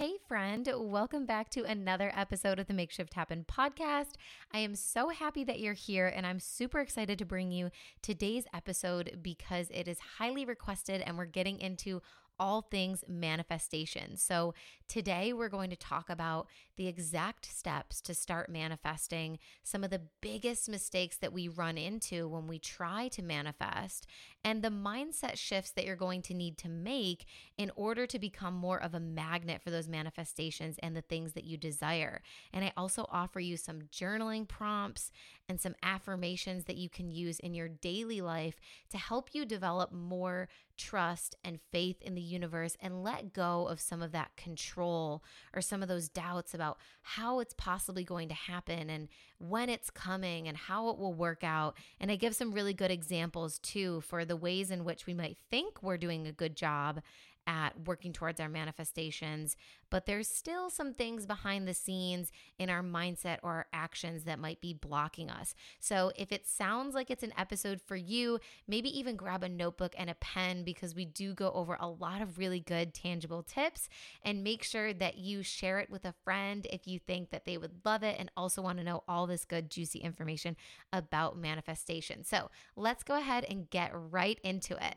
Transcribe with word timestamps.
Hey, 0.00 0.14
friend, 0.26 0.66
welcome 0.78 1.26
back 1.26 1.50
to 1.50 1.64
another 1.64 2.10
episode 2.16 2.58
of 2.58 2.66
the 2.66 2.72
Makeshift 2.72 3.12
Happen 3.12 3.44
podcast. 3.46 4.12
I 4.50 4.60
am 4.60 4.74
so 4.74 5.10
happy 5.10 5.44
that 5.44 5.60
you're 5.60 5.74
here, 5.74 6.06
and 6.06 6.24
I'm 6.24 6.40
super 6.40 6.80
excited 6.80 7.18
to 7.18 7.26
bring 7.26 7.52
you 7.52 7.68
today's 8.00 8.46
episode 8.54 9.18
because 9.20 9.68
it 9.68 9.86
is 9.86 9.98
highly 10.16 10.46
requested, 10.46 11.02
and 11.02 11.18
we're 11.18 11.26
getting 11.26 11.60
into 11.60 12.00
all 12.40 12.62
things 12.62 13.04
manifestation. 13.06 14.16
So, 14.16 14.54
today 14.88 15.32
we're 15.32 15.48
going 15.48 15.70
to 15.70 15.76
talk 15.76 16.10
about 16.10 16.48
the 16.76 16.88
exact 16.88 17.44
steps 17.44 18.00
to 18.00 18.12
start 18.12 18.50
manifesting 18.50 19.38
some 19.62 19.84
of 19.84 19.90
the 19.90 20.00
biggest 20.20 20.68
mistakes 20.68 21.16
that 21.18 21.32
we 21.32 21.46
run 21.46 21.78
into 21.78 22.26
when 22.26 22.48
we 22.48 22.58
try 22.58 23.06
to 23.08 23.22
manifest, 23.22 24.06
and 24.42 24.62
the 24.62 24.68
mindset 24.68 25.36
shifts 25.36 25.70
that 25.72 25.84
you're 25.84 25.94
going 25.94 26.22
to 26.22 26.34
need 26.34 26.56
to 26.58 26.68
make 26.68 27.26
in 27.58 27.70
order 27.76 28.06
to 28.06 28.18
become 28.18 28.54
more 28.54 28.82
of 28.82 28.94
a 28.94 29.00
magnet 29.00 29.60
for 29.62 29.70
those 29.70 29.86
manifestations 29.86 30.76
and 30.82 30.96
the 30.96 31.02
things 31.02 31.34
that 31.34 31.44
you 31.44 31.58
desire. 31.58 32.22
And 32.52 32.64
I 32.64 32.72
also 32.76 33.06
offer 33.12 33.38
you 33.38 33.58
some 33.58 33.82
journaling 33.92 34.48
prompts 34.48 35.12
and 35.48 35.60
some 35.60 35.74
affirmations 35.82 36.64
that 36.64 36.76
you 36.76 36.88
can 36.88 37.10
use 37.10 37.38
in 37.40 37.54
your 37.54 37.68
daily 37.68 38.20
life 38.20 38.60
to 38.88 38.96
help 38.96 39.30
you 39.34 39.44
develop 39.44 39.92
more 39.92 40.48
trust 40.80 41.36
and 41.44 41.60
faith 41.70 42.00
in 42.00 42.14
the 42.14 42.20
universe 42.22 42.76
and 42.80 43.04
let 43.04 43.34
go 43.34 43.66
of 43.68 43.80
some 43.80 44.00
of 44.00 44.12
that 44.12 44.34
control 44.36 45.22
or 45.54 45.60
some 45.60 45.82
of 45.82 45.88
those 45.88 46.08
doubts 46.08 46.54
about 46.54 46.78
how 47.02 47.38
it's 47.38 47.54
possibly 47.54 48.02
going 48.02 48.28
to 48.28 48.34
happen 48.34 48.88
and 48.88 49.08
when 49.38 49.68
it's 49.68 49.90
coming 49.90 50.48
and 50.48 50.56
how 50.56 50.88
it 50.88 50.98
will 50.98 51.12
work 51.12 51.44
out. 51.44 51.76
And 52.00 52.10
I 52.10 52.16
give 52.16 52.34
some 52.34 52.52
really 52.52 52.72
good 52.72 52.90
examples 52.90 53.58
too 53.58 54.00
for 54.00 54.24
the 54.24 54.36
ways 54.36 54.70
in 54.70 54.84
which 54.84 55.06
we 55.06 55.12
might 55.12 55.36
think 55.50 55.82
we're 55.82 55.98
doing 55.98 56.26
a 56.26 56.32
good 56.32 56.56
job 56.56 57.00
at 57.46 57.86
working 57.86 58.12
towards 58.12 58.40
our 58.40 58.48
manifestations, 58.48 59.56
but 59.90 60.06
there's 60.06 60.28
still 60.28 60.70
some 60.70 60.92
things 60.92 61.26
behind 61.26 61.66
the 61.66 61.74
scenes 61.74 62.30
in 62.58 62.70
our 62.70 62.82
mindset 62.82 63.38
or 63.42 63.50
our 63.50 63.66
actions 63.72 64.24
that 64.24 64.38
might 64.38 64.60
be 64.60 64.72
blocking 64.72 65.30
us. 65.30 65.54
So 65.78 66.12
if 66.16 66.32
it 66.32 66.46
sounds 66.46 66.94
like 66.94 67.10
it's 67.10 67.22
an 67.22 67.34
episode 67.36 67.80
for 67.80 67.96
you, 67.96 68.38
maybe 68.68 68.96
even 68.96 69.16
grab 69.16 69.42
a 69.42 69.48
notebook 69.48 69.94
and 69.98 70.08
a 70.08 70.14
pen 70.14 70.64
because 70.64 70.94
we 70.94 71.04
do 71.04 71.34
go 71.34 71.50
over 71.52 71.76
a 71.80 71.88
lot 71.88 72.22
of 72.22 72.38
really 72.38 72.60
good 72.60 72.94
tangible 72.94 73.42
tips 73.42 73.88
and 74.22 74.44
make 74.44 74.62
sure 74.62 74.92
that 74.92 75.18
you 75.18 75.42
share 75.42 75.80
it 75.80 75.90
with 75.90 76.04
a 76.04 76.14
friend 76.24 76.66
if 76.70 76.86
you 76.86 76.98
think 76.98 77.30
that 77.30 77.44
they 77.44 77.58
would 77.58 77.84
love 77.84 78.02
it 78.02 78.16
and 78.18 78.30
also 78.36 78.62
want 78.62 78.78
to 78.78 78.84
know 78.84 79.02
all 79.08 79.26
this 79.26 79.44
good 79.44 79.70
juicy 79.70 79.98
information 79.98 80.56
about 80.92 81.36
manifestation. 81.36 82.24
So, 82.24 82.50
let's 82.76 83.02
go 83.02 83.16
ahead 83.16 83.44
and 83.48 83.68
get 83.70 83.90
right 83.92 84.38
into 84.42 84.74
it. 84.74 84.96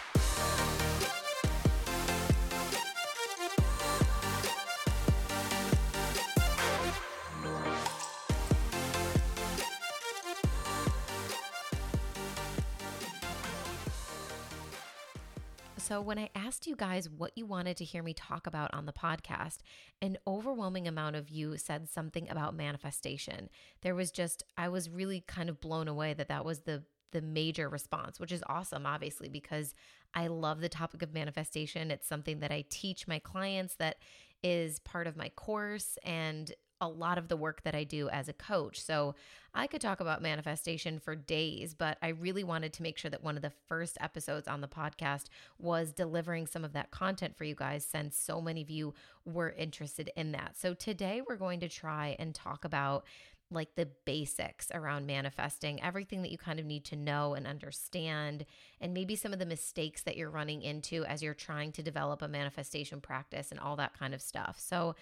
So, 16.01 16.05
when 16.05 16.17
I 16.17 16.31
asked 16.33 16.65
you 16.65 16.75
guys 16.75 17.07
what 17.07 17.31
you 17.35 17.45
wanted 17.45 17.77
to 17.77 17.85
hear 17.85 18.01
me 18.01 18.15
talk 18.15 18.47
about 18.47 18.73
on 18.73 18.87
the 18.87 18.91
podcast, 18.91 19.59
an 20.01 20.17
overwhelming 20.25 20.87
amount 20.87 21.15
of 21.15 21.29
you 21.29 21.57
said 21.57 21.91
something 21.91 22.27
about 22.27 22.55
manifestation. 22.55 23.49
There 23.83 23.93
was 23.93 24.09
just, 24.09 24.41
I 24.57 24.69
was 24.69 24.89
really 24.89 25.23
kind 25.27 25.47
of 25.47 25.61
blown 25.61 25.87
away 25.87 26.15
that 26.15 26.27
that 26.29 26.43
was 26.43 26.61
the 26.61 26.81
the 27.11 27.21
major 27.21 27.69
response, 27.69 28.19
which 28.19 28.31
is 28.31 28.43
awesome, 28.47 28.85
obviously, 28.87 29.29
because 29.29 29.75
I 30.15 30.25
love 30.27 30.59
the 30.61 30.69
topic 30.69 31.03
of 31.03 31.13
manifestation. 31.13 31.91
It's 31.91 32.07
something 32.07 32.39
that 32.39 32.51
I 32.51 32.63
teach 32.69 33.07
my 33.07 33.19
clients 33.19 33.75
that 33.75 33.97
is 34.41 34.79
part 34.79 35.05
of 35.05 35.17
my 35.17 35.29
course 35.29 35.99
and 36.03 36.51
a 36.81 36.87
lot 36.87 37.17
of 37.17 37.27
the 37.27 37.37
work 37.37 37.63
that 37.63 37.75
I 37.75 37.83
do 37.83 38.09
as 38.09 38.27
a 38.27 38.33
coach. 38.33 38.81
So 38.81 39.15
I 39.53 39.67
could 39.67 39.81
talk 39.81 39.99
about 39.99 40.21
manifestation 40.21 40.99
for 40.99 41.15
days, 41.15 41.73
but 41.75 41.97
I 42.01 42.09
really 42.09 42.43
wanted 42.43 42.73
to 42.73 42.83
make 42.83 42.97
sure 42.97 43.11
that 43.11 43.23
one 43.23 43.35
of 43.35 43.43
the 43.43 43.51
first 43.67 43.97
episodes 44.01 44.47
on 44.47 44.61
the 44.61 44.67
podcast 44.67 45.25
was 45.59 45.91
delivering 45.91 46.47
some 46.47 46.65
of 46.65 46.73
that 46.73 46.89
content 46.89 47.37
for 47.37 47.43
you 47.43 47.53
guys 47.53 47.85
since 47.85 48.17
so 48.17 48.41
many 48.41 48.61
of 48.61 48.69
you 48.69 48.93
were 49.23 49.51
interested 49.51 50.09
in 50.15 50.31
that. 50.31 50.57
So 50.57 50.73
today 50.73 51.21
we're 51.27 51.35
going 51.35 51.59
to 51.59 51.69
try 51.69 52.15
and 52.17 52.33
talk 52.33 52.65
about 52.65 53.05
like 53.51 53.75
the 53.75 53.89
basics 54.05 54.71
around 54.73 55.05
manifesting, 55.05 55.83
everything 55.83 56.21
that 56.21 56.31
you 56.31 56.37
kind 56.37 56.59
of 56.59 56.65
need 56.65 56.85
to 56.85 56.95
know 56.95 57.33
and 57.33 57.45
understand, 57.45 58.45
and 58.79 58.93
maybe 58.93 59.15
some 59.15 59.33
of 59.33 59.39
the 59.39 59.45
mistakes 59.45 60.03
that 60.03 60.15
you're 60.15 60.29
running 60.29 60.61
into 60.61 61.03
as 61.03 61.21
you're 61.21 61.33
trying 61.33 61.73
to 61.73 61.83
develop 61.83 62.21
a 62.21 62.27
manifestation 62.29 63.01
practice 63.01 63.51
and 63.51 63.59
all 63.59 63.75
that 63.75 63.97
kind 63.97 64.13
of 64.13 64.21
stuff. 64.21 64.57
So, 64.57 64.95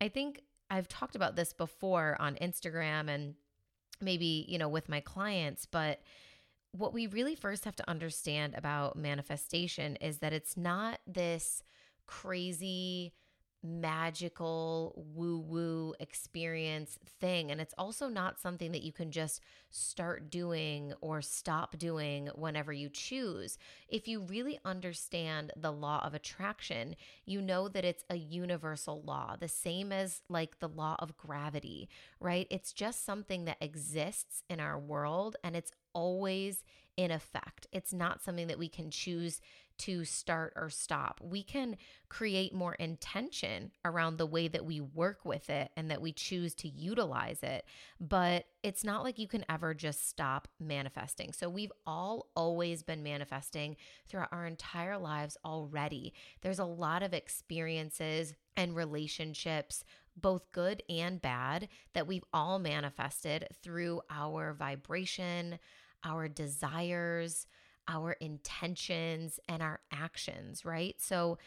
I 0.00 0.08
think 0.08 0.40
I've 0.70 0.88
talked 0.88 1.16
about 1.16 1.36
this 1.36 1.52
before 1.52 2.16
on 2.20 2.36
Instagram 2.36 3.08
and 3.08 3.34
maybe, 4.00 4.46
you 4.48 4.58
know, 4.58 4.68
with 4.68 4.88
my 4.88 5.00
clients, 5.00 5.66
but 5.66 6.00
what 6.72 6.92
we 6.92 7.06
really 7.08 7.34
first 7.34 7.64
have 7.64 7.76
to 7.76 7.90
understand 7.90 8.54
about 8.54 8.96
manifestation 8.96 9.96
is 9.96 10.18
that 10.18 10.32
it's 10.32 10.56
not 10.56 11.00
this 11.06 11.62
crazy 12.06 13.12
magical 13.62 14.94
woo 15.14 15.38
woo 15.38 15.94
experience 16.00 16.98
thing. 17.20 17.50
And 17.50 17.60
it's 17.60 17.74
also 17.76 18.08
not 18.08 18.40
something 18.40 18.72
that 18.72 18.82
you 18.82 18.92
can 18.92 19.10
just 19.10 19.40
start 19.70 20.30
doing 20.30 20.92
or 21.00 21.20
stop 21.20 21.78
doing 21.78 22.28
whenever 22.34 22.72
you 22.72 22.88
choose. 22.88 23.58
If 23.88 24.08
you 24.08 24.20
really 24.20 24.58
understand 24.64 25.52
the 25.56 25.72
law 25.72 26.04
of 26.04 26.14
attraction, 26.14 26.96
you 27.26 27.40
know 27.42 27.68
that 27.68 27.84
it's 27.84 28.04
a 28.08 28.16
universal 28.16 29.02
law, 29.02 29.36
the 29.38 29.48
same 29.48 29.92
as 29.92 30.22
like 30.28 30.58
the 30.60 30.68
law 30.68 30.96
of 30.98 31.16
gravity, 31.16 31.88
right? 32.18 32.46
It's 32.50 32.72
just 32.72 33.04
something 33.04 33.44
that 33.44 33.58
exists 33.60 34.42
in 34.48 34.60
our 34.60 34.78
world 34.78 35.36
and 35.44 35.54
it's 35.54 35.72
always 35.92 36.64
in 36.96 37.10
effect. 37.10 37.66
It's 37.72 37.92
not 37.92 38.22
something 38.22 38.46
that 38.48 38.58
we 38.58 38.68
can 38.68 38.90
choose 38.90 39.40
to 39.80 40.04
start 40.04 40.52
or 40.56 40.70
stop. 40.70 41.20
We 41.22 41.42
can 41.42 41.76
create 42.08 42.54
more 42.54 42.74
intention 42.74 43.70
around 43.84 44.16
the 44.16 44.26
way 44.26 44.48
that 44.48 44.64
we 44.64 44.80
work 44.80 45.24
with 45.24 45.50
it 45.50 45.70
and 45.76 45.90
that 45.90 46.02
we 46.02 46.12
choose 46.12 46.54
to 46.56 46.68
utilize 46.68 47.42
it. 47.42 47.64
But 48.00 48.46
it's 48.62 48.84
not 48.84 49.02
like 49.02 49.18
you 49.18 49.28
can 49.28 49.44
ever 49.48 49.74
just 49.74 50.08
stop 50.08 50.48
manifesting. 50.58 51.32
So 51.32 51.48
we've 51.48 51.72
all 51.86 52.26
always 52.34 52.82
been 52.82 53.02
manifesting 53.02 53.76
throughout 54.08 54.32
our 54.32 54.46
entire 54.46 54.98
lives 54.98 55.36
already. 55.44 56.12
There's 56.42 56.58
a 56.58 56.64
lot 56.64 57.02
of 57.02 57.14
experiences 57.14 58.34
and 58.56 58.76
relationships 58.76 59.84
both 60.16 60.50
good 60.52 60.82
and 60.88 61.22
bad, 61.22 61.68
that 61.94 62.06
we've 62.06 62.24
all 62.32 62.58
manifested 62.58 63.46
through 63.62 64.02
our 64.10 64.52
vibration, 64.52 65.58
our 66.04 66.28
desires, 66.28 67.46
our 67.90 68.12
intentions, 68.12 69.40
and 69.48 69.62
our 69.62 69.80
actions, 69.92 70.64
right? 70.64 70.94
So, 70.98 71.38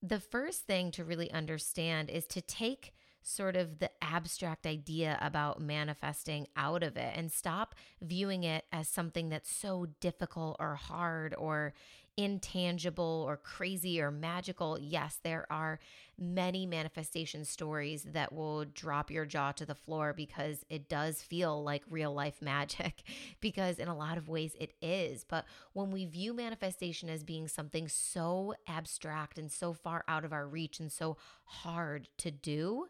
the 0.00 0.20
first 0.20 0.62
thing 0.62 0.92
to 0.92 1.04
really 1.04 1.30
understand 1.32 2.08
is 2.08 2.24
to 2.28 2.40
take 2.40 2.94
sort 3.20 3.56
of 3.56 3.80
the 3.80 3.90
abstract 4.00 4.64
idea 4.66 5.18
about 5.20 5.60
manifesting 5.60 6.46
out 6.56 6.84
of 6.84 6.96
it 6.96 7.12
and 7.16 7.32
stop 7.32 7.74
viewing 8.00 8.44
it 8.44 8.64
as 8.72 8.88
something 8.88 9.28
that's 9.28 9.50
so 9.50 9.86
difficult 10.00 10.56
or 10.60 10.76
hard 10.76 11.34
or 11.36 11.74
intangible 12.18 13.24
or 13.28 13.36
crazy 13.36 14.02
or 14.02 14.10
magical. 14.10 14.76
Yes, 14.80 15.20
there 15.22 15.46
are 15.50 15.78
many 16.18 16.66
manifestation 16.66 17.44
stories 17.44 18.02
that 18.02 18.32
will 18.32 18.64
drop 18.64 19.08
your 19.08 19.24
jaw 19.24 19.52
to 19.52 19.64
the 19.64 19.74
floor 19.76 20.12
because 20.12 20.64
it 20.68 20.88
does 20.88 21.22
feel 21.22 21.62
like 21.62 21.84
real 21.88 22.12
life 22.12 22.42
magic, 22.42 23.04
because 23.40 23.78
in 23.78 23.86
a 23.86 23.96
lot 23.96 24.18
of 24.18 24.28
ways 24.28 24.56
it 24.58 24.74
is. 24.82 25.22
But 25.22 25.44
when 25.74 25.92
we 25.92 26.06
view 26.06 26.34
manifestation 26.34 27.08
as 27.08 27.22
being 27.22 27.46
something 27.46 27.86
so 27.86 28.52
abstract 28.66 29.38
and 29.38 29.50
so 29.50 29.72
far 29.72 30.04
out 30.08 30.24
of 30.24 30.32
our 30.32 30.46
reach 30.48 30.80
and 30.80 30.90
so 30.90 31.16
hard 31.44 32.08
to 32.18 32.32
do, 32.32 32.88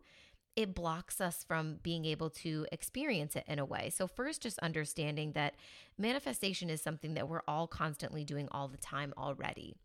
it 0.58 0.74
blocks 0.74 1.20
us 1.20 1.44
from 1.46 1.78
being 1.84 2.04
able 2.04 2.28
to 2.28 2.66
experience 2.72 3.36
it 3.36 3.44
in 3.46 3.60
a 3.60 3.64
way. 3.64 3.90
So, 3.94 4.08
first, 4.08 4.42
just 4.42 4.58
understanding 4.58 5.30
that 5.32 5.54
manifestation 5.96 6.68
is 6.68 6.82
something 6.82 7.14
that 7.14 7.28
we're 7.28 7.42
all 7.46 7.68
constantly 7.68 8.24
doing 8.24 8.48
all 8.50 8.66
the 8.66 8.76
time 8.76 9.14
already. 9.16 9.76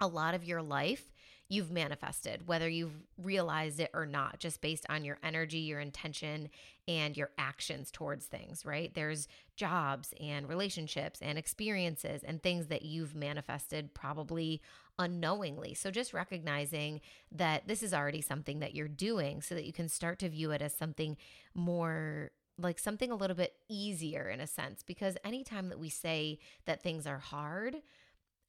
A 0.00 0.06
lot 0.06 0.34
of 0.34 0.44
your 0.44 0.62
life, 0.62 1.12
you've 1.48 1.72
manifested, 1.72 2.46
whether 2.46 2.68
you've 2.68 3.02
realized 3.18 3.80
it 3.80 3.90
or 3.92 4.06
not, 4.06 4.38
just 4.38 4.60
based 4.60 4.86
on 4.88 5.04
your 5.04 5.18
energy, 5.24 5.58
your 5.58 5.80
intention, 5.80 6.50
and 6.86 7.16
your 7.16 7.30
actions 7.36 7.90
towards 7.90 8.26
things, 8.26 8.64
right? 8.64 8.94
There's 8.94 9.26
jobs 9.56 10.14
and 10.20 10.48
relationships 10.48 11.18
and 11.20 11.36
experiences 11.36 12.22
and 12.22 12.40
things 12.40 12.68
that 12.68 12.82
you've 12.82 13.16
manifested 13.16 13.92
probably 13.92 14.62
unknowingly. 14.98 15.74
So 15.74 15.90
just 15.90 16.12
recognizing 16.12 17.00
that 17.32 17.68
this 17.68 17.82
is 17.82 17.92
already 17.92 18.20
something 18.20 18.60
that 18.60 18.74
you're 18.74 18.88
doing 18.88 19.42
so 19.42 19.54
that 19.54 19.64
you 19.64 19.72
can 19.72 19.88
start 19.88 20.18
to 20.20 20.28
view 20.28 20.50
it 20.50 20.62
as 20.62 20.74
something 20.74 21.16
more 21.54 22.30
like 22.58 22.78
something 22.78 23.10
a 23.10 23.16
little 23.16 23.36
bit 23.36 23.54
easier 23.68 24.28
in 24.28 24.40
a 24.40 24.46
sense 24.46 24.82
because 24.82 25.16
anytime 25.24 25.68
that 25.68 25.78
we 25.78 25.90
say 25.90 26.38
that 26.64 26.82
things 26.82 27.06
are 27.06 27.18
hard, 27.18 27.76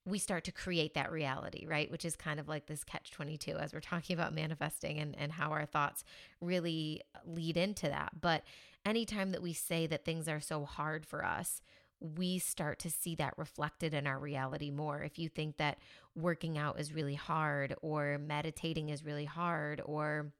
we 0.05 0.17
start 0.17 0.45
to 0.45 0.51
create 0.53 0.93
that 0.93 1.11
reality, 1.11 1.65
right? 1.67 1.91
Which 1.91 2.05
is 2.05 2.15
kind 2.15 2.39
of 2.39 2.47
like 2.47 2.67
this 2.67 2.85
catch 2.85 3.11
22 3.11 3.57
as 3.57 3.73
we're 3.73 3.81
talking 3.81 4.13
about 4.13 4.33
manifesting 4.33 4.99
and, 4.99 5.13
and 5.17 5.33
how 5.33 5.51
our 5.51 5.65
thoughts 5.65 6.05
really 6.39 7.01
lead 7.25 7.57
into 7.57 7.89
that. 7.89 8.21
But 8.21 8.43
anytime 8.85 9.31
that 9.31 9.41
we 9.41 9.51
say 9.51 9.85
that 9.87 10.05
things 10.05 10.29
are 10.29 10.39
so 10.39 10.63
hard 10.63 11.05
for 11.05 11.25
us, 11.25 11.61
we 11.99 12.39
start 12.39 12.79
to 12.79 12.89
see 12.89 13.15
that 13.15 13.37
reflected 13.37 13.93
in 13.93 14.05
our 14.07 14.19
reality 14.19 14.71
more. 14.71 15.01
If 15.01 15.17
you 15.17 15.29
think 15.29 15.57
that 15.57 15.79
working 16.15 16.57
out 16.57 16.79
is 16.79 16.93
really 16.93 17.15
hard, 17.15 17.75
or 17.81 18.17
meditating 18.17 18.89
is 18.89 19.03
really 19.03 19.25
hard, 19.25 19.81
or 19.83 20.31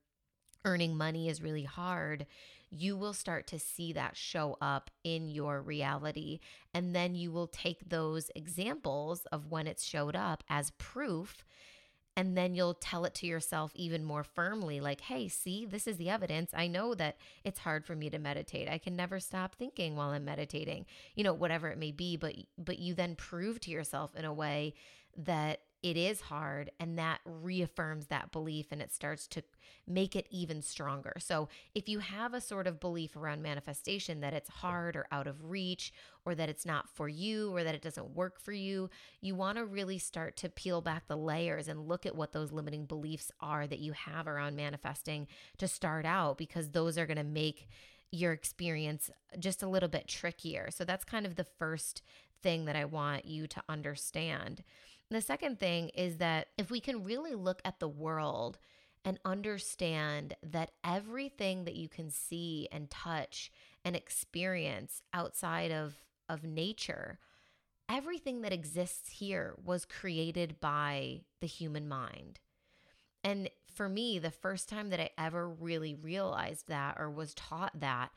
earning 0.66 0.98
money 0.98 1.30
is 1.30 1.42
really 1.42 1.64
hard, 1.64 2.26
you 2.70 2.98
will 2.98 3.14
start 3.14 3.48
to 3.48 3.60
see 3.60 3.94
that 3.94 4.18
show 4.18 4.58
up 4.62 4.92
in 5.04 5.30
your 5.30 5.62
reality. 5.62 6.40
And 6.74 6.96
then 6.96 7.16
you 7.16 7.32
will 7.32 7.48
take 7.48 7.90
those 7.90 8.30
examples 8.36 9.26
of 9.32 9.48
when 9.48 9.68
it 9.68 9.80
showed 9.80 10.16
up 10.16 10.44
as 10.50 10.72
proof. 10.78 11.46
And 12.18 12.36
then 12.36 12.56
you'll 12.56 12.74
tell 12.74 13.06
it 13.06 13.14
to 13.16 13.28
yourself 13.28 13.72
even 13.76 14.04
more 14.04 14.24
firmly 14.24 14.80
like, 14.80 15.02
hey, 15.02 15.28
see, 15.28 15.68
this 15.68 15.86
is 15.86 15.98
the 15.98 16.10
evidence. 16.10 16.50
I 16.52 16.66
know 16.66 16.96
that 16.96 17.18
it's 17.44 17.60
hard 17.60 17.86
for 17.86 17.96
me 17.96 18.10
to 18.10 18.18
meditate. 18.18 18.68
I 18.68 18.80
can 18.80 18.96
never 18.96 19.20
stop 19.20 19.54
thinking 19.54 19.96
while 19.96 20.10
I'm 20.10 20.26
meditating, 20.26 20.88
you 21.14 21.24
know, 21.24 21.34
whatever 21.34 21.70
it 21.70 21.78
may 21.78 21.92
be. 21.92 22.18
But, 22.18 22.34
but 22.58 22.80
you 22.80 22.96
then 22.96 23.16
prove 23.16 23.60
to 23.62 23.72
yourself 23.72 24.16
in 24.16 24.26
a 24.26 24.34
way 24.34 24.74
that 25.16 25.62
it 25.84 25.96
is 25.96 26.22
hard 26.22 26.72
and 26.80 26.98
that 26.98 27.20
reaffirms 27.26 28.08
that 28.08 28.32
belief 28.32 28.68
and 28.72 28.82
it 28.82 28.92
starts 28.92 29.28
to 29.28 29.44
make 29.88 30.16
it 30.16 30.28
even 30.30 30.62
stronger. 30.62 31.14
So, 31.20 31.48
if 31.74 31.88
you 31.88 32.00
have 32.00 32.34
a 32.34 32.42
sort 32.42 32.68
of 32.68 32.80
belief 32.80 33.16
around 33.16 33.42
manifestation 33.42 34.20
that 34.22 34.34
it's 34.34 34.50
hard 34.50 34.96
or 34.96 35.08
out 35.12 35.28
of 35.28 35.46
reach 35.46 35.94
or 36.26 36.36
that 36.36 36.50
it's 36.50 36.66
not 36.66 36.90
for 36.90 37.08
you 37.08 37.56
or 37.56 37.64
that 37.64 37.76
it 37.76 37.82
doesn't 37.82 38.16
work 38.16 38.40
for 38.40 38.52
you, 38.52 38.90
you 39.22 39.36
want 39.36 39.58
to 39.58 39.66
really 39.66 39.98
start 39.98 40.36
to 40.38 40.50
peel 40.50 40.82
back 40.82 41.08
the 41.08 41.16
layers 41.18 41.68
and 41.68 41.88
look 41.88 42.06
at 42.06 42.16
what 42.16 42.34
those 42.34 42.52
limiting 42.52 42.86
beliefs 42.86 43.32
are 43.40 43.68
that 43.68 43.80
you 43.80 43.94
have 43.94 44.28
around 44.28 44.56
manifesting 44.56 45.28
to 45.58 45.68
start 45.68 46.06
out 46.06 46.38
because 46.38 46.72
those 46.72 46.98
are 46.98 47.06
going 47.06 47.18
to 47.18 47.24
make 47.24 47.70
your 48.12 48.32
experience 48.32 49.10
just 49.38 49.62
a 49.62 49.68
little 49.68 49.90
bit 49.90 50.08
trickier. 50.08 50.70
So, 50.72 50.84
that's 50.84 51.06
kind 51.06 51.26
of 51.26 51.36
the 51.36 51.48
first 51.60 52.02
thing 52.42 52.66
that 52.66 52.76
I 52.76 52.86
want 52.86 53.26
you 53.26 53.48
to 53.48 53.64
understand. 53.70 54.64
The 55.10 55.22
second 55.22 55.60
thing 55.60 55.90
is 55.90 56.18
that 56.18 56.48
if 56.58 56.70
we 56.70 56.80
can 56.80 57.04
really 57.04 57.34
look 57.34 57.62
at 57.64 57.80
the 57.80 57.88
world 57.88 58.58
and 59.06 59.20
understand 59.24 60.36
that 60.44 60.72
everything 60.84 61.64
that 61.64 61.76
you 61.76 61.88
can 61.88 62.10
see 62.10 62.68
and 62.72 62.90
touch 62.90 63.52
and 63.86 63.96
experience 63.96 65.02
outside 65.14 65.72
of, 65.72 65.96
of 66.28 66.44
nature, 66.44 67.20
everything 67.90 68.42
that 68.42 68.52
exists 68.52 69.10
here 69.10 69.56
was 69.64 69.86
created 69.86 70.60
by 70.60 71.22
the 71.40 71.48
human 71.48 71.88
mind. 71.88 72.42
And 73.24 73.50
for 73.74 73.88
me, 73.88 74.20
the 74.20 74.32
first 74.32 74.68
time 74.68 74.90
that 74.90 75.00
I 75.00 75.10
ever 75.18 75.48
really 75.48 75.94
realized 75.94 76.68
that 76.68 76.98
or 77.00 77.10
was 77.10 77.34
taught 77.34 77.80
that, 77.80 78.10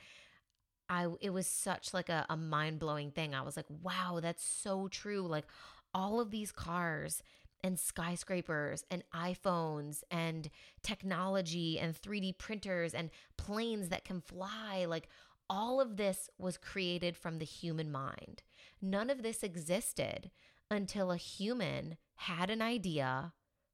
I 0.88 1.06
it 1.20 1.30
was 1.30 1.46
such 1.46 1.94
like 1.94 2.08
a, 2.08 2.26
a 2.28 2.36
mind-blowing 2.36 3.12
thing. 3.12 3.34
I 3.34 3.42
was 3.42 3.56
like, 3.56 3.66
wow, 3.82 4.18
that's 4.20 4.44
so 4.44 4.88
true. 4.88 5.22
Like 5.22 5.46
all 5.94 6.20
of 6.20 6.30
these 6.30 6.52
cars 6.52 7.22
and 7.62 7.78
skyscrapers 7.78 8.84
and 8.90 9.02
iPhones 9.14 10.02
and 10.10 10.48
technology 10.82 11.78
and 11.78 11.94
3D 11.94 12.38
printers 12.38 12.94
and 12.94 13.10
planes 13.36 13.88
that 13.88 14.04
can 14.04 14.20
fly. 14.20 14.86
Like 14.88 15.08
all 15.48 15.80
of 15.80 15.96
this 15.96 16.30
was 16.38 16.56
created 16.56 17.16
from 17.16 17.38
the 17.38 17.44
human 17.44 17.90
mind. 17.90 18.42
None 18.80 19.10
of 19.10 19.22
this 19.22 19.42
existed 19.42 20.30
until 20.70 21.10
a 21.10 21.16
human 21.16 21.96
had 22.14 22.50
an 22.50 22.62
idea, 22.62 23.32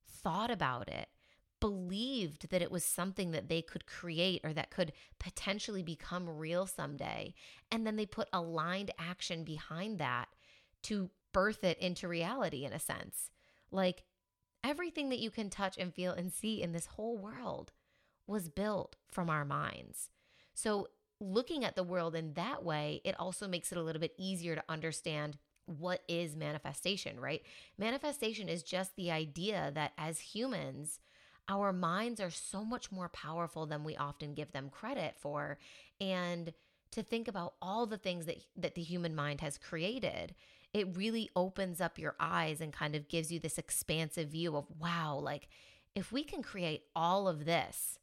thought 0.09 0.51
about 0.51 0.89
it, 0.89 1.09
believed 1.61 2.51
that 2.51 2.63
it 2.63 2.71
was 2.71 2.85
something 2.85 3.31
that 3.31 3.49
they 3.49 3.63
could 3.63 3.87
create 3.87 4.41
or 4.45 4.53
that 4.53 4.71
could 4.71 4.93
potentially 5.19 5.83
become 5.83 6.29
real 6.29 6.67
someday. 6.67 7.35
And 7.71 7.87
then 7.87 7.97
they 7.97 8.07
put 8.07 8.29
aligned 8.33 8.91
action 8.99 9.45
behind 9.45 9.99
that 9.99 10.27
to 10.85 11.11
birth 11.37 11.65
it 11.65 11.79
into 11.81 12.09
reality 12.09 12.65
in 12.65 12.73
a 12.73 12.79
sense. 12.79 13.31
Like 13.71 14.05
everything 14.65 15.11
that 15.11 15.19
you 15.19 15.31
can 15.31 15.51
touch 15.51 15.77
and 15.77 15.93
feel 15.93 16.13
and 16.13 16.33
see 16.33 16.63
in 16.63 16.73
this 16.73 16.87
whole 16.87 17.19
world 17.19 17.73
was 18.27 18.49
built 18.49 18.97
from 19.11 19.29
our 19.29 19.45
minds. 19.45 20.09
So, 20.55 20.89
looking 21.21 21.63
at 21.63 21.77
the 21.77 21.83
world 21.83 22.15
in 22.15 22.33
that 22.35 22.65
way, 22.65 23.03
it 23.05 23.21
also 23.21 23.47
makes 23.47 23.71
it 23.71 23.77
a 23.77 23.83
little 23.83 24.01
bit 24.01 24.15
easier 24.17 24.55
to 24.55 24.65
understand 24.67 25.37
what 25.67 26.01
is 26.09 26.35
manifestation, 26.35 27.21
right? 27.21 27.43
Manifestation 27.77 28.49
is 28.49 28.63
just 28.63 28.97
the 28.97 29.11
idea 29.11 29.71
that 29.75 29.93
as 29.99 30.21
humans, 30.21 31.01
our 31.51 31.71
minds 31.71 32.19
are 32.19 32.31
so 32.31 32.65
much 32.65 32.91
more 32.91 33.11
powerful 33.11 33.67
than 33.67 33.85
we 33.85 33.95
often 33.95 34.33
give 34.33 34.53
them 34.53 34.71
credit 34.71 35.17
for. 35.19 35.59
And 36.01 36.55
to 36.93 37.03
think 37.03 37.29
about 37.29 37.55
all 37.61 37.85
the 37.85 37.99
things 37.99 38.25
that, 38.25 38.39
that 38.57 38.75
the 38.75 38.83
human 38.83 39.15
mind 39.15 39.43
has 39.43 39.59
created 39.59 40.35
it 40.77 40.95
really 40.95 41.31
opens 41.35 41.81
up 41.81 41.99
your 41.99 42.15
eyes 42.21 42.61
and 42.61 42.71
kind 42.71 42.95
of 42.95 43.09
gives 43.09 43.33
you 43.33 43.41
this 43.41 43.57
expansive 43.57 44.29
view 44.29 44.55
of 44.55 44.67
wow, 44.79 45.19
like 45.19 45.49
if 45.95 46.13
we 46.13 46.23
can 46.23 46.43
create 46.43 46.83
all 46.95 47.29
of 47.29 47.47
this, 47.47 47.99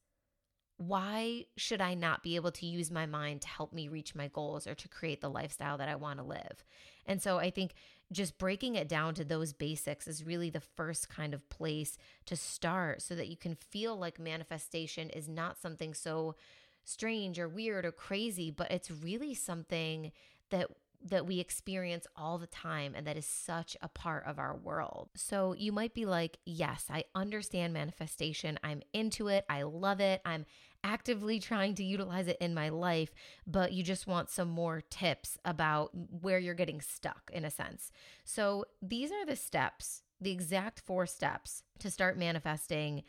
why 0.77 1.45
should 1.55 1.81
I 1.81 1.93
not 1.93 2.23
be 2.23 2.35
able 2.35 2.51
to 2.53 2.65
use 2.65 2.89
my 2.89 3.05
mind 3.05 3.41
to 3.41 3.47
help 3.47 3.73
me 3.73 3.89
reach 3.89 4.15
my 4.15 4.27
goals 4.27 4.65
or 4.65 4.73
to 4.73 4.87
create 4.87 5.21
the 5.21 5.29
lifestyle 5.29 5.77
that 5.77 5.87
I 5.87 5.93
want 5.93 6.17
to 6.17 6.25
live? 6.25 6.63
And 7.05 7.21
so 7.21 7.37
I 7.37 7.51
think 7.51 7.75
just 8.11 8.39
breaking 8.39 8.73
it 8.73 8.89
down 8.89 9.13
to 9.15 9.23
those 9.23 9.53
basics 9.53 10.07
is 10.07 10.25
really 10.25 10.49
the 10.49 10.59
first 10.59 11.09
kind 11.09 11.35
of 11.35 11.47
place 11.49 11.99
to 12.25 12.35
start 12.35 13.03
so 13.03 13.13
that 13.13 13.27
you 13.27 13.37
can 13.37 13.53
feel 13.53 13.95
like 13.95 14.19
manifestation 14.19 15.11
is 15.11 15.29
not 15.29 15.59
something 15.59 15.93
so 15.93 16.33
strange 16.83 17.37
or 17.37 17.47
weird 17.47 17.85
or 17.85 17.91
crazy, 17.91 18.49
but 18.49 18.71
it's 18.71 18.89
really 18.89 19.35
something 19.35 20.11
that 20.49 20.69
that 21.03 21.25
we 21.25 21.39
experience 21.39 22.07
all 22.15 22.37
the 22.37 22.47
time 22.47 22.93
and 22.95 23.05
that 23.05 23.17
is 23.17 23.25
such 23.25 23.75
a 23.81 23.89
part 23.89 24.25
of 24.25 24.39
our 24.39 24.55
world. 24.55 25.09
So 25.15 25.53
you 25.53 25.71
might 25.71 25.93
be 25.93 26.05
like, 26.05 26.37
yes, 26.45 26.85
I 26.89 27.03
understand 27.13 27.73
manifestation. 27.73 28.57
I'm 28.63 28.81
into 28.93 29.27
it. 29.27 29.45
I 29.49 29.63
love 29.63 29.99
it. 29.99 30.21
I'm 30.25 30.45
actively 30.83 31.39
trying 31.39 31.75
to 31.75 31.83
utilize 31.83 32.27
it 32.27 32.37
in 32.41 32.53
my 32.53 32.69
life, 32.69 33.13
but 33.47 33.73
you 33.73 33.83
just 33.83 34.07
want 34.07 34.29
some 34.29 34.49
more 34.49 34.81
tips 34.89 35.37
about 35.45 35.91
where 35.93 36.39
you're 36.39 36.53
getting 36.53 36.81
stuck 36.81 37.29
in 37.33 37.45
a 37.45 37.51
sense. 37.51 37.91
So 38.25 38.65
these 38.81 39.11
are 39.11 39.25
the 39.25 39.35
steps, 39.35 40.03
the 40.19 40.31
exact 40.31 40.81
four 40.81 41.05
steps 41.05 41.63
to 41.79 41.89
start 41.89 42.17
manifesting 42.17 43.03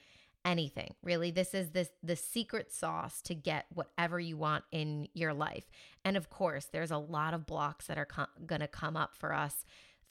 anything. 0.45 0.95
Really, 1.03 1.31
this 1.31 1.55
is 1.55 1.71
this 1.71 1.91
the 2.03 2.17
secret 2.17 2.73
sauce 2.73 3.21
to 3.23 3.35
get 3.35 3.67
whatever 3.73 4.21
you 4.21 4.37
want 4.37 4.65
in 4.71 5.09
your 5.15 5.33
life. 5.33 5.65
And 6.05 6.17
of 6.17 6.31
course, 6.31 6.67
there's 6.67 6.91
a 6.91 6.99
lot 6.99 7.35
of 7.35 7.47
blocks 7.47 7.87
that 7.87 7.99
are 7.99 8.05
com- 8.05 8.27
going 8.47 8.61
to 8.61 8.69
come 8.69 8.97
up 8.97 9.15
for 9.15 9.33
us 9.33 9.65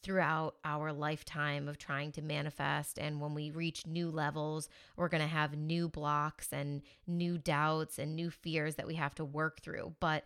throughout 0.04 0.56
our 0.66 0.92
lifetime 0.92 1.70
of 1.70 1.78
trying 1.78 2.12
to 2.12 2.22
manifest 2.22 3.00
and 3.00 3.22
when 3.22 3.34
we 3.34 3.50
reach 3.50 3.88
new 3.88 4.12
levels, 4.12 4.68
we're 4.98 5.08
going 5.08 5.22
to 5.24 5.28
have 5.28 5.56
new 5.58 5.88
blocks 5.88 6.50
and 6.52 6.82
new 7.08 7.38
doubts 7.38 7.98
and 7.98 8.14
new 8.14 8.30
fears 8.30 8.76
that 8.76 8.86
we 8.86 8.96
have 8.96 9.16
to 9.16 9.24
work 9.24 9.62
through. 9.62 9.96
But 10.02 10.26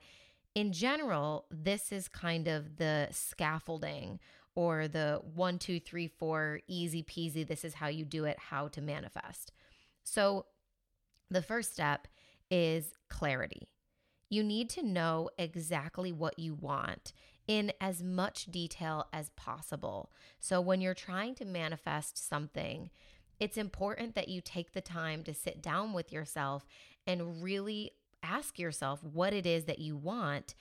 in 0.56 0.74
general, 0.74 1.46
this 1.52 1.92
is 1.92 2.08
kind 2.08 2.48
of 2.48 2.78
the 2.78 3.10
scaffolding 3.12 4.20
or 4.56 4.88
the 4.88 5.22
one, 5.36 5.60
two, 5.60 5.80
three, 5.80 6.08
four, 6.08 6.62
easy 6.68 7.04
peasy, 7.04 7.48
this 7.48 7.64
is 7.64 7.76
how 7.76 7.88
you 7.88 8.04
do 8.04 8.26
it, 8.26 8.40
how 8.40 8.68
to 8.70 8.82
manifest. 8.82 9.52
So, 10.10 10.46
the 11.30 11.42
first 11.42 11.74
step 11.74 12.08
is 12.50 12.94
clarity. 13.10 13.68
You 14.30 14.42
need 14.42 14.70
to 14.72 14.84
know 14.84 15.30
exactly 15.38 16.14
what 16.14 16.40
you 16.40 16.54
want 16.54 17.12
in 17.46 17.74
as 17.82 18.02
much 18.02 18.46
detail 18.46 19.08
as 19.12 19.32
possible. 19.32 20.14
So, 20.40 20.62
when 20.62 20.80
you're 20.80 20.94
trying 20.94 21.36
to 21.36 21.46
manifest 21.46 22.26
something, 22.26 22.90
it's 23.38 23.58
important 23.58 24.16
that 24.16 24.30
you 24.30 24.40
take 24.40 24.72
the 24.72 24.82
time 24.82 25.24
to 25.24 25.34
sit 25.34 25.62
down 25.62 25.92
with 25.92 26.14
yourself 26.14 26.66
and 27.06 27.44
really 27.44 27.92
ask 28.24 28.58
yourself 28.58 29.04
what 29.04 29.34
it 29.34 29.46
is 29.46 29.66
that 29.66 29.80
you 29.80 29.98
want 29.98 30.56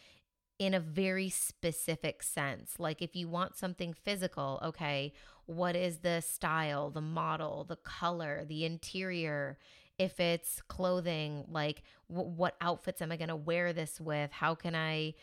in 0.59 0.75
a 0.75 0.81
very 0.81 1.29
specific 1.29 2.23
sense. 2.23 2.75
Like 2.79 3.03
if 3.03 3.15
you 3.15 3.29
want 3.29 3.57
something 3.57 3.93
physical, 3.93 4.61
okay, 4.63 5.13
what 5.47 5.77
is 5.77 5.99
the 5.99 6.21
style, 6.21 6.91
the 6.91 7.01
model, 7.01 7.65
the 7.65 7.77
color, 7.77 8.45
the 8.47 8.65
interior? 8.65 9.59
If 9.99 10.21
it's 10.21 10.61
clothing, 10.69 11.45
like 11.49 11.83
w- 12.11 12.29
what 12.29 12.57
outfits 12.61 13.01
am 13.01 13.13
I 13.13 13.17
going 13.17 13.29
to 13.29 13.37
wear 13.37 13.73
this 13.73 14.01
with? 14.01 14.33
How 14.33 14.55
can 14.55 14.75
I 14.75 15.15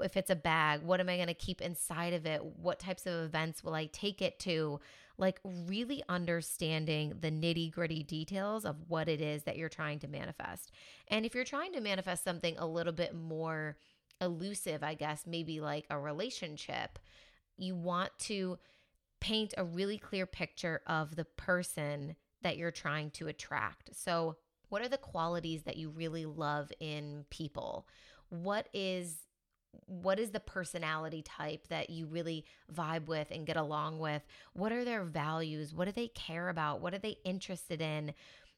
if 0.00 0.16
it's 0.16 0.30
a 0.30 0.36
bag, 0.36 0.82
what 0.82 1.00
am 1.00 1.08
I 1.08 1.16
going 1.16 1.28
to 1.28 1.34
keep 1.34 1.60
inside 1.60 2.12
of 2.12 2.26
it? 2.26 2.42
What 2.42 2.78
types 2.78 3.06
of 3.06 3.24
events 3.24 3.62
will 3.62 3.74
I 3.74 3.86
take 3.86 4.22
it 4.22 4.38
to? 4.40 4.80
Like, 5.18 5.38
really 5.44 6.02
understanding 6.08 7.14
the 7.20 7.30
nitty 7.30 7.72
gritty 7.72 8.02
details 8.02 8.64
of 8.64 8.76
what 8.88 9.08
it 9.08 9.20
is 9.20 9.42
that 9.44 9.56
you're 9.56 9.68
trying 9.68 9.98
to 10.00 10.08
manifest. 10.08 10.72
And 11.08 11.26
if 11.26 11.34
you're 11.34 11.44
trying 11.44 11.72
to 11.74 11.80
manifest 11.80 12.24
something 12.24 12.56
a 12.56 12.66
little 12.66 12.92
bit 12.92 13.14
more 13.14 13.76
elusive, 14.22 14.82
I 14.82 14.94
guess, 14.94 15.24
maybe 15.26 15.60
like 15.60 15.86
a 15.90 15.98
relationship, 15.98 16.98
you 17.58 17.74
want 17.76 18.10
to 18.20 18.58
paint 19.20 19.54
a 19.56 19.64
really 19.64 19.98
clear 19.98 20.26
picture 20.26 20.80
of 20.86 21.16
the 21.16 21.24
person 21.24 22.16
that 22.42 22.56
you're 22.56 22.70
trying 22.70 23.10
to 23.10 23.28
attract. 23.28 23.90
So, 23.94 24.36
what 24.68 24.82
are 24.82 24.88
the 24.88 24.96
qualities 24.96 25.64
that 25.64 25.76
you 25.76 25.90
really 25.90 26.24
love 26.24 26.72
in 26.80 27.26
people? 27.30 27.86
What 28.30 28.68
is 28.72 29.26
what 29.86 30.18
is 30.18 30.30
the 30.30 30.40
personality 30.40 31.22
type 31.22 31.68
that 31.68 31.90
you 31.90 32.06
really 32.06 32.44
vibe 32.74 33.06
with 33.06 33.30
and 33.30 33.46
get 33.46 33.56
along 33.56 33.98
with? 33.98 34.22
What 34.52 34.72
are 34.72 34.84
their 34.84 35.04
values? 35.04 35.74
What 35.74 35.86
do 35.86 35.92
they 35.92 36.08
care 36.08 36.48
about? 36.48 36.80
What 36.80 36.94
are 36.94 36.98
they 36.98 37.16
interested 37.24 37.80
in? 37.80 38.12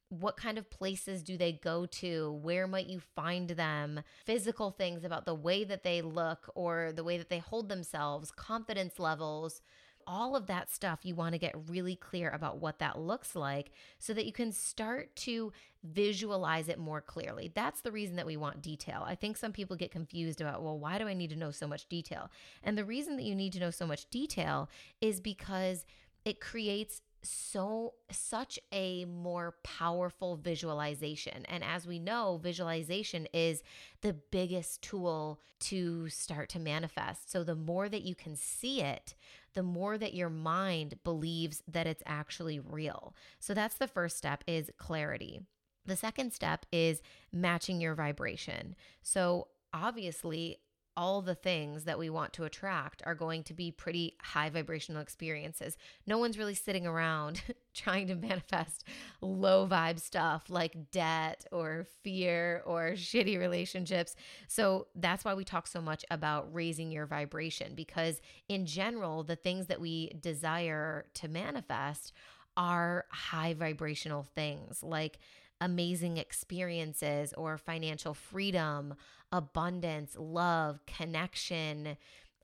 What 0.08 0.36
kind 0.36 0.58
of 0.58 0.70
places 0.70 1.22
do 1.22 1.36
they 1.36 1.52
go 1.52 1.86
to? 1.86 2.32
Where 2.42 2.66
might 2.66 2.86
you 2.86 3.00
find 3.00 3.50
them? 3.50 4.00
Physical 4.24 4.70
things 4.70 5.04
about 5.04 5.26
the 5.26 5.34
way 5.34 5.64
that 5.64 5.82
they 5.82 6.02
look 6.02 6.50
or 6.54 6.92
the 6.94 7.04
way 7.04 7.18
that 7.18 7.30
they 7.30 7.38
hold 7.38 7.68
themselves, 7.68 8.30
confidence 8.30 8.98
levels, 8.98 9.60
all 10.06 10.36
of 10.36 10.46
that 10.46 10.70
stuff. 10.70 11.00
You 11.02 11.14
want 11.14 11.32
to 11.32 11.38
get 11.38 11.54
really 11.68 11.96
clear 11.96 12.30
about 12.30 12.58
what 12.58 12.78
that 12.78 12.98
looks 12.98 13.34
like 13.34 13.72
so 13.98 14.12
that 14.14 14.26
you 14.26 14.32
can 14.32 14.52
start 14.52 15.16
to 15.16 15.52
visualize 15.82 16.68
it 16.68 16.78
more 16.78 17.00
clearly. 17.00 17.50
That's 17.54 17.80
the 17.80 17.92
reason 17.92 18.16
that 18.16 18.26
we 18.26 18.36
want 18.36 18.62
detail. 18.62 19.04
I 19.06 19.14
think 19.14 19.36
some 19.36 19.52
people 19.52 19.76
get 19.76 19.90
confused 19.90 20.40
about, 20.40 20.62
well, 20.62 20.78
why 20.78 20.98
do 20.98 21.06
I 21.06 21.14
need 21.14 21.30
to 21.30 21.36
know 21.36 21.50
so 21.50 21.66
much 21.66 21.88
detail? 21.88 22.30
And 22.62 22.76
the 22.76 22.84
reason 22.84 23.16
that 23.16 23.24
you 23.24 23.34
need 23.34 23.52
to 23.54 23.60
know 23.60 23.70
so 23.70 23.86
much 23.86 24.08
detail 24.10 24.68
is 25.00 25.20
because 25.20 25.84
it 26.24 26.40
creates 26.40 27.02
so 27.24 27.94
such 28.10 28.58
a 28.72 29.04
more 29.06 29.56
powerful 29.64 30.36
visualization. 30.36 31.44
And 31.46 31.64
as 31.64 31.86
we 31.86 31.98
know 31.98 32.38
visualization 32.42 33.26
is 33.32 33.62
the 34.02 34.12
biggest 34.12 34.82
tool 34.82 35.40
to 35.60 36.08
start 36.08 36.48
to 36.50 36.58
manifest. 36.58 37.30
So 37.30 37.42
the 37.42 37.56
more 37.56 37.88
that 37.88 38.02
you 38.02 38.14
can 38.14 38.36
see 38.36 38.80
it 38.80 39.14
the 39.54 39.62
more 39.62 39.96
that 39.96 40.14
your 40.14 40.28
mind 40.28 40.98
believes 41.04 41.62
that 41.68 41.86
it's 41.86 42.02
actually 42.06 42.58
real. 42.60 43.14
So 43.38 43.54
that's 43.54 43.76
the 43.76 43.88
first 43.88 44.16
step 44.16 44.44
is 44.46 44.70
clarity. 44.76 45.40
The 45.86 45.96
second 45.96 46.32
step 46.32 46.66
is 46.72 47.02
matching 47.32 47.80
your 47.80 47.94
vibration. 47.94 48.74
So 49.02 49.48
obviously 49.72 50.58
all 50.96 51.22
the 51.22 51.34
things 51.34 51.84
that 51.84 51.98
we 51.98 52.10
want 52.10 52.32
to 52.34 52.44
attract 52.44 53.02
are 53.04 53.14
going 53.14 53.42
to 53.44 53.54
be 53.54 53.70
pretty 53.70 54.16
high 54.22 54.50
vibrational 54.50 55.02
experiences. 55.02 55.76
No 56.06 56.18
one's 56.18 56.38
really 56.38 56.54
sitting 56.54 56.86
around 56.86 57.42
trying 57.74 58.06
to 58.08 58.14
manifest 58.14 58.84
low 59.20 59.66
vibe 59.66 59.98
stuff 59.98 60.44
like 60.48 60.90
debt 60.90 61.44
or 61.50 61.86
fear 62.02 62.62
or 62.64 62.92
shitty 62.92 63.38
relationships. 63.38 64.14
So 64.48 64.86
that's 64.94 65.24
why 65.24 65.34
we 65.34 65.44
talk 65.44 65.66
so 65.66 65.80
much 65.80 66.04
about 66.10 66.52
raising 66.54 66.90
your 66.92 67.06
vibration 67.06 67.74
because, 67.74 68.20
in 68.48 68.66
general, 68.66 69.24
the 69.24 69.36
things 69.36 69.66
that 69.66 69.80
we 69.80 70.10
desire 70.20 71.06
to 71.14 71.28
manifest 71.28 72.12
are 72.56 73.04
high 73.10 73.54
vibrational 73.54 74.22
things 74.34 74.82
like 74.82 75.18
amazing 75.60 76.16
experiences 76.16 77.32
or 77.34 77.58
financial 77.58 78.14
freedom, 78.14 78.94
abundance, 79.32 80.16
love, 80.18 80.80
connection. 80.86 81.96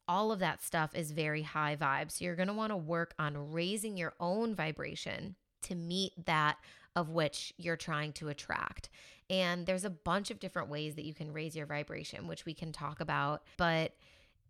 All 0.09 0.33
of 0.33 0.38
that 0.40 0.62
stuff 0.62 0.95
is 0.95 1.12
very 1.12 1.43
high 1.43 1.76
vibe. 1.76 2.11
So 2.11 2.25
you're 2.25 2.37
going 2.37 2.49
to 2.49 2.55
want 2.55 2.71
to 2.71 2.76
work 2.76 3.14
on 3.19 3.52
raising 3.52 3.97
your 3.97 4.14
own 4.19 4.55
vibration 4.55 5.37
to 5.62 5.75
meet 5.75 6.12
that 6.26 6.57
of 6.97 7.11
which 7.11 7.52
you're 7.57 7.76
trying 7.76 8.12
to 8.14 8.29
attract. 8.29 8.88
And 9.29 9.67
there's 9.67 9.85
a 9.85 9.90
bunch 9.90 10.31
of 10.31 10.40
different 10.40 10.69
ways 10.69 10.97
that 10.97 11.05
you 11.05 11.14
can 11.14 11.33
raise 11.33 11.55
your 11.55 11.67
vibration, 11.67 12.26
which 12.26 12.45
we 12.45 12.55
can 12.55 12.73
talk 12.73 13.00
about. 13.00 13.43
But 13.57 13.93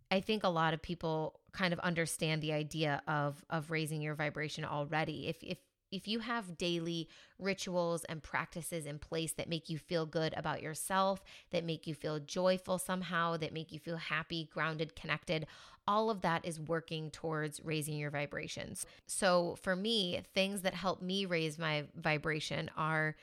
I 0.09 0.19
think 0.19 0.43
a 0.43 0.49
lot 0.49 0.73
of 0.73 0.81
people 0.81 1.39
kind 1.53 1.73
of 1.73 1.79
understand 1.79 2.41
the 2.41 2.53
idea 2.53 3.01
of 3.07 3.43
of 3.49 3.71
raising 3.71 4.01
your 4.01 4.15
vibration 4.15 4.65
already. 4.65 5.27
If 5.27 5.37
if 5.43 5.57
if 5.91 6.07
you 6.07 6.19
have 6.19 6.57
daily 6.57 7.07
rituals 7.37 8.03
and 8.05 8.23
practices 8.23 8.85
in 8.85 8.99
place 8.99 9.33
that 9.33 9.49
make 9.49 9.69
you 9.69 9.77
feel 9.77 10.05
good 10.05 10.33
about 10.37 10.61
yourself, 10.61 11.23
that 11.51 11.65
make 11.65 11.85
you 11.85 11.93
feel 11.93 12.19
joyful 12.19 12.77
somehow, 12.77 13.37
that 13.37 13.53
make 13.53 13.71
you 13.71 13.79
feel 13.79 13.97
happy, 13.97 14.49
grounded, 14.51 14.95
connected, 14.95 15.45
all 15.87 16.09
of 16.09 16.21
that 16.21 16.45
is 16.45 16.59
working 16.59 17.09
towards 17.11 17.59
raising 17.63 17.97
your 17.97 18.11
vibrations. 18.11 18.85
So 19.07 19.57
for 19.61 19.75
me, 19.75 20.21
things 20.33 20.61
that 20.61 20.73
help 20.73 21.01
me 21.01 21.25
raise 21.25 21.57
my 21.57 21.85
vibration 21.95 22.69
are 22.77 23.15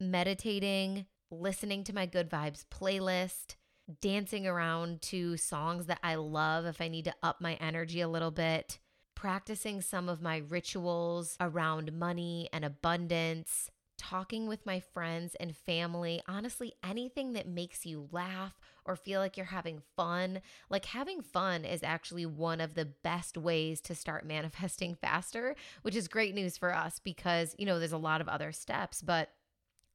meditating, 0.00 1.06
listening 1.30 1.84
to 1.84 1.94
my 1.94 2.06
good 2.06 2.30
vibes 2.30 2.64
playlist, 2.70 3.56
dancing 4.00 4.46
around 4.46 5.02
to 5.02 5.36
songs 5.36 5.86
that 5.86 6.00
I 6.02 6.16
love 6.16 6.66
if 6.66 6.80
I 6.80 6.88
need 6.88 7.04
to 7.06 7.14
up 7.22 7.40
my 7.40 7.54
energy 7.54 8.00
a 8.00 8.08
little 8.08 8.30
bit 8.30 8.78
practicing 9.16 9.80
some 9.80 10.08
of 10.08 10.22
my 10.22 10.36
rituals 10.36 11.36
around 11.40 11.92
money 11.92 12.48
and 12.52 12.64
abundance, 12.64 13.70
talking 13.98 14.46
with 14.46 14.64
my 14.66 14.78
friends 14.78 15.34
and 15.40 15.56
family, 15.56 16.22
honestly, 16.28 16.74
anything 16.84 17.32
that 17.32 17.48
makes 17.48 17.84
you 17.84 18.08
laugh 18.12 18.60
or 18.84 18.94
feel 18.94 19.18
like 19.18 19.36
you're 19.36 19.46
having 19.46 19.80
fun. 19.96 20.40
Like 20.70 20.84
having 20.84 21.22
fun 21.22 21.64
is 21.64 21.82
actually 21.82 22.26
one 22.26 22.60
of 22.60 22.74
the 22.74 22.84
best 22.84 23.36
ways 23.36 23.80
to 23.82 23.94
start 23.94 24.24
manifesting 24.26 24.94
faster, 24.94 25.56
which 25.82 25.96
is 25.96 26.06
great 26.06 26.34
news 26.34 26.56
for 26.56 26.72
us 26.72 27.00
because, 27.02 27.56
you 27.58 27.66
know, 27.66 27.78
there's 27.78 27.92
a 27.92 27.98
lot 27.98 28.20
of 28.20 28.28
other 28.28 28.52
steps, 28.52 29.02
but 29.02 29.30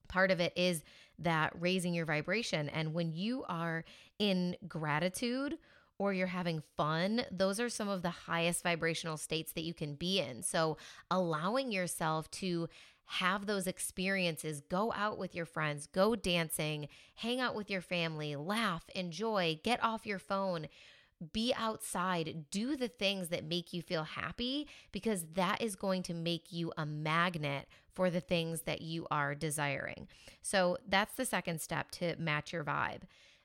part 0.09 0.31
of 0.31 0.41
it 0.41 0.51
is 0.57 0.83
that 1.19 1.53
raising 1.59 1.93
your 1.93 2.05
vibration. 2.05 2.69
And 2.69 2.93
when 2.93 3.13
you 3.13 3.45
are 3.47 3.85
in 4.19 4.57
gratitude, 4.67 5.57
or 6.01 6.13
you're 6.13 6.25
having 6.25 6.63
fun, 6.75 7.21
those 7.31 7.59
are 7.59 7.69
some 7.69 7.87
of 7.87 8.01
the 8.01 8.09
highest 8.09 8.63
vibrational 8.63 9.17
states 9.17 9.53
that 9.53 9.61
you 9.61 9.71
can 9.71 9.93
be 9.93 10.19
in. 10.19 10.41
So, 10.41 10.77
allowing 11.11 11.71
yourself 11.71 12.31
to 12.31 12.67
have 13.05 13.45
those 13.45 13.67
experiences, 13.67 14.61
go 14.61 14.91
out 14.93 15.19
with 15.19 15.35
your 15.35 15.45
friends, 15.45 15.85
go 15.85 16.15
dancing, 16.15 16.87
hang 17.13 17.39
out 17.39 17.53
with 17.53 17.69
your 17.69 17.81
family, 17.81 18.35
laugh, 18.35 18.83
enjoy, 18.95 19.59
get 19.63 19.83
off 19.83 20.07
your 20.07 20.17
phone, 20.17 20.69
be 21.33 21.53
outside, 21.55 22.45
do 22.49 22.75
the 22.75 22.87
things 22.87 23.27
that 23.27 23.45
make 23.45 23.71
you 23.71 23.83
feel 23.83 24.03
happy 24.03 24.67
because 24.91 25.27
that 25.35 25.61
is 25.61 25.75
going 25.75 26.01
to 26.01 26.15
make 26.15 26.51
you 26.51 26.73
a 26.77 26.85
magnet 26.85 27.67
for 27.93 28.09
the 28.09 28.21
things 28.21 28.61
that 28.61 28.81
you 28.81 29.05
are 29.11 29.35
desiring. 29.35 30.07
So, 30.41 30.79
that's 30.89 31.13
the 31.13 31.25
second 31.25 31.61
step 31.61 31.91
to 31.91 32.15
match 32.17 32.53
your 32.53 32.63
vibe. 32.63 33.01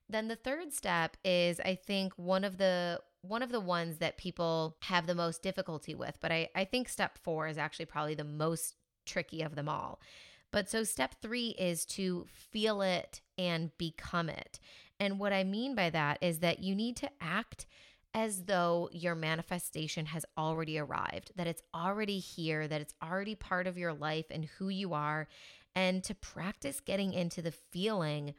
Then 0.09 0.29
the 0.29 0.37
third 0.37 0.73
step 0.73 1.17
is 1.25 1.61
I 1.61 1.75
think 1.75 2.13
one 2.17 2.45
of 2.45 2.59
the 2.59 3.01
one 3.23 3.43
of 3.43 3.51
the 3.51 3.61
ones 3.61 3.99
that 3.99 4.19
people 4.19 4.77
have 4.83 5.07
the 5.07 5.15
most 5.15 5.43
difficulty 5.43 5.95
with, 5.97 6.17
but 6.21 6.31
I, 6.31 6.49
I 6.55 6.65
think 6.65 6.89
step 6.89 7.19
four 7.25 7.49
is 7.49 7.59
actually 7.59 7.87
probably 7.87 8.15
the 8.15 8.23
most 8.23 8.77
tricky 9.05 9.43
of 9.43 9.57
them 9.57 9.69
all. 9.69 10.01
But 10.53 10.71
so 10.71 10.85
step 10.85 11.17
three 11.21 11.49
is 11.59 11.85
to 11.87 12.27
feel 12.33 12.83
it 12.83 13.21
and 13.37 13.77
become 13.79 14.29
it. 14.29 14.61
And 15.01 15.19
what 15.19 15.33
I 15.33 15.45
mean 15.45 15.75
by 15.75 15.91
that 15.91 16.19
is 16.21 16.39
that 16.39 16.61
you 16.61 16.75
need 16.75 16.97
to 16.99 17.11
act 17.21 17.67
as 18.15 18.45
though 18.45 18.89
your 18.93 19.15
manifestation 19.15 20.07
has 20.07 20.25
already 20.39 20.79
arrived, 20.79 21.33
that 21.37 21.47
it's 21.47 21.63
already 21.75 22.19
here, 22.19 22.67
that 22.67 22.81
it's 22.81 22.95
already 23.03 23.35
part 23.35 23.67
of 23.67 23.77
your 23.77 23.93
life 23.93 24.27
and 24.31 24.47
who 24.57 24.69
you 24.69 24.95
are, 24.95 25.29
and 25.75 26.03
to 26.05 26.15
practice 26.15 26.81
getting 26.81 27.13
into 27.13 27.43
the 27.43 27.53
feeling 27.53 28.35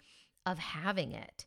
of 0.48 0.58
having 0.58 1.12
it. 1.12 1.46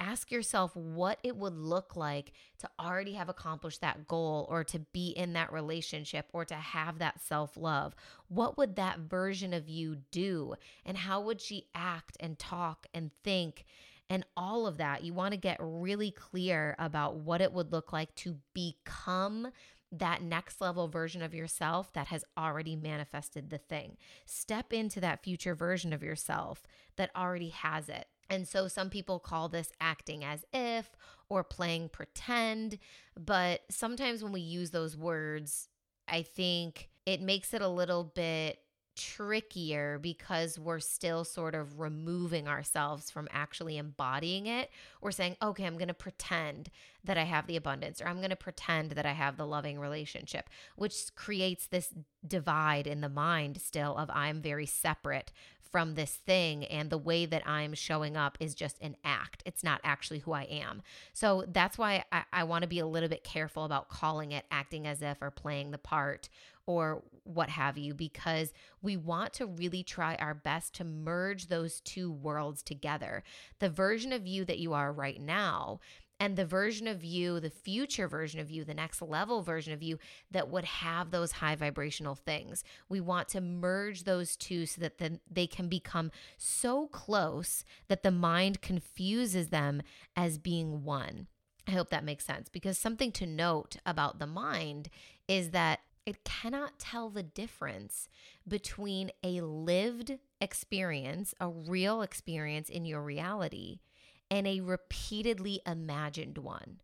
Ask 0.00 0.30
yourself 0.30 0.76
what 0.76 1.18
it 1.24 1.36
would 1.36 1.56
look 1.56 1.96
like 1.96 2.32
to 2.58 2.70
already 2.78 3.14
have 3.14 3.28
accomplished 3.28 3.80
that 3.80 4.06
goal 4.06 4.46
or 4.48 4.62
to 4.62 4.78
be 4.78 5.08
in 5.08 5.32
that 5.32 5.52
relationship 5.52 6.26
or 6.32 6.44
to 6.44 6.54
have 6.54 7.00
that 7.00 7.20
self 7.20 7.56
love. 7.56 7.96
What 8.28 8.56
would 8.56 8.76
that 8.76 9.00
version 9.00 9.52
of 9.52 9.68
you 9.68 9.96
do? 10.12 10.54
And 10.86 10.96
how 10.96 11.20
would 11.22 11.40
she 11.40 11.66
act 11.74 12.16
and 12.20 12.38
talk 12.38 12.86
and 12.94 13.10
think? 13.24 13.66
and 14.10 14.24
all 14.38 14.66
of 14.66 14.78
that. 14.78 15.04
You 15.04 15.12
want 15.12 15.32
to 15.32 15.38
get 15.38 15.58
really 15.60 16.10
clear 16.10 16.74
about 16.78 17.16
what 17.16 17.42
it 17.42 17.52
would 17.52 17.72
look 17.72 17.92
like 17.92 18.14
to 18.14 18.38
become 18.54 19.48
that 19.90 20.22
next 20.22 20.60
level 20.60 20.88
version 20.88 21.22
of 21.22 21.34
yourself 21.34 21.92
that 21.94 22.08
has 22.08 22.24
already 22.36 22.76
manifested 22.76 23.50
the 23.50 23.58
thing. 23.58 23.96
Step 24.26 24.72
into 24.72 25.00
that 25.00 25.22
future 25.22 25.54
version 25.54 25.92
of 25.92 26.02
yourself 26.02 26.62
that 26.96 27.10
already 27.16 27.48
has 27.50 27.88
it. 27.88 28.06
And 28.30 28.46
so 28.46 28.68
some 28.68 28.90
people 28.90 29.18
call 29.18 29.48
this 29.48 29.72
acting 29.80 30.24
as 30.24 30.44
if 30.52 30.90
or 31.28 31.44
playing 31.44 31.88
pretend. 31.88 32.78
But 33.18 33.62
sometimes 33.70 34.22
when 34.22 34.32
we 34.32 34.40
use 34.40 34.70
those 34.70 34.96
words, 34.96 35.68
I 36.06 36.22
think 36.22 36.90
it 37.06 37.20
makes 37.20 37.54
it 37.54 37.62
a 37.62 37.68
little 37.68 38.04
bit 38.04 38.58
trickier 38.98 39.98
because 40.00 40.58
we're 40.58 40.80
still 40.80 41.22
sort 41.22 41.54
of 41.54 41.78
removing 41.78 42.48
ourselves 42.48 43.10
from 43.10 43.28
actually 43.30 43.78
embodying 43.78 44.46
it. 44.46 44.70
We're 45.00 45.12
saying, 45.12 45.36
okay, 45.40 45.64
I'm 45.64 45.78
going 45.78 45.88
to 45.88 45.94
pretend 45.94 46.68
that 47.04 47.16
I 47.16 47.22
have 47.22 47.46
the 47.46 47.56
abundance, 47.56 48.02
or 48.02 48.08
I'm 48.08 48.18
going 48.18 48.30
to 48.30 48.36
pretend 48.36 48.90
that 48.92 49.06
I 49.06 49.12
have 49.12 49.36
the 49.36 49.46
loving 49.46 49.78
relationship, 49.78 50.50
which 50.74 51.14
creates 51.14 51.68
this 51.68 51.94
divide 52.26 52.88
in 52.88 53.00
the 53.00 53.08
mind 53.08 53.60
still 53.60 53.96
of 53.96 54.10
I'm 54.12 54.42
very 54.42 54.66
separate 54.66 55.32
from 55.70 55.94
this 55.94 56.14
thing 56.14 56.64
and 56.64 56.90
the 56.90 56.98
way 56.98 57.26
that 57.26 57.46
I'm 57.46 57.74
showing 57.74 58.16
up 58.16 58.38
is 58.40 58.54
just 58.54 58.78
an 58.80 58.96
act. 59.04 59.42
It's 59.44 59.62
not 59.62 59.80
actually 59.84 60.20
who 60.20 60.32
I 60.32 60.44
am. 60.44 60.82
So 61.12 61.44
that's 61.48 61.76
why 61.76 62.04
I, 62.10 62.24
I 62.32 62.44
want 62.44 62.62
to 62.62 62.68
be 62.68 62.78
a 62.78 62.86
little 62.86 63.08
bit 63.08 63.24
careful 63.24 63.64
about 63.64 63.88
calling 63.88 64.32
it 64.32 64.44
acting 64.50 64.86
as 64.86 65.02
if 65.02 65.20
or 65.20 65.30
playing 65.30 65.70
the 65.70 65.78
part 65.78 66.28
or 66.66 67.02
what 67.24 67.48
have 67.48 67.78
you, 67.78 67.94
because 67.94 68.52
we 68.82 68.96
want 68.96 69.32
to 69.34 69.46
really 69.46 69.82
try 69.82 70.16
our 70.16 70.34
best 70.34 70.74
to 70.74 70.84
merge 70.84 71.46
those 71.46 71.80
two 71.80 72.12
worlds 72.12 72.62
together. 72.62 73.22
The 73.58 73.70
version 73.70 74.12
of 74.12 74.26
you 74.26 74.44
that 74.44 74.58
you 74.58 74.74
are 74.74 74.92
right 74.92 75.20
now 75.20 75.80
and 76.20 76.36
the 76.36 76.46
version 76.46 76.88
of 76.88 77.04
you, 77.04 77.38
the 77.38 77.50
future 77.50 78.08
version 78.08 78.40
of 78.40 78.50
you, 78.50 78.64
the 78.64 78.74
next 78.74 79.00
level 79.00 79.42
version 79.42 79.72
of 79.72 79.82
you 79.82 79.98
that 80.30 80.48
would 80.48 80.64
have 80.64 81.10
those 81.10 81.32
high 81.32 81.54
vibrational 81.54 82.14
things. 82.14 82.64
We 82.88 83.00
want 83.00 83.28
to 83.28 83.40
merge 83.40 84.04
those 84.04 84.36
two 84.36 84.66
so 84.66 84.80
that 84.80 84.98
then 84.98 85.20
they 85.30 85.46
can 85.46 85.68
become 85.68 86.10
so 86.36 86.88
close 86.88 87.64
that 87.88 88.02
the 88.02 88.10
mind 88.10 88.60
confuses 88.60 89.48
them 89.48 89.82
as 90.16 90.38
being 90.38 90.84
one. 90.84 91.28
I 91.68 91.72
hope 91.72 91.90
that 91.90 92.04
makes 92.04 92.24
sense 92.24 92.48
because 92.48 92.78
something 92.78 93.12
to 93.12 93.26
note 93.26 93.76
about 93.84 94.18
the 94.18 94.26
mind 94.26 94.88
is 95.28 95.50
that 95.50 95.80
it 96.06 96.24
cannot 96.24 96.78
tell 96.78 97.10
the 97.10 97.22
difference 97.22 98.08
between 98.46 99.10
a 99.22 99.42
lived 99.42 100.18
experience, 100.40 101.34
a 101.38 101.48
real 101.50 102.00
experience 102.00 102.70
in 102.70 102.86
your 102.86 103.02
reality, 103.02 103.80
and 104.30 104.46
a 104.46 104.60
repeatedly 104.60 105.60
imagined 105.66 106.38
one, 106.38 106.80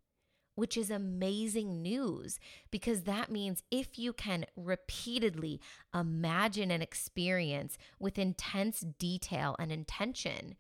which 0.55 0.77
is 0.77 0.91
amazing 0.91 1.83
news 1.83 2.39
because 2.71 3.03
that 3.03 3.31
means 3.31 3.63
if 3.71 3.99
you 3.99 4.13
can 4.13 4.45
repeatedly 4.57 5.61
imagine 5.95 6.71
an 6.71 6.83
experience 6.83 7.77
with 7.99 8.19
intense 8.19 8.81
detail 8.99 9.57
and 9.59 9.71
intention, 9.73 10.57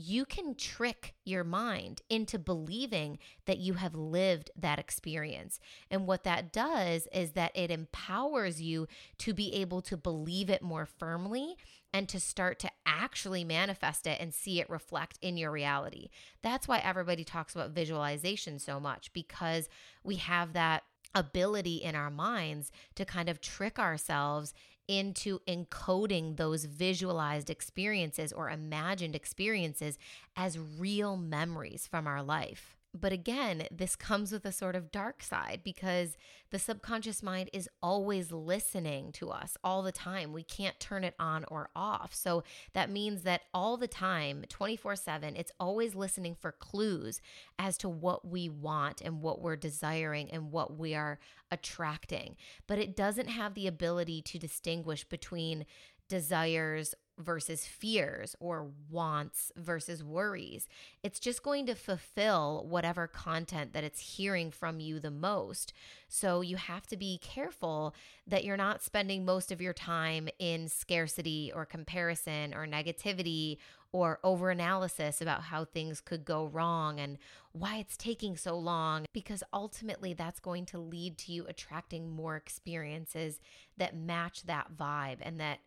you 0.00 0.24
can 0.24 0.54
trick 0.54 1.14
your 1.24 1.44
mind 1.44 2.02
into 2.08 2.38
believing 2.38 3.18
that 3.46 3.58
you 3.58 3.74
have 3.74 3.94
lived 3.94 4.50
that 4.56 4.78
experience. 4.78 5.60
And 5.90 6.06
what 6.06 6.24
that 6.24 6.52
does 6.52 7.06
is 7.12 7.32
that 7.32 7.52
it 7.54 7.70
empowers 7.70 8.60
you 8.60 8.88
to 9.18 9.34
be 9.34 9.54
able 9.54 9.82
to 9.82 9.96
believe 9.96 10.50
it 10.50 10.62
more 10.62 10.86
firmly 10.86 11.56
and 11.92 12.08
to 12.08 12.20
start 12.20 12.58
to 12.60 12.70
actually 12.86 13.44
manifest 13.44 14.06
it 14.06 14.20
and 14.20 14.32
see 14.32 14.60
it 14.60 14.70
reflect 14.70 15.18
in 15.20 15.36
your 15.36 15.50
reality. 15.50 16.08
That's 16.42 16.68
why 16.68 16.78
everybody 16.78 17.24
talks 17.24 17.54
about 17.54 17.70
visualization 17.70 18.58
so 18.58 18.80
much 18.80 19.12
because 19.12 19.68
we 20.02 20.16
have 20.16 20.52
that 20.54 20.84
ability 21.14 21.76
in 21.76 21.94
our 21.94 22.10
minds 22.10 22.70
to 22.94 23.04
kind 23.04 23.28
of 23.28 23.40
trick 23.40 23.78
ourselves 23.78 24.54
into 24.90 25.38
encoding 25.46 26.36
those 26.36 26.64
visualized 26.64 27.48
experiences 27.48 28.32
or 28.32 28.50
imagined 28.50 29.14
experiences 29.14 29.96
as 30.34 30.58
real 30.58 31.16
memories 31.16 31.86
from 31.86 32.08
our 32.08 32.24
life. 32.24 32.76
But 32.92 33.12
again, 33.12 33.68
this 33.70 33.94
comes 33.94 34.32
with 34.32 34.44
a 34.44 34.50
sort 34.50 34.74
of 34.74 34.90
dark 34.90 35.22
side 35.22 35.60
because 35.62 36.16
the 36.50 36.58
subconscious 36.58 37.22
mind 37.22 37.48
is 37.52 37.68
always 37.80 38.32
listening 38.32 39.12
to 39.12 39.30
us 39.30 39.56
all 39.62 39.82
the 39.82 39.92
time. 39.92 40.32
We 40.32 40.42
can't 40.42 40.80
turn 40.80 41.04
it 41.04 41.14
on 41.16 41.44
or 41.46 41.70
off. 41.76 42.12
So 42.12 42.42
that 42.72 42.90
means 42.90 43.22
that 43.22 43.42
all 43.54 43.76
the 43.76 43.86
time, 43.86 44.44
24 44.48 44.96
7, 44.96 45.36
it's 45.36 45.52
always 45.60 45.94
listening 45.94 46.34
for 46.34 46.50
clues 46.50 47.20
as 47.60 47.78
to 47.78 47.88
what 47.88 48.26
we 48.26 48.48
want 48.48 49.00
and 49.00 49.22
what 49.22 49.40
we're 49.40 49.56
desiring 49.56 50.28
and 50.32 50.50
what 50.50 50.76
we 50.76 50.94
are 50.94 51.20
attracting. 51.52 52.34
But 52.66 52.78
it 52.78 52.96
doesn't 52.96 53.28
have 53.28 53.54
the 53.54 53.68
ability 53.68 54.20
to 54.22 54.38
distinguish 54.38 55.04
between 55.04 55.64
desires 56.10 56.94
versus 57.18 57.66
fears 57.66 58.34
or 58.40 58.70
wants 58.90 59.52
versus 59.56 60.02
worries. 60.02 60.68
It's 61.02 61.20
just 61.20 61.42
going 61.42 61.66
to 61.66 61.74
fulfill 61.74 62.66
whatever 62.68 63.06
content 63.06 63.72
that 63.72 63.84
it's 63.84 64.16
hearing 64.16 64.50
from 64.50 64.80
you 64.80 64.98
the 64.98 65.10
most. 65.10 65.72
So 66.08 66.40
you 66.40 66.56
have 66.56 66.86
to 66.88 66.96
be 66.96 67.18
careful 67.18 67.94
that 68.26 68.44
you're 68.44 68.56
not 68.56 68.82
spending 68.82 69.24
most 69.24 69.52
of 69.52 69.60
your 69.60 69.72
time 69.72 70.28
in 70.38 70.68
scarcity 70.68 71.52
or 71.54 71.64
comparison 71.66 72.54
or 72.54 72.66
negativity 72.66 73.58
or 73.92 74.20
overanalysis 74.24 75.20
about 75.20 75.42
how 75.42 75.64
things 75.64 76.00
could 76.00 76.24
go 76.24 76.46
wrong 76.46 77.00
and 77.00 77.18
why 77.52 77.76
it's 77.78 77.96
taking 77.96 78.36
so 78.36 78.56
long, 78.56 79.04
because 79.12 79.42
ultimately 79.52 80.14
that's 80.14 80.38
going 80.38 80.64
to 80.64 80.78
lead 80.78 81.18
to 81.18 81.32
you 81.32 81.44
attracting 81.48 82.08
more 82.08 82.36
experiences 82.36 83.40
that 83.76 83.96
match 83.96 84.44
that 84.44 84.68
vibe 84.76 85.18
and 85.22 85.40
that 85.40 85.58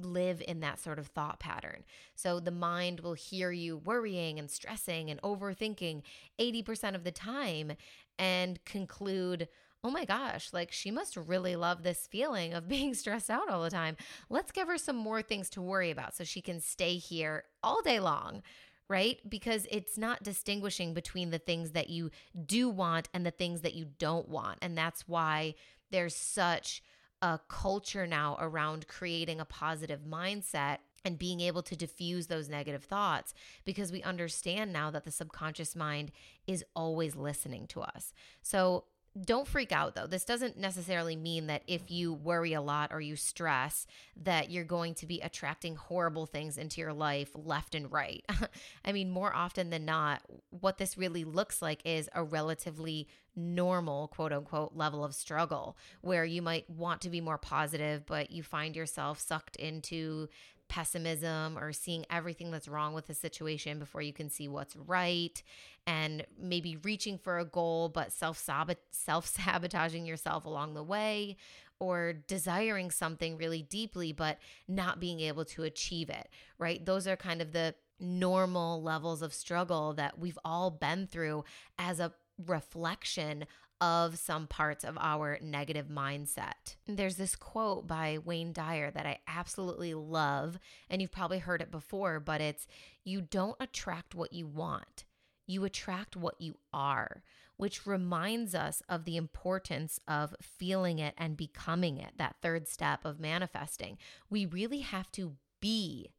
live 0.00 0.42
in 0.46 0.60
that 0.60 0.80
sort 0.80 0.98
of 0.98 1.06
thought 1.06 1.38
pattern. 1.38 1.84
So 2.14 2.40
the 2.40 2.50
mind 2.50 3.00
will 3.00 3.14
hear 3.14 3.52
you 3.52 3.76
worrying 3.76 4.38
and 4.38 4.50
stressing 4.50 5.10
and 5.10 5.22
overthinking 5.22 6.02
80% 6.40 6.94
of 6.94 7.04
the 7.04 7.12
time 7.12 7.72
and 8.18 8.64
conclude, 8.64 9.48
oh 9.84 9.90
my 9.90 10.04
gosh, 10.04 10.52
like 10.52 10.72
she 10.72 10.90
must 10.90 11.16
really 11.16 11.56
love 11.56 11.82
this 11.82 12.06
feeling 12.06 12.52
of 12.54 12.68
being 12.68 12.94
stressed 12.94 13.30
out 13.30 13.48
all 13.48 13.62
the 13.62 13.70
time. 13.70 13.96
Let's 14.28 14.52
give 14.52 14.68
her 14.68 14.78
some 14.78 14.96
more 14.96 15.22
things 15.22 15.50
to 15.50 15.62
worry 15.62 15.90
about 15.90 16.14
so 16.14 16.24
she 16.24 16.40
can 16.40 16.60
stay 16.60 16.96
here 16.96 17.44
all 17.62 17.82
day 17.82 18.00
long. 18.00 18.42
Right? 18.90 19.18
Because 19.28 19.66
it's 19.70 19.98
not 19.98 20.22
distinguishing 20.22 20.94
between 20.94 21.30
the 21.30 21.38
things 21.38 21.72
that 21.72 21.90
you 21.90 22.10
do 22.46 22.70
want 22.70 23.10
and 23.12 23.26
the 23.26 23.30
things 23.30 23.60
that 23.60 23.74
you 23.74 23.84
don't 23.98 24.30
want. 24.30 24.60
And 24.62 24.78
that's 24.78 25.06
why 25.06 25.56
there's 25.90 26.14
such 26.14 26.82
a 27.20 27.38
culture 27.48 28.06
now 28.06 28.38
around 28.40 28.88
creating 28.88 29.40
a 29.40 29.44
positive 29.44 30.00
mindset 30.08 30.78
and 31.04 31.18
being 31.18 31.40
able 31.40 31.62
to 31.62 31.76
diffuse 31.76 32.26
those 32.26 32.48
negative 32.48 32.84
thoughts 32.84 33.34
because 33.64 33.92
we 33.92 34.02
understand 34.02 34.72
now 34.72 34.90
that 34.90 35.04
the 35.04 35.10
subconscious 35.10 35.76
mind 35.76 36.10
is 36.46 36.64
always 36.74 37.16
listening 37.16 37.66
to 37.68 37.80
us. 37.80 38.12
So, 38.42 38.84
don't 39.24 39.48
freak 39.48 39.72
out 39.72 39.94
though. 39.94 40.06
This 40.06 40.24
doesn't 40.24 40.56
necessarily 40.56 41.16
mean 41.16 41.46
that 41.48 41.62
if 41.66 41.90
you 41.90 42.12
worry 42.12 42.52
a 42.52 42.60
lot 42.60 42.92
or 42.92 43.00
you 43.00 43.16
stress 43.16 43.86
that 44.16 44.50
you're 44.50 44.64
going 44.64 44.94
to 44.94 45.06
be 45.06 45.20
attracting 45.20 45.76
horrible 45.76 46.26
things 46.26 46.58
into 46.58 46.80
your 46.80 46.92
life 46.92 47.30
left 47.34 47.74
and 47.74 47.90
right. 47.90 48.24
I 48.84 48.92
mean, 48.92 49.10
more 49.10 49.34
often 49.34 49.70
than 49.70 49.84
not, 49.84 50.22
what 50.50 50.78
this 50.78 50.98
really 50.98 51.24
looks 51.24 51.60
like 51.62 51.80
is 51.84 52.08
a 52.14 52.22
relatively 52.22 53.08
normal, 53.34 54.08
quote 54.08 54.32
unquote, 54.32 54.74
level 54.74 55.04
of 55.04 55.14
struggle 55.14 55.76
where 56.00 56.24
you 56.24 56.42
might 56.42 56.68
want 56.68 57.00
to 57.02 57.10
be 57.10 57.20
more 57.20 57.38
positive, 57.38 58.04
but 58.06 58.30
you 58.30 58.42
find 58.42 58.76
yourself 58.76 59.20
sucked 59.20 59.56
into 59.56 60.28
pessimism 60.68 61.58
or 61.58 61.72
seeing 61.72 62.04
everything 62.10 62.50
that's 62.50 62.68
wrong 62.68 62.94
with 62.94 63.06
the 63.06 63.14
situation 63.14 63.78
before 63.78 64.02
you 64.02 64.12
can 64.12 64.28
see 64.30 64.48
what's 64.48 64.76
right 64.76 65.42
and 65.86 66.24
maybe 66.38 66.76
reaching 66.76 67.18
for 67.18 67.38
a 67.38 67.44
goal 67.44 67.88
but 67.88 68.12
self 68.12 68.38
self 68.90 69.26
sabotaging 69.26 70.06
yourself 70.06 70.44
along 70.44 70.74
the 70.74 70.82
way 70.82 71.36
or 71.80 72.12
desiring 72.26 72.90
something 72.90 73.36
really 73.36 73.62
deeply 73.62 74.12
but 74.12 74.38
not 74.66 75.00
being 75.00 75.20
able 75.20 75.44
to 75.44 75.62
achieve 75.62 76.10
it 76.10 76.28
right? 76.58 76.84
Those 76.84 77.06
are 77.06 77.16
kind 77.16 77.40
of 77.40 77.52
the 77.52 77.74
normal 78.00 78.82
levels 78.82 79.22
of 79.22 79.32
struggle 79.34 79.92
that 79.94 80.18
we've 80.18 80.38
all 80.44 80.70
been 80.70 81.06
through 81.06 81.44
as 81.78 81.98
a 82.00 82.12
reflection 82.46 83.44
of 83.80 84.18
some 84.18 84.46
parts 84.46 84.84
of 84.84 84.98
our 84.98 85.38
negative 85.40 85.86
mindset. 85.86 86.76
There's 86.86 87.16
this 87.16 87.36
quote 87.36 87.86
by 87.86 88.18
Wayne 88.24 88.52
Dyer 88.52 88.90
that 88.90 89.06
I 89.06 89.20
absolutely 89.26 89.94
love, 89.94 90.58
and 90.90 91.00
you've 91.00 91.12
probably 91.12 91.38
heard 91.38 91.62
it 91.62 91.70
before, 91.70 92.20
but 92.20 92.40
it's 92.40 92.66
you 93.04 93.20
don't 93.20 93.56
attract 93.60 94.14
what 94.14 94.32
you 94.32 94.46
want, 94.46 95.04
you 95.46 95.64
attract 95.64 96.16
what 96.16 96.40
you 96.40 96.56
are, 96.72 97.22
which 97.56 97.86
reminds 97.86 98.54
us 98.54 98.82
of 98.88 99.04
the 99.04 99.16
importance 99.16 100.00
of 100.06 100.34
feeling 100.40 100.98
it 100.98 101.14
and 101.16 101.36
becoming 101.36 101.98
it, 101.98 102.12
that 102.16 102.36
third 102.42 102.68
step 102.68 103.04
of 103.04 103.20
manifesting. 103.20 103.98
We 104.30 104.46
really 104.46 104.80
have 104.80 105.10
to 105.12 105.34
be 105.60 106.10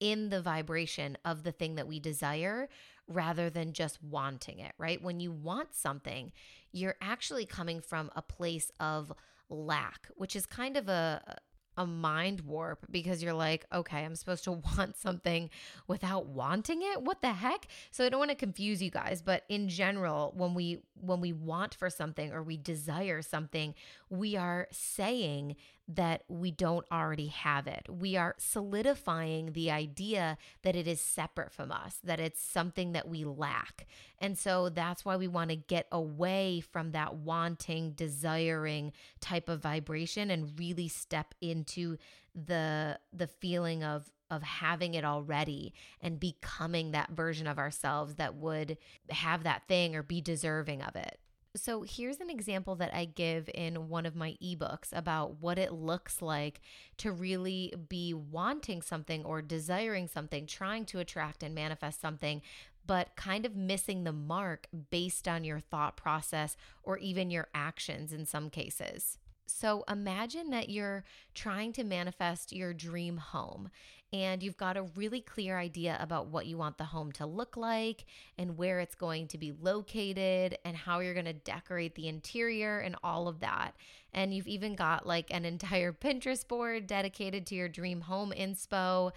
in 0.00 0.28
the 0.28 0.40
vibration 0.40 1.16
of 1.24 1.42
the 1.42 1.52
thing 1.52 1.74
that 1.76 1.88
we 1.88 2.00
desire 2.00 2.68
rather 3.06 3.50
than 3.50 3.72
just 3.72 4.02
wanting 4.02 4.58
it, 4.58 4.72
right? 4.78 5.02
When 5.02 5.20
you 5.20 5.32
want 5.32 5.74
something, 5.74 6.32
you're 6.72 6.96
actually 7.00 7.46
coming 7.46 7.80
from 7.80 8.10
a 8.14 8.22
place 8.22 8.70
of 8.78 9.12
lack, 9.48 10.08
which 10.16 10.36
is 10.36 10.46
kind 10.46 10.76
of 10.76 10.88
a 10.88 11.38
a 11.78 11.86
mind 11.86 12.40
warp 12.40 12.84
because 12.90 13.22
you're 13.22 13.32
like, 13.32 13.64
okay, 13.72 14.04
I'm 14.04 14.16
supposed 14.16 14.42
to 14.44 14.52
want 14.76 14.96
something 14.96 15.48
without 15.86 16.26
wanting 16.26 16.82
it. 16.82 17.02
What 17.02 17.22
the 17.22 17.32
heck? 17.32 17.68
So 17.92 18.04
I 18.04 18.08
don't 18.08 18.18
want 18.18 18.32
to 18.32 18.36
confuse 18.36 18.82
you 18.82 18.90
guys, 18.90 19.22
but 19.22 19.44
in 19.48 19.68
general, 19.68 20.34
when 20.36 20.54
we 20.54 20.82
when 21.00 21.20
we 21.20 21.32
want 21.32 21.74
for 21.76 21.88
something 21.88 22.32
or 22.32 22.42
we 22.42 22.56
desire 22.56 23.22
something, 23.22 23.74
we 24.10 24.34
are 24.36 24.66
saying 24.72 25.54
that 25.88 26.22
we 26.28 26.50
don't 26.50 26.86
already 26.92 27.28
have 27.28 27.66
it. 27.66 27.86
We 27.88 28.16
are 28.16 28.34
solidifying 28.38 29.52
the 29.52 29.70
idea 29.70 30.36
that 30.62 30.76
it 30.76 30.86
is 30.86 31.00
separate 31.00 31.50
from 31.50 31.72
us, 31.72 31.98
that 32.04 32.20
it's 32.20 32.42
something 32.42 32.92
that 32.92 33.08
we 33.08 33.24
lack. 33.24 33.86
And 34.18 34.36
so 34.36 34.68
that's 34.68 35.04
why 35.04 35.16
we 35.16 35.28
want 35.28 35.48
to 35.48 35.56
get 35.56 35.86
away 35.90 36.60
from 36.60 36.92
that 36.92 37.16
wanting, 37.16 37.92
desiring 37.92 38.92
type 39.20 39.48
of 39.48 39.62
vibration 39.62 40.30
and 40.30 40.58
really 40.58 40.88
step 40.88 41.34
into 41.40 41.96
the 42.34 42.98
the 43.12 43.26
feeling 43.26 43.82
of 43.82 44.12
of 44.30 44.42
having 44.42 44.94
it 44.94 45.04
already 45.04 45.72
and 46.02 46.20
becoming 46.20 46.90
that 46.90 47.10
version 47.10 47.46
of 47.46 47.58
ourselves 47.58 48.16
that 48.16 48.34
would 48.34 48.76
have 49.08 49.42
that 49.42 49.62
thing 49.66 49.96
or 49.96 50.02
be 50.02 50.20
deserving 50.20 50.82
of 50.82 50.94
it. 50.94 51.18
So, 51.56 51.82
here's 51.82 52.20
an 52.20 52.30
example 52.30 52.76
that 52.76 52.94
I 52.94 53.06
give 53.06 53.48
in 53.54 53.88
one 53.88 54.06
of 54.06 54.14
my 54.14 54.36
ebooks 54.42 54.88
about 54.92 55.40
what 55.40 55.58
it 55.58 55.72
looks 55.72 56.20
like 56.20 56.60
to 56.98 57.10
really 57.10 57.72
be 57.88 58.12
wanting 58.12 58.82
something 58.82 59.24
or 59.24 59.40
desiring 59.40 60.08
something, 60.08 60.46
trying 60.46 60.84
to 60.86 60.98
attract 60.98 61.42
and 61.42 61.54
manifest 61.54 62.00
something, 62.00 62.42
but 62.86 63.16
kind 63.16 63.46
of 63.46 63.56
missing 63.56 64.04
the 64.04 64.12
mark 64.12 64.68
based 64.90 65.26
on 65.26 65.42
your 65.42 65.58
thought 65.58 65.96
process 65.96 66.56
or 66.82 66.98
even 66.98 67.30
your 67.30 67.48
actions 67.54 68.12
in 68.12 68.26
some 68.26 68.50
cases. 68.50 69.18
So 69.50 69.84
imagine 69.88 70.50
that 70.50 70.68
you're 70.68 71.04
trying 71.34 71.72
to 71.72 71.84
manifest 71.84 72.52
your 72.52 72.74
dream 72.74 73.16
home 73.16 73.70
and 74.12 74.42
you've 74.42 74.56
got 74.56 74.76
a 74.76 74.84
really 74.96 75.20
clear 75.20 75.58
idea 75.58 75.98
about 76.00 76.28
what 76.28 76.46
you 76.46 76.56
want 76.56 76.78
the 76.78 76.84
home 76.84 77.12
to 77.12 77.26
look 77.26 77.56
like 77.56 78.06
and 78.38 78.56
where 78.56 78.80
it's 78.80 78.94
going 78.94 79.28
to 79.28 79.38
be 79.38 79.52
located 79.52 80.56
and 80.64 80.76
how 80.76 81.00
you're 81.00 81.12
going 81.14 81.26
to 81.26 81.32
decorate 81.34 81.94
the 81.94 82.08
interior 82.08 82.78
and 82.78 82.96
all 83.02 83.28
of 83.28 83.40
that. 83.40 83.72
And 84.14 84.32
you've 84.32 84.48
even 84.48 84.74
got 84.74 85.06
like 85.06 85.26
an 85.30 85.44
entire 85.44 85.92
Pinterest 85.98 86.46
board 86.48 86.86
dedicated 86.86 87.46
to 87.46 87.54
your 87.54 87.68
dream 87.68 88.02
home 88.02 88.32
inspo. 88.36 89.12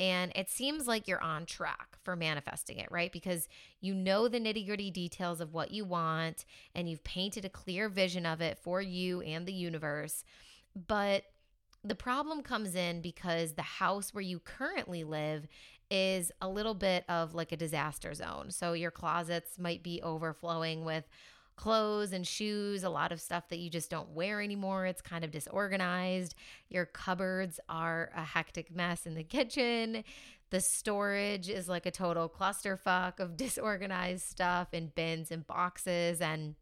And 0.00 0.32
it 0.34 0.50
seems 0.50 0.88
like 0.88 1.06
you're 1.06 1.22
on 1.22 1.46
track 1.46 1.98
for 2.02 2.16
manifesting 2.16 2.78
it, 2.78 2.88
right? 2.90 3.12
Because 3.12 3.48
you 3.80 3.94
know 3.94 4.26
the 4.26 4.40
nitty 4.40 4.66
gritty 4.66 4.90
details 4.90 5.40
of 5.40 5.54
what 5.54 5.70
you 5.70 5.84
want 5.84 6.44
and 6.74 6.88
you've 6.88 7.04
painted 7.04 7.44
a 7.44 7.48
clear 7.48 7.88
vision 7.88 8.26
of 8.26 8.40
it 8.40 8.58
for 8.58 8.82
you 8.82 9.20
and 9.20 9.46
the 9.46 9.52
universe. 9.52 10.24
But 10.74 11.24
the 11.84 11.94
problem 11.94 12.42
comes 12.42 12.74
in 12.74 13.02
because 13.02 13.52
the 13.52 13.62
house 13.62 14.12
where 14.12 14.22
you 14.22 14.40
currently 14.40 15.04
live 15.04 15.46
is 15.90 16.32
a 16.40 16.48
little 16.48 16.74
bit 16.74 17.04
of 17.08 17.34
like 17.34 17.52
a 17.52 17.56
disaster 17.56 18.14
zone. 18.14 18.50
So 18.50 18.72
your 18.72 18.90
closets 18.90 19.58
might 19.58 19.82
be 19.82 20.00
overflowing 20.02 20.84
with 20.84 21.04
clothes 21.56 22.12
and 22.12 22.26
shoes, 22.26 22.82
a 22.82 22.88
lot 22.88 23.12
of 23.12 23.20
stuff 23.20 23.48
that 23.48 23.58
you 23.58 23.70
just 23.70 23.90
don't 23.90 24.10
wear 24.10 24.40
anymore. 24.40 24.86
It's 24.86 25.02
kind 25.02 25.24
of 25.24 25.30
disorganized. 25.30 26.34
Your 26.68 26.86
cupboards 26.86 27.60
are 27.68 28.10
a 28.14 28.22
hectic 28.22 28.74
mess 28.74 29.06
in 29.06 29.14
the 29.14 29.24
kitchen. 29.24 30.04
The 30.50 30.60
storage 30.60 31.48
is 31.48 31.68
like 31.68 31.86
a 31.86 31.90
total 31.90 32.28
clusterfuck 32.28 33.20
of 33.20 33.36
disorganized 33.36 34.26
stuff 34.26 34.68
in 34.72 34.92
bins 34.94 35.30
and 35.30 35.46
boxes 35.46 36.20
and 36.20 36.54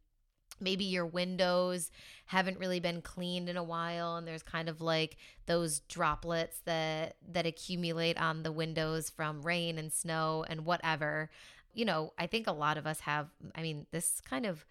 maybe 0.61 0.85
your 0.85 1.07
windows 1.07 1.91
haven't 2.27 2.59
really 2.59 2.81
been 2.81 3.03
cleaned 3.03 3.49
in 3.49 3.57
a 3.57 3.63
while 3.63 4.17
and 4.17 4.27
there's 4.27 4.43
kind 4.43 4.69
of 4.69 4.81
like 4.81 5.17
those 5.47 5.81
droplets 5.81 6.61
that 6.65 7.17
that 7.29 7.47
accumulate 7.47 8.19
on 8.21 8.43
the 8.43 8.53
windows 8.53 9.11
from 9.11 9.43
rain 9.43 9.79
and 9.79 9.93
snow 9.93 10.45
and 10.49 10.65
whatever 10.65 11.31
you 11.75 11.85
know 11.85 12.13
i 12.19 12.27
think 12.27 12.47
a 12.47 12.53
lot 12.53 12.79
of 12.79 12.87
us 12.87 13.01
have 13.01 13.29
i 13.55 13.63
mean 13.63 13.87
this 13.91 14.21
kind 14.21 14.47
of 14.47 14.65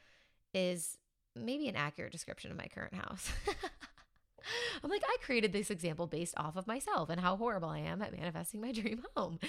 is 0.53 0.97
maybe 1.35 1.67
an 1.67 1.75
accurate 1.75 2.11
description 2.11 2.51
of 2.51 2.57
my 2.57 2.67
current 2.67 2.93
house. 2.93 3.31
I'm 4.83 4.89
like, 4.89 5.03
I 5.07 5.17
created 5.23 5.53
this 5.53 5.69
example 5.69 6.07
based 6.07 6.33
off 6.37 6.55
of 6.55 6.67
myself 6.67 7.09
and 7.09 7.21
how 7.21 7.35
horrible 7.35 7.69
I 7.69 7.79
am 7.79 8.01
at 8.01 8.17
manifesting 8.17 8.61
my 8.61 8.71
dream 8.71 9.03
home. 9.15 9.39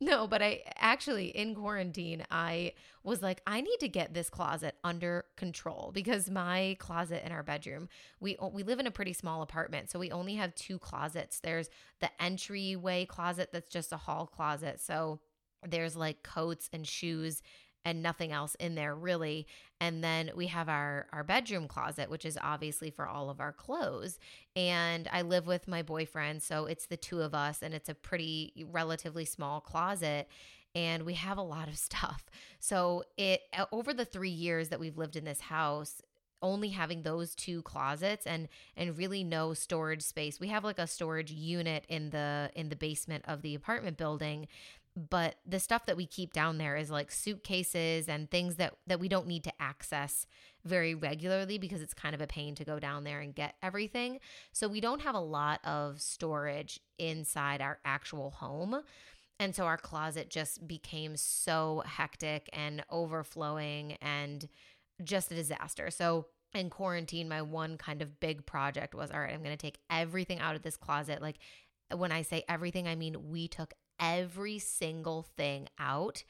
No, 0.00 0.26
but 0.26 0.42
I 0.42 0.62
actually, 0.76 1.26
in 1.26 1.54
quarantine, 1.54 2.24
I 2.30 2.72
was 3.04 3.22
like, 3.22 3.42
I 3.46 3.60
need 3.60 3.78
to 3.80 3.88
get 3.88 4.14
this 4.14 4.30
closet 4.30 4.76
under 4.82 5.26
control 5.36 5.90
because 5.92 6.30
my 6.30 6.76
closet 6.78 7.24
in 7.24 7.32
our 7.32 7.42
bedroom, 7.42 7.88
we, 8.18 8.36
we 8.52 8.62
live 8.62 8.80
in 8.80 8.86
a 8.86 8.90
pretty 8.90 9.12
small 9.12 9.42
apartment. 9.42 9.90
So 9.90 9.98
we 9.98 10.10
only 10.10 10.34
have 10.36 10.54
two 10.54 10.78
closets. 10.78 11.40
There's 11.40 11.68
the 12.00 12.10
entryway 12.20 13.04
closet 13.04 13.50
that's 13.52 13.70
just 13.70 13.92
a 13.92 13.98
hall 13.98 14.26
closet. 14.26 14.80
So 14.80 15.20
there's 15.66 15.96
like 15.96 16.22
coats 16.22 16.70
and 16.72 16.86
shoes 16.86 17.42
and 17.84 18.02
nothing 18.02 18.32
else 18.32 18.54
in 18.56 18.74
there 18.74 18.94
really. 18.94 19.46
And 19.80 20.04
then 20.04 20.30
we 20.34 20.48
have 20.48 20.68
our 20.68 21.06
our 21.12 21.24
bedroom 21.24 21.68
closet 21.68 22.10
which 22.10 22.24
is 22.24 22.38
obviously 22.42 22.90
for 22.90 23.06
all 23.06 23.30
of 23.30 23.40
our 23.40 23.52
clothes. 23.52 24.18
And 24.56 25.08
i 25.12 25.22
live 25.22 25.46
with 25.46 25.68
my 25.68 25.82
boyfriend 25.82 26.42
so 26.42 26.66
it's 26.66 26.86
the 26.86 26.96
two 26.96 27.20
of 27.20 27.34
us 27.34 27.62
and 27.62 27.74
it's 27.74 27.88
a 27.88 27.94
pretty 27.94 28.64
relatively 28.70 29.24
small 29.24 29.60
closet 29.60 30.28
and 30.74 31.02
we 31.02 31.14
have 31.14 31.38
a 31.38 31.42
lot 31.42 31.68
of 31.68 31.76
stuff. 31.88 32.24
So 32.58 33.04
it 33.16 33.42
over 33.72 33.92
the 33.92 34.04
3 34.04 34.30
years 34.30 34.68
that 34.68 34.80
we've 34.80 34.98
lived 34.98 35.16
in 35.16 35.24
this 35.24 35.40
house 35.40 36.02
only 36.42 36.70
having 36.70 37.02
those 37.02 37.34
two 37.34 37.62
closets 37.62 38.26
and 38.26 38.48
and 38.76 38.96
really 38.96 39.24
no 39.24 39.54
storage 39.54 40.02
space. 40.02 40.40
We 40.40 40.48
have 40.48 40.64
like 40.64 40.78
a 40.78 40.86
storage 40.86 41.30
unit 41.30 41.84
in 41.88 42.10
the 42.10 42.50
in 42.54 42.68
the 42.68 42.76
basement 42.76 43.24
of 43.26 43.42
the 43.42 43.54
apartment 43.54 43.96
building 43.96 44.48
but 44.96 45.36
the 45.46 45.60
stuff 45.60 45.86
that 45.86 45.96
we 45.96 46.04
keep 46.04 46.32
down 46.32 46.58
there 46.58 46.76
is 46.76 46.90
like 46.90 47.12
suitcases 47.12 48.08
and 48.08 48.30
things 48.30 48.56
that 48.56 48.74
that 48.86 48.98
we 48.98 49.08
don't 49.08 49.26
need 49.26 49.44
to 49.44 49.52
access 49.60 50.26
very 50.64 50.94
regularly 50.94 51.58
because 51.58 51.80
it's 51.80 51.94
kind 51.94 52.14
of 52.14 52.20
a 52.20 52.26
pain 52.26 52.54
to 52.56 52.64
go 52.64 52.78
down 52.78 53.04
there 53.04 53.20
and 53.20 53.34
get 53.34 53.54
everything. 53.62 54.18
So 54.52 54.68
we 54.68 54.80
don't 54.80 55.02
have 55.02 55.14
a 55.14 55.20
lot 55.20 55.60
of 55.64 56.00
storage 56.00 56.80
inside 56.98 57.60
our 57.60 57.78
actual 57.84 58.30
home. 58.30 58.82
And 59.38 59.54
so 59.54 59.64
our 59.64 59.78
closet 59.78 60.28
just 60.28 60.68
became 60.68 61.16
so 61.16 61.82
hectic 61.86 62.50
and 62.52 62.84
overflowing 62.90 63.96
and 64.02 64.48
just 65.02 65.30
a 65.30 65.34
disaster. 65.34 65.90
So 65.90 66.26
in 66.54 66.70
quarantine, 66.70 67.28
my 67.28 67.42
one 67.42 67.76
kind 67.76 68.02
of 68.02 68.20
big 68.20 68.46
project 68.46 68.94
was 68.94 69.10
all 69.10 69.20
right, 69.20 69.32
I'm 69.32 69.42
going 69.42 69.56
to 69.56 69.60
take 69.60 69.78
everything 69.88 70.40
out 70.40 70.56
of 70.56 70.62
this 70.62 70.76
closet. 70.76 71.22
Like 71.22 71.38
when 71.94 72.12
I 72.12 72.22
say 72.22 72.44
everything, 72.48 72.88
I 72.88 72.96
mean 72.96 73.30
we 73.30 73.48
took 73.48 73.74
every 73.98 74.58
single 74.58 75.26
thing 75.36 75.68
out. 75.78 76.24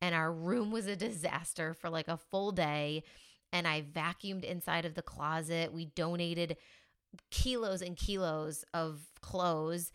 And 0.00 0.14
our 0.14 0.32
room 0.32 0.70
was 0.70 0.86
a 0.86 0.96
disaster 0.96 1.74
for 1.74 1.90
like 1.90 2.08
a 2.08 2.16
full 2.16 2.52
day. 2.52 3.02
And 3.52 3.66
I 3.66 3.82
vacuumed 3.82 4.44
inside 4.44 4.84
of 4.84 4.94
the 4.94 5.02
closet. 5.02 5.72
We 5.72 5.86
donated 5.86 6.56
kilos 7.30 7.82
and 7.82 7.96
kilos 7.96 8.64
of 8.74 9.00
clothes 9.20 9.92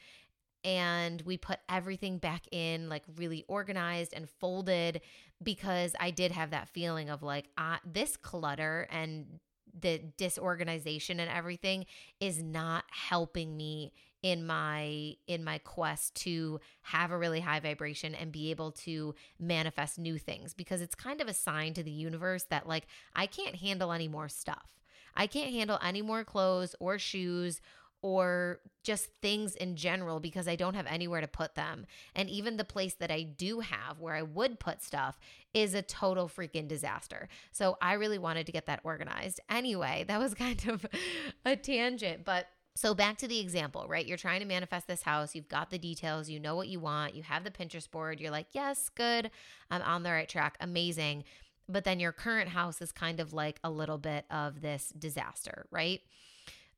and 0.63 1.21
we 1.21 1.38
put 1.38 1.60
everything 1.69 2.17
back 2.17 2.43
in 2.52 2.89
like 2.89 3.04
really 3.17 3.45
organized 3.47 4.13
and 4.13 4.30
folded 4.30 5.02
because 5.41 5.95
I 6.00 6.12
did 6.12 6.32
have 6.32 6.52
that 6.52 6.69
feeling 6.69 7.10
of 7.10 7.24
like 7.24 7.45
uh, 7.58 7.78
this 7.86 8.17
clutter 8.17 8.88
and 8.91 9.39
the 9.80 10.02
disorganization 10.17 11.19
and 11.19 11.32
everything 11.32 11.86
is 12.19 12.41
not 12.41 12.84
helping 12.89 13.56
me 13.56 13.93
in 14.21 14.45
my 14.45 15.15
in 15.26 15.43
my 15.43 15.58
quest 15.60 16.13
to 16.13 16.60
have 16.84 17.12
a 17.12 17.17
really 17.17 17.39
high 17.39 17.60
vibration 17.60 18.13
and 18.13 18.32
be 18.32 18.52
able 18.52 18.71
to 18.71 19.15
manifest 19.39 19.97
new 19.97 20.17
things 20.17 20.54
because 20.54 20.82
it's 20.82 20.93
kind 20.93 21.21
of 21.21 21.28
a 21.28 21.34
sign 21.34 21.74
to 21.74 21.82
the 21.82 21.91
universe 21.91 22.43
that 22.50 22.67
like 22.67 22.86
I 23.15 23.26
can't 23.26 23.56
handle 23.56 23.91
any 23.91 24.08
more 24.08 24.30
stuff. 24.30 24.80
I 25.15 25.28
can't 25.28 25.52
handle 25.52 25.80
any 25.84 26.02
more 26.02 26.24
clothes 26.24 26.76
or 26.80 27.00
shoes 27.00 27.62
or 28.02 28.60
just 28.84 29.10
things 29.22 29.56
in 29.56 29.76
general 29.76 30.20
because 30.20 30.48
I 30.48 30.56
don't 30.56 30.74
have 30.74 30.88
anywhere 30.88 31.22
to 31.22 31.28
put 31.28 31.56
them. 31.56 31.86
And 32.16 32.30
even 32.30 32.58
the 32.58 32.64
place 32.64 32.96
that 32.96 33.12
I 33.12 33.24
do 33.24 33.60
have 33.60 34.00
where 34.00 34.16
I 34.16 34.24
would 34.24 34.60
put 34.60 34.82
stuff 34.82 35.20
is 35.54 35.74
a 35.74 35.82
total 35.82 36.28
freaking 36.28 36.68
disaster. 36.68 37.30
So 37.52 37.78
I 37.82 37.94
really 37.94 38.18
wanted 38.18 38.48
to 38.48 38.52
get 38.52 38.66
that 38.66 38.80
organized. 38.84 39.40
Anyway, 39.50 40.06
that 40.08 40.20
was 40.20 40.34
kind 40.36 40.68
of 40.68 40.86
a 41.46 41.56
tangent, 41.56 42.26
but 42.26 42.48
so, 42.74 42.96
back 42.96 43.18
to 43.18 43.28
the 43.28 43.40
example, 43.40 43.86
right? 43.90 44.06
You're 44.06 44.18
trying 44.18 44.40
to 44.40 44.46
manifest 44.46 44.88
this 44.88 45.02
house. 45.02 45.36
You've 45.36 45.50
got 45.50 45.72
the 45.72 45.78
details. 45.78 46.30
You 46.30 46.40
know 46.40 46.56
what 46.56 46.70
you 46.70 46.80
want. 46.80 47.16
You 47.16 47.24
have 47.24 47.44
the 47.44 47.52
Pinterest 47.52 47.92
board. 47.92 48.22
You're 48.22 48.32
like, 48.32 48.48
yes, 48.54 48.88
good. 48.88 49.30
I'm 49.70 49.82
on 49.82 50.04
the 50.04 50.12
right 50.12 50.30
track. 50.30 50.56
Amazing. 50.62 51.26
But 51.68 51.84
then 51.84 52.00
your 52.00 52.14
current 52.14 52.50
house 52.50 52.82
is 52.82 52.94
kind 52.94 53.20
of 53.20 53.34
like 53.34 53.60
a 53.62 53.70
little 53.70 53.98
bit 53.98 54.26
of 54.32 54.62
this 54.62 54.94
disaster, 54.98 55.66
right? 55.70 56.02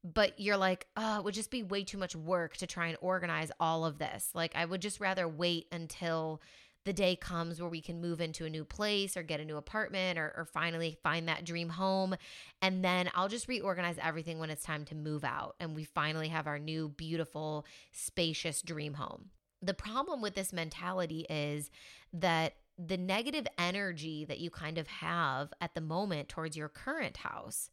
But 0.03 0.39
you're 0.39 0.57
like, 0.57 0.87
oh, 0.97 1.19
it 1.19 1.23
would 1.23 1.33
just 1.33 1.51
be 1.51 1.63
way 1.63 1.83
too 1.83 1.97
much 1.97 2.15
work 2.15 2.57
to 2.57 2.67
try 2.67 2.87
and 2.87 2.97
organize 2.99 3.51
all 3.59 3.85
of 3.85 3.99
this. 3.99 4.29
Like, 4.33 4.53
I 4.55 4.65
would 4.65 4.81
just 4.81 4.99
rather 4.99 5.27
wait 5.27 5.67
until 5.71 6.41
the 6.85 6.93
day 6.93 7.15
comes 7.15 7.61
where 7.61 7.69
we 7.69 7.81
can 7.81 8.01
move 8.01 8.19
into 8.19 8.45
a 8.45 8.49
new 8.49 8.65
place 8.65 9.15
or 9.15 9.23
get 9.23 9.39
a 9.39 9.45
new 9.45 9.55
apartment 9.55 10.19
or, 10.19 10.33
or 10.35 10.45
finally 10.45 10.97
find 11.01 11.27
that 11.27 11.45
dream 11.45 11.69
home. 11.69 12.15
And 12.61 12.83
then 12.83 13.09
I'll 13.15 13.29
just 13.29 13.47
reorganize 13.47 13.97
everything 14.01 14.39
when 14.39 14.49
it's 14.49 14.63
time 14.63 14.85
to 14.85 14.95
move 14.95 15.23
out. 15.23 15.55
And 15.59 15.75
we 15.75 15.85
finally 15.85 16.27
have 16.27 16.47
our 16.47 16.59
new, 16.59 16.89
beautiful, 16.89 17.65
spacious 17.91 18.61
dream 18.61 18.95
home. 18.95 19.29
The 19.61 19.73
problem 19.73 20.21
with 20.21 20.35
this 20.35 20.51
mentality 20.51 21.25
is 21.29 21.71
that 22.11 22.55
the 22.77 22.97
negative 22.97 23.47
energy 23.57 24.25
that 24.25 24.39
you 24.39 24.49
kind 24.49 24.77
of 24.77 24.87
have 24.87 25.53
at 25.61 25.75
the 25.75 25.81
moment 25.81 26.27
towards 26.27 26.57
your 26.57 26.67
current 26.67 27.17
house 27.17 27.69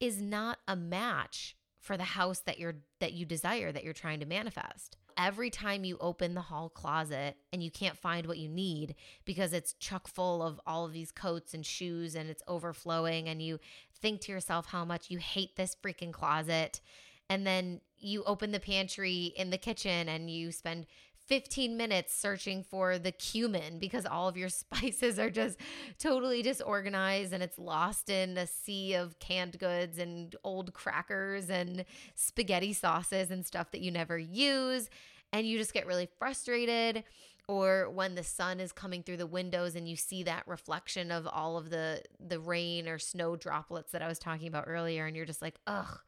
is 0.00 0.20
not 0.20 0.58
a 0.66 0.74
match 0.74 1.54
for 1.80 1.96
the 1.96 2.04
house 2.04 2.40
that 2.40 2.58
you're 2.58 2.76
that 3.00 3.12
you 3.12 3.24
desire 3.24 3.72
that 3.72 3.84
you're 3.84 3.92
trying 3.92 4.20
to 4.20 4.26
manifest. 4.26 4.96
Every 5.16 5.50
time 5.50 5.84
you 5.84 5.98
open 6.00 6.34
the 6.34 6.40
hall 6.40 6.68
closet 6.68 7.36
and 7.52 7.62
you 7.62 7.70
can't 7.70 7.98
find 7.98 8.26
what 8.26 8.38
you 8.38 8.48
need 8.48 8.94
because 9.24 9.52
it's 9.52 9.74
chock 9.74 10.08
full 10.08 10.42
of 10.42 10.60
all 10.66 10.86
of 10.86 10.92
these 10.92 11.10
coats 11.10 11.52
and 11.52 11.66
shoes 11.66 12.14
and 12.14 12.30
it's 12.30 12.42
overflowing 12.46 13.28
and 13.28 13.42
you 13.42 13.58
think 14.00 14.20
to 14.22 14.32
yourself 14.32 14.66
how 14.66 14.84
much 14.84 15.10
you 15.10 15.18
hate 15.18 15.56
this 15.56 15.76
freaking 15.82 16.12
closet 16.12 16.80
and 17.28 17.46
then 17.46 17.80
you 17.96 18.24
open 18.24 18.50
the 18.50 18.60
pantry 18.60 19.32
in 19.36 19.50
the 19.50 19.58
kitchen 19.58 20.08
and 20.08 20.30
you 20.30 20.50
spend 20.50 20.86
15 21.30 21.76
minutes 21.76 22.12
searching 22.12 22.64
for 22.64 22.98
the 22.98 23.12
cumin 23.12 23.78
because 23.78 24.04
all 24.04 24.26
of 24.26 24.36
your 24.36 24.48
spices 24.48 25.16
are 25.16 25.30
just 25.30 25.58
totally 25.98 26.42
disorganized 26.42 27.32
and 27.32 27.40
it's 27.40 27.58
lost 27.58 28.10
in 28.10 28.36
a 28.36 28.48
sea 28.48 28.94
of 28.94 29.18
canned 29.20 29.58
goods 29.60 29.96
and 29.96 30.34
old 30.42 30.74
crackers 30.74 31.48
and 31.48 31.84
spaghetti 32.16 32.72
sauces 32.72 33.30
and 33.30 33.46
stuff 33.46 33.70
that 33.70 33.80
you 33.80 33.92
never 33.92 34.18
use. 34.18 34.90
And 35.32 35.46
you 35.46 35.56
just 35.56 35.72
get 35.72 35.86
really 35.86 36.08
frustrated. 36.18 37.04
Or 37.46 37.88
when 37.90 38.16
the 38.16 38.24
sun 38.24 38.58
is 38.58 38.72
coming 38.72 39.04
through 39.04 39.18
the 39.18 39.26
windows 39.26 39.76
and 39.76 39.88
you 39.88 39.94
see 39.94 40.24
that 40.24 40.46
reflection 40.48 41.12
of 41.12 41.28
all 41.28 41.56
of 41.56 41.70
the 41.70 42.02
the 42.20 42.38
rain 42.38 42.88
or 42.88 42.98
snow 42.98 43.34
droplets 43.34 43.92
that 43.92 44.02
I 44.02 44.08
was 44.08 44.20
talking 44.20 44.46
about 44.46 44.64
earlier, 44.68 45.06
and 45.06 45.16
you're 45.16 45.26
just 45.26 45.42
like, 45.42 45.56
ugh, 45.66 45.98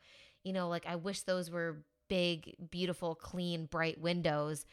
you 0.44 0.52
know, 0.52 0.68
like 0.68 0.86
I 0.86 0.94
wish 0.94 1.22
those 1.22 1.50
were 1.50 1.82
big, 2.08 2.54
beautiful, 2.70 3.16
clean, 3.16 3.66
bright 3.66 4.00
windows 4.00 4.66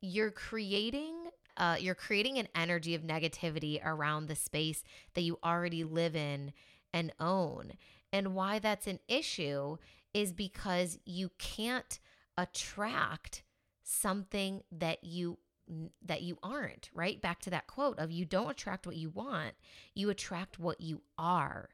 you're 0.00 0.30
creating 0.30 1.14
uh, 1.56 1.76
you're 1.78 1.94
creating 1.94 2.38
an 2.38 2.48
energy 2.54 2.94
of 2.94 3.02
negativity 3.02 3.84
around 3.84 4.26
the 4.26 4.34
space 4.34 4.82
that 5.12 5.20
you 5.20 5.38
already 5.44 5.84
live 5.84 6.16
in 6.16 6.52
and 6.94 7.12
own. 7.20 7.72
And 8.12 8.34
why 8.34 8.58
that's 8.58 8.86
an 8.86 8.98
issue 9.08 9.76
is 10.14 10.32
because 10.32 10.98
you 11.04 11.30
can't 11.38 11.98
attract 12.38 13.42
something 13.82 14.62
that 14.72 15.04
you 15.04 15.38
that 16.04 16.22
you 16.22 16.36
aren't, 16.42 16.90
right? 16.92 17.20
Back 17.22 17.40
to 17.42 17.50
that 17.50 17.68
quote 17.68 17.98
of 18.00 18.10
you 18.10 18.24
don't 18.24 18.50
attract 18.50 18.86
what 18.86 18.96
you 18.96 19.10
want, 19.10 19.52
you 19.94 20.10
attract 20.10 20.58
what 20.58 20.80
you 20.80 21.02
are. 21.16 21.68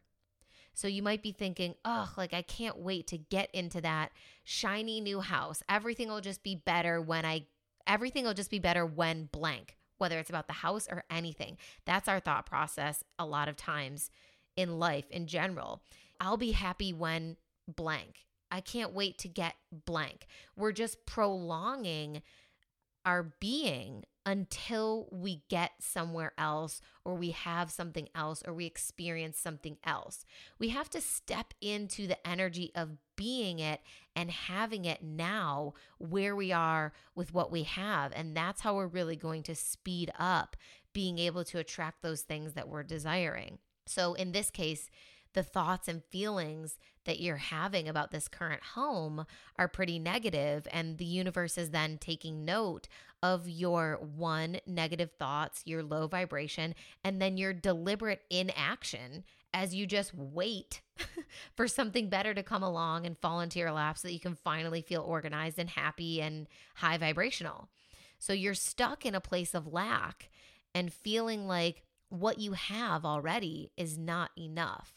So 0.74 0.86
you 0.88 1.02
might 1.02 1.22
be 1.22 1.32
thinking, 1.32 1.76
oh, 1.86 2.12
like 2.18 2.34
I 2.34 2.42
can't 2.42 2.76
wait 2.76 3.06
to 3.06 3.16
get 3.16 3.50
into 3.54 3.80
that 3.80 4.10
shiny 4.44 5.00
new 5.00 5.20
house. 5.20 5.62
Everything 5.70 6.08
will 6.08 6.20
just 6.20 6.42
be 6.42 6.56
better 6.56 7.00
when 7.00 7.24
I 7.24 7.46
everything 7.86 8.24
will 8.24 8.34
just 8.34 8.50
be 8.50 8.58
better 8.58 8.84
when 8.84 9.28
blank, 9.32 9.76
whether 9.98 10.18
it's 10.18 10.30
about 10.30 10.46
the 10.46 10.54
house 10.54 10.88
or 10.90 11.04
anything. 11.10 11.56
That's 11.84 12.08
our 12.08 12.20
thought 12.20 12.46
process 12.46 13.04
a 13.18 13.26
lot 13.26 13.48
of 13.48 13.56
times 13.56 14.10
in 14.56 14.78
life 14.78 15.10
in 15.10 15.26
general. 15.26 15.82
I'll 16.20 16.36
be 16.36 16.52
happy 16.52 16.92
when 16.92 17.36
blank. 17.68 18.26
I 18.50 18.60
can't 18.60 18.92
wait 18.92 19.18
to 19.18 19.28
get 19.28 19.54
blank. 19.84 20.26
We're 20.56 20.72
just 20.72 21.04
prolonging 21.04 22.22
our 23.04 23.34
being 23.40 24.04
until 24.26 25.08
we 25.12 25.42
get 25.48 25.70
somewhere 25.78 26.32
else 26.36 26.82
or 27.04 27.14
we 27.14 27.30
have 27.30 27.70
something 27.70 28.08
else 28.12 28.42
or 28.44 28.52
we 28.52 28.66
experience 28.66 29.38
something 29.38 29.76
else. 29.84 30.24
We 30.58 30.70
have 30.70 30.90
to 30.90 31.00
step 31.00 31.54
into 31.60 32.08
the 32.08 32.26
energy 32.26 32.72
of 32.74 32.96
being 33.14 33.60
it 33.60 33.80
and 34.16 34.30
having 34.30 34.84
it 34.84 35.02
now 35.02 35.74
where 35.98 36.34
we 36.34 36.50
are 36.50 36.92
with 37.14 37.32
what 37.32 37.52
we 37.52 37.62
have. 37.62 38.12
And 38.16 38.36
that's 38.36 38.62
how 38.62 38.74
we're 38.74 38.88
really 38.88 39.16
going 39.16 39.44
to 39.44 39.54
speed 39.54 40.10
up 40.18 40.56
being 40.92 41.18
able 41.18 41.44
to 41.44 41.58
attract 41.58 42.02
those 42.02 42.22
things 42.22 42.54
that 42.54 42.68
we're 42.68 42.82
desiring. 42.82 43.58
So 43.86 44.14
in 44.14 44.32
this 44.32 44.50
case, 44.50 44.90
the 45.36 45.42
thoughts 45.42 45.86
and 45.86 46.02
feelings 46.02 46.78
that 47.04 47.20
you're 47.20 47.36
having 47.36 47.88
about 47.88 48.10
this 48.10 48.26
current 48.26 48.62
home 48.74 49.26
are 49.58 49.68
pretty 49.68 49.98
negative 49.98 50.66
and 50.72 50.96
the 50.96 51.04
universe 51.04 51.58
is 51.58 51.70
then 51.70 51.98
taking 51.98 52.44
note 52.44 52.88
of 53.22 53.46
your 53.46 53.98
one 54.00 54.58
negative 54.66 55.10
thoughts, 55.18 55.62
your 55.66 55.82
low 55.82 56.06
vibration, 56.06 56.74
and 57.04 57.20
then 57.20 57.36
your 57.36 57.52
deliberate 57.52 58.22
inaction 58.30 59.24
as 59.52 59.74
you 59.74 59.86
just 59.86 60.14
wait 60.14 60.80
for 61.54 61.68
something 61.68 62.08
better 62.08 62.32
to 62.32 62.42
come 62.42 62.62
along 62.62 63.04
and 63.04 63.18
fall 63.18 63.40
into 63.40 63.58
your 63.58 63.72
lap 63.72 63.98
so 63.98 64.08
that 64.08 64.14
you 64.14 64.20
can 64.20 64.34
finally 64.34 64.80
feel 64.80 65.02
organized 65.02 65.58
and 65.58 65.68
happy 65.68 66.22
and 66.22 66.46
high 66.76 66.96
vibrational. 66.96 67.68
So 68.18 68.32
you're 68.32 68.54
stuck 68.54 69.04
in 69.04 69.14
a 69.14 69.20
place 69.20 69.54
of 69.54 69.70
lack 69.70 70.30
and 70.74 70.90
feeling 70.90 71.46
like 71.46 71.84
what 72.08 72.38
you 72.38 72.52
have 72.52 73.04
already 73.04 73.70
is 73.76 73.98
not 73.98 74.30
enough. 74.38 74.94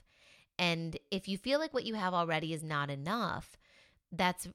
And 0.59 0.97
if 1.09 1.29
you 1.29 1.37
feel 1.37 1.57
like 1.57 1.73
what 1.73 1.85
you 1.85 1.95
have 1.95 2.13
already 2.13 2.53
is 2.53 2.61
not 2.61 2.89
enough, 2.89 3.57
that's 4.11 4.47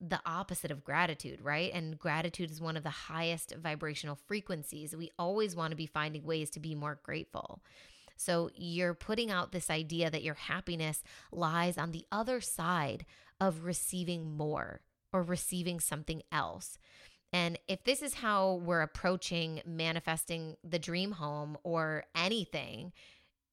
the 0.00 0.20
opposite 0.24 0.70
of 0.70 0.84
gratitude, 0.84 1.40
right? 1.42 1.72
And 1.74 1.98
gratitude 1.98 2.50
is 2.50 2.60
one 2.60 2.76
of 2.76 2.84
the 2.84 2.90
highest 2.90 3.54
vibrational 3.56 4.14
frequencies. 4.14 4.96
We 4.96 5.10
always 5.18 5.56
want 5.56 5.72
to 5.72 5.76
be 5.76 5.86
finding 5.86 6.24
ways 6.24 6.50
to 6.50 6.60
be 6.60 6.74
more 6.74 7.00
grateful. 7.02 7.60
So 8.16 8.50
you're 8.54 8.94
putting 8.94 9.30
out 9.30 9.50
this 9.50 9.70
idea 9.70 10.08
that 10.10 10.22
your 10.22 10.34
happiness 10.34 11.02
lies 11.32 11.76
on 11.76 11.90
the 11.90 12.06
other 12.12 12.40
side 12.40 13.04
of 13.40 13.64
receiving 13.64 14.36
more 14.36 14.82
or 15.12 15.22
receiving 15.22 15.80
something 15.80 16.22
else. 16.30 16.78
And 17.32 17.58
if 17.66 17.84
this 17.84 18.02
is 18.02 18.14
how 18.14 18.54
we're 18.54 18.82
approaching 18.82 19.62
manifesting 19.66 20.56
the 20.62 20.78
dream 20.78 21.12
home 21.12 21.58
or 21.64 22.04
anything, 22.14 22.92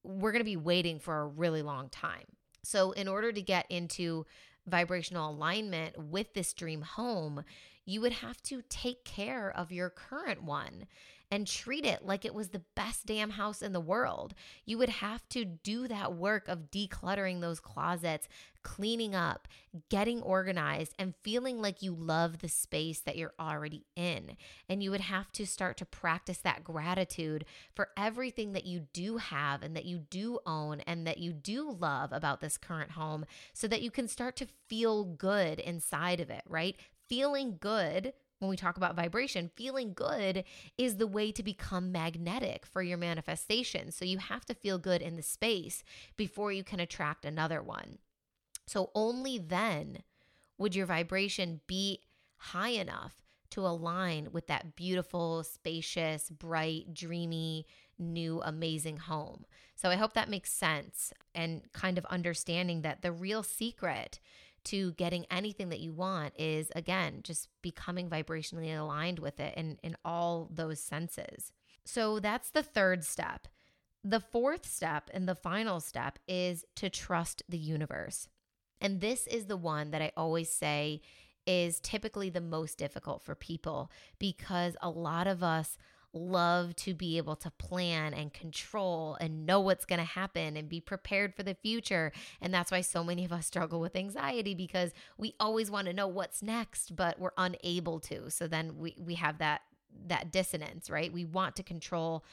we're 0.08 0.32
going 0.32 0.40
to 0.40 0.46
be 0.46 0.58
waiting 0.58 1.00
for 1.00 1.22
a 1.22 1.28
really 1.28 1.62
long 1.62 1.90
time. 1.90 2.26
So, 2.64 2.92
in 2.92 3.08
order 3.08 3.32
to 3.32 3.42
get 3.42 3.66
into 3.70 4.26
vibrational 4.66 5.32
alignment 5.32 5.98
with 5.98 6.34
this 6.34 6.54
dream 6.54 6.82
home, 6.82 7.44
you 7.86 8.02
would 8.02 8.14
have 8.14 8.42
to 8.44 8.62
take 8.70 9.06
care 9.06 9.50
of 9.50 9.72
your 9.72 9.90
current 9.90 10.44
one 10.44 10.86
and 11.30 11.46
treat 11.46 11.86
it 11.86 12.06
like 12.06 12.24
it 12.24 12.34
was 12.34 12.50
the 12.50 12.64
best 12.76 13.06
damn 13.06 13.32
house 13.32 13.62
in 13.62 13.74
the 13.74 13.80
world. 13.80 14.34
You 14.66 14.78
would 14.78 14.90
have 14.90 15.28
to 15.30 15.44
do 15.44 15.88
that 15.88 16.14
work 16.14 16.48
of 16.48 16.72
decluttering 16.72 17.42
those 17.42 17.60
closets, 17.60 18.28
cleaning 18.64 19.14
up, 19.14 19.48
getting 19.90 20.22
organized, 20.22 20.94
and 20.98 21.14
feeling 21.24 21.62
like 21.62 21.82
you 21.82 21.94
love 21.94 22.40
the 22.40 22.48
space 22.48 23.00
that 23.02 23.18
you're 23.18 23.34
already 23.40 23.86
in. 23.96 24.38
And 24.70 24.82
you 24.82 24.92
would 24.92 25.02
have 25.02 25.32
to 25.34 25.46
start 25.46 25.78
to 25.78 25.86
practice 25.86 26.38
that 26.40 26.64
gratitude 26.64 27.46
for 27.76 27.90
everything 27.98 28.54
that 28.54 28.66
you 28.66 28.88
do 28.94 29.18
have 29.18 29.64
and 29.64 29.76
that 29.76 29.86
you 29.86 30.00
do 30.10 30.40
own 30.46 30.82
and 30.82 31.06
that 31.08 31.18
you 31.18 31.34
do 31.34 31.70
love 31.72 32.14
about 32.14 32.40
this 32.40 32.58
current 32.58 32.92
home 32.92 33.26
so 33.54 33.68
that 33.68 33.82
you 33.82 33.92
can 33.92 34.08
start 34.08 34.38
to 34.38 34.48
feel 34.68 35.04
good 35.04 35.60
inside 35.60 36.22
of 36.22 36.30
it, 36.30 36.44
right? 36.48 36.78
Feeling 37.10 37.58
good 37.60 38.14
when 38.40 38.50
we 38.50 38.58
talk 38.58 38.78
about 38.78 38.96
vibration, 38.96 39.50
feeling 39.56 39.94
good 39.94 40.44
is 40.78 40.98
the 40.98 41.08
way 41.08 41.32
to 41.32 41.44
become 41.44 41.92
magnetic 41.92 42.66
for 42.66 42.82
your 42.82 42.98
manifestation. 42.98 43.92
So 43.92 44.06
you 44.06 44.20
have 44.20 44.46
to 44.46 44.54
feel 44.54 44.78
good 44.78 45.02
in 45.02 45.16
the 45.16 45.24
space 45.24 45.84
before 46.16 46.52
you 46.52 46.64
can 46.64 46.80
attract 46.80 47.26
another 47.26 47.62
one. 47.62 47.98
So 48.68 48.92
only 48.94 49.38
then 49.40 50.04
would 50.58 50.76
your 50.76 50.86
vibration 50.86 51.62
be 51.68 52.02
high 52.38 52.70
enough 52.70 53.24
to 53.50 53.66
align 53.66 54.30
with 54.32 54.48
that 54.48 54.76
beautiful, 54.76 55.44
spacious, 55.44 56.30
bright, 56.30 56.94
dreamy, 56.94 57.66
new, 57.98 58.42
amazing 58.44 58.98
home. 58.98 59.46
So 59.76 59.90
I 59.90 59.96
hope 59.96 60.14
that 60.14 60.30
makes 60.30 60.52
sense 60.52 61.14
and 61.34 61.62
kind 61.72 61.98
of 61.98 62.06
understanding 62.06 62.82
that 62.82 63.02
the 63.02 63.12
real 63.12 63.44
secret 63.44 64.20
to 64.70 64.94
getting 64.94 65.26
anything 65.32 65.70
that 65.70 65.80
you 65.80 65.94
want 65.94 66.34
is 66.38 66.72
again 66.76 67.22
just 67.24 67.48
becoming 67.62 68.10
vibrationally 68.10 68.78
aligned 68.78 69.20
with 69.20 69.40
it 69.40 69.54
in, 69.58 69.78
in 69.84 69.96
all 70.04 70.50
those 70.54 70.80
senses. 70.80 71.52
So 71.86 72.20
that's 72.20 72.50
the 72.50 72.64
third 72.64 73.04
step. 73.04 73.48
The 74.04 74.20
fourth 74.20 74.66
step 74.66 75.10
and 75.14 75.28
the 75.28 75.36
final 75.36 75.80
step 75.80 76.20
is 76.28 76.66
to 76.76 76.90
trust 76.90 77.44
the 77.50 77.58
universe. 77.58 78.28
And 78.80 79.02
this 79.02 79.28
is 79.28 79.46
the 79.46 79.58
one 79.58 79.92
that 79.92 80.02
I 80.02 80.12
always 80.16 80.52
say 80.52 81.02
is 81.46 81.80
typically 81.80 82.30
the 82.30 82.42
most 82.42 82.78
difficult 82.78 83.22
for 83.22 83.34
people 83.34 83.90
because 84.20 84.76
a 84.82 84.90
lot 84.90 85.28
of 85.28 85.42
us 85.42 85.78
love 86.18 86.76
to 86.78 86.94
be 86.94 87.18
able 87.18 87.36
to 87.38 87.52
plan 87.52 88.14
and 88.14 88.34
control 88.34 89.18
and 89.20 89.46
know 89.46 89.60
what's 89.60 89.86
going 89.86 90.00
to 90.00 90.06
happen 90.06 90.58
and 90.58 90.70
be 90.70 90.80
prepared 90.82 91.34
for 91.36 91.44
the 91.44 91.56
future. 91.56 92.12
And 92.42 92.54
that's 92.54 92.72
why 92.72 92.82
so 92.82 93.04
many 93.04 93.26
of 93.26 93.32
us 93.32 93.48
struggle 93.48 93.80
with 93.80 93.96
anxiety 93.96 94.54
because 94.54 94.92
we 95.18 95.34
always 95.40 95.72
want 95.72 95.88
to 95.88 95.94
know 95.94 96.08
what's 96.08 96.42
next, 96.42 96.96
but 96.96 97.20
we're 97.20 97.32
unable 97.38 98.00
to. 98.02 98.30
So 98.30 98.48
then 98.48 98.78
we, 98.78 98.96
we 98.98 99.16
have 99.16 99.38
that 99.40 99.62
that 100.08 100.32
dissonance, 100.32 100.90
right? 100.90 101.12
We 101.12 101.26
want 101.26 101.56
to 101.56 101.64
control 101.64 102.24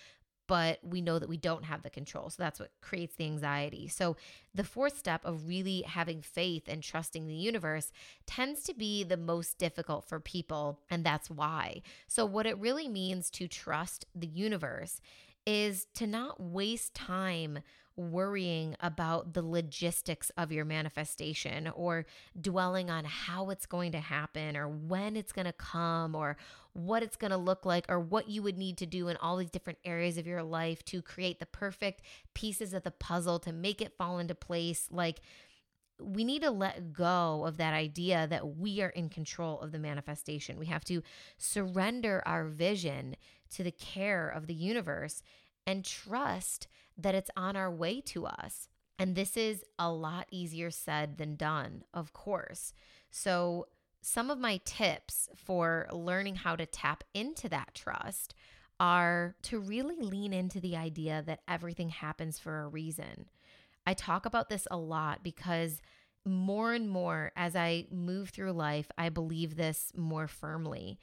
but 0.47 0.79
we 0.83 1.01
know 1.01 1.19
that 1.19 1.29
we 1.29 1.37
don't 1.37 1.65
have 1.65 1.83
the 1.83 1.91
control. 1.91 2.31
So 2.31 2.43
that's 2.43 2.61
what 2.61 2.71
creates 2.81 3.17
the 3.17 3.25
anxiety. 3.25 3.89
So 3.89 4.17
the 4.55 4.65
fourth 4.65 4.99
step 4.99 5.25
of 5.25 5.49
really 5.49 5.83
having 5.83 6.21
faith 6.21 6.65
and 6.69 6.83
trusting 6.83 7.27
the 7.27 7.35
universe 7.35 7.93
tends 8.27 8.63
to 8.65 8.75
be 8.75 9.05
the 9.05 9.17
most 9.17 9.59
difficult 9.59 10.05
for 10.05 10.21
people, 10.21 10.81
and 10.91 11.05
that's 11.05 11.31
why. 11.31 11.83
So, 12.07 12.25
what 12.25 12.47
it 12.47 12.59
really 12.59 12.89
means 12.89 13.31
to 13.31 13.49
trust 13.49 14.07
the 14.15 14.27
universe 14.27 15.01
is 15.47 15.87
to 15.95 16.07
not 16.07 16.41
waste 16.41 16.95
time 16.95 17.61
worrying 17.97 18.75
about 18.81 19.35
the 19.35 19.43
logistics 19.43 20.31
of 20.37 20.51
your 20.51 20.65
manifestation 20.65 21.69
or 21.75 22.07
dwelling 22.41 22.91
on 22.91 23.05
how 23.05 23.51
it's 23.51 23.67
going 23.67 23.93
to 23.93 24.01
happen 24.01 24.57
or 24.57 24.69
when 24.69 25.17
it's 25.17 25.33
going 25.33 25.47
to 25.47 25.53
come 25.53 26.15
or 26.15 26.37
what 26.75 27.03
it's 27.03 27.17
going 27.17 27.31
to 27.31 27.37
look 27.37 27.65
like 27.65 27.87
or 27.89 27.99
what 27.99 28.29
you 28.29 28.43
would 28.43 28.59
need 28.59 28.77
to 28.79 28.87
do 28.87 29.09
in 29.09 29.17
all 29.19 29.37
these 29.37 29.51
different 29.51 29.79
areas 29.85 30.19
of 30.19 30.27
your 30.27 30.43
life 30.43 30.85
to 30.85 31.01
create 31.01 31.39
the 31.39 31.47
perfect 31.47 32.03
pieces 32.35 32.75
of 32.75 32.83
the 32.83 32.91
puzzle 32.91 33.39
to 33.39 33.53
make 33.53 33.81
it 33.81 33.97
fall 33.97 34.19
into 34.19 34.35
place. 34.35 34.89
Like, 34.91 35.21
we 36.01 36.25
need 36.25 36.43
to 36.43 36.51
let 36.51 36.93
go 36.93 37.45
of 37.47 37.57
that 37.57 37.73
idea 37.73 38.27
that 38.29 38.57
we 38.57 38.83
are 38.83 38.89
in 38.89 39.09
control 39.09 39.61
of 39.61 39.71
the 39.71 39.79
manifestation. 39.79 40.59
We 40.59 40.67
have 40.67 40.85
to 40.87 41.03
surrender 41.39 42.23
our 42.27 42.45
vision 42.45 43.17
to 43.51 43.63
the 43.63 43.71
care 43.71 44.29
of 44.29 44.49
the 44.49 44.55
universe 44.55 45.23
and 45.67 45.85
trust 45.85 46.67
that 46.99 47.15
it's 47.15 47.31
on 47.37 47.57
our 47.57 47.71
way 47.71 48.01
to 48.01 48.27
us. 48.27 48.69
And 48.99 49.15
this 49.15 49.37
is 49.37 49.65
a 49.79 49.91
lot 49.91 50.27
easier 50.31 50.71
said 50.71 51.19
than 51.19 51.37
done, 51.37 51.85
of 51.93 52.13
course. 52.13 52.73
So, 53.11 53.67
some 54.05 54.31
of 54.31 54.39
my 54.39 54.61
tips 54.67 55.31
for 55.35 55.89
learning 55.91 56.37
how 56.37 56.55
to 56.57 56.67
tap 56.67 57.03
into 57.15 57.49
that 57.49 57.75
trust 57.75 58.35
are 58.79 59.35
to 59.43 59.59
really 59.59 59.97
lean 59.99 60.35
into 60.35 60.61
the 60.61 60.77
idea 60.77 61.23
that 61.27 61.41
everything 61.49 61.89
happens 61.89 62.39
for 62.39 62.61
a 62.61 62.69
reason. 62.69 63.27
I 63.87 63.95
talk 63.95 64.27
about 64.27 64.51
this 64.51 64.67
a 64.71 64.77
lot 64.77 65.23
because 65.23 65.81
more 66.27 66.75
and 66.75 66.89
more 66.89 67.33
as 67.35 67.57
I 67.57 67.87
move 67.91 68.29
through 68.29 68.53
life, 68.53 68.91
I 68.99 69.09
believe 69.09 69.57
this 69.57 69.91
more 69.97 70.29
firmly. 70.29 70.99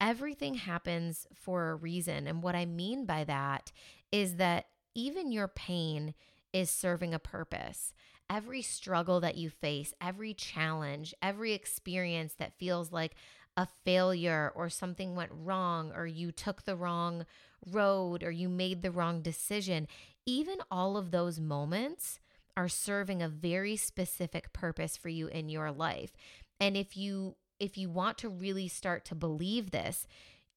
Everything 0.00 0.54
happens 0.54 1.28
for 1.34 1.70
a 1.70 1.76
reason. 1.76 2.26
And 2.26 2.42
what 2.42 2.56
I 2.56 2.66
mean 2.66 3.04
by 3.06 3.24
that 3.24 3.70
is 4.10 4.36
that 4.36 4.66
even 4.94 5.30
your 5.30 5.48
pain 5.48 6.14
is 6.52 6.68
serving 6.68 7.14
a 7.14 7.20
purpose. 7.20 7.92
Every 8.30 8.62
struggle 8.62 9.20
that 9.20 9.36
you 9.36 9.50
face, 9.50 9.92
every 10.00 10.34
challenge, 10.34 11.12
every 11.20 11.52
experience 11.52 12.34
that 12.34 12.56
feels 12.58 12.92
like 12.92 13.16
a 13.56 13.66
failure 13.84 14.52
or 14.54 14.70
something 14.70 15.16
went 15.16 15.32
wrong 15.34 15.92
or 15.94 16.06
you 16.06 16.30
took 16.30 16.62
the 16.62 16.76
wrong 16.76 17.26
road 17.66 18.22
or 18.22 18.30
you 18.30 18.48
made 18.48 18.82
the 18.82 18.92
wrong 18.92 19.20
decision, 19.20 19.88
even 20.24 20.58
all 20.70 20.96
of 20.96 21.10
those 21.10 21.40
moments 21.40 22.20
are 22.56 22.68
serving 22.68 23.20
a 23.20 23.28
very 23.28 23.76
specific 23.76 24.52
purpose 24.52 24.96
for 24.96 25.08
you 25.08 25.26
in 25.26 25.48
your 25.48 25.72
life. 25.72 26.12
And 26.60 26.76
if 26.76 26.96
you 26.96 27.34
if 27.58 27.76
you 27.76 27.90
want 27.90 28.16
to 28.18 28.28
really 28.28 28.68
start 28.68 29.04
to 29.04 29.14
believe 29.14 29.70
this, 29.70 30.06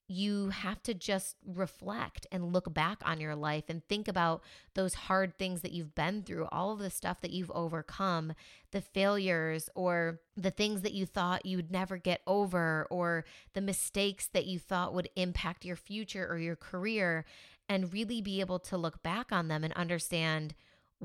you 0.08 0.50
have 0.50 0.84
to 0.84 0.94
just 0.94 1.38
reflect 1.46 2.28
and 2.32 2.52
look 2.52 2.74
back 2.74 3.02
on 3.06 3.22
your 3.22 3.36
life 3.36 3.64
and 3.70 3.88
think 3.88 4.08
about 4.08 4.44
those 4.74 4.94
hard 4.94 5.38
things 5.38 5.62
that 5.62 5.72
you've 5.72 5.96
been 5.96 6.24
through, 6.24 6.46
all 6.52 6.72
of 6.72 6.80
the 6.80 6.90
stuff 6.90 7.22
that 7.22 7.32
you've 7.32 7.52
overcome, 7.52 8.34
the 8.72 8.82
failures 8.82 9.70
or 9.76 10.20
the 10.36 10.52
things 10.52 10.82
that 10.82 10.94
you 10.94 11.06
thought 11.06 11.46
you 11.46 11.58
would 11.58 11.72
never 11.72 11.98
get 11.98 12.22
over, 12.28 12.86
or 12.90 13.24
the 13.54 13.62
mistakes 13.62 14.28
that 14.28 14.46
you 14.46 14.60
thought 14.60 14.94
would 14.94 15.10
impact 15.16 15.64
your 15.64 15.78
future 15.78 16.28
or 16.30 16.38
your 16.38 16.56
career, 16.56 17.26
and 17.70 17.94
really 17.94 18.22
be 18.22 18.42
able 18.42 18.60
to 18.60 18.78
look 18.78 19.02
back 19.04 19.32
on 19.32 19.48
them 19.48 19.64
and 19.64 19.74
understand 19.74 20.54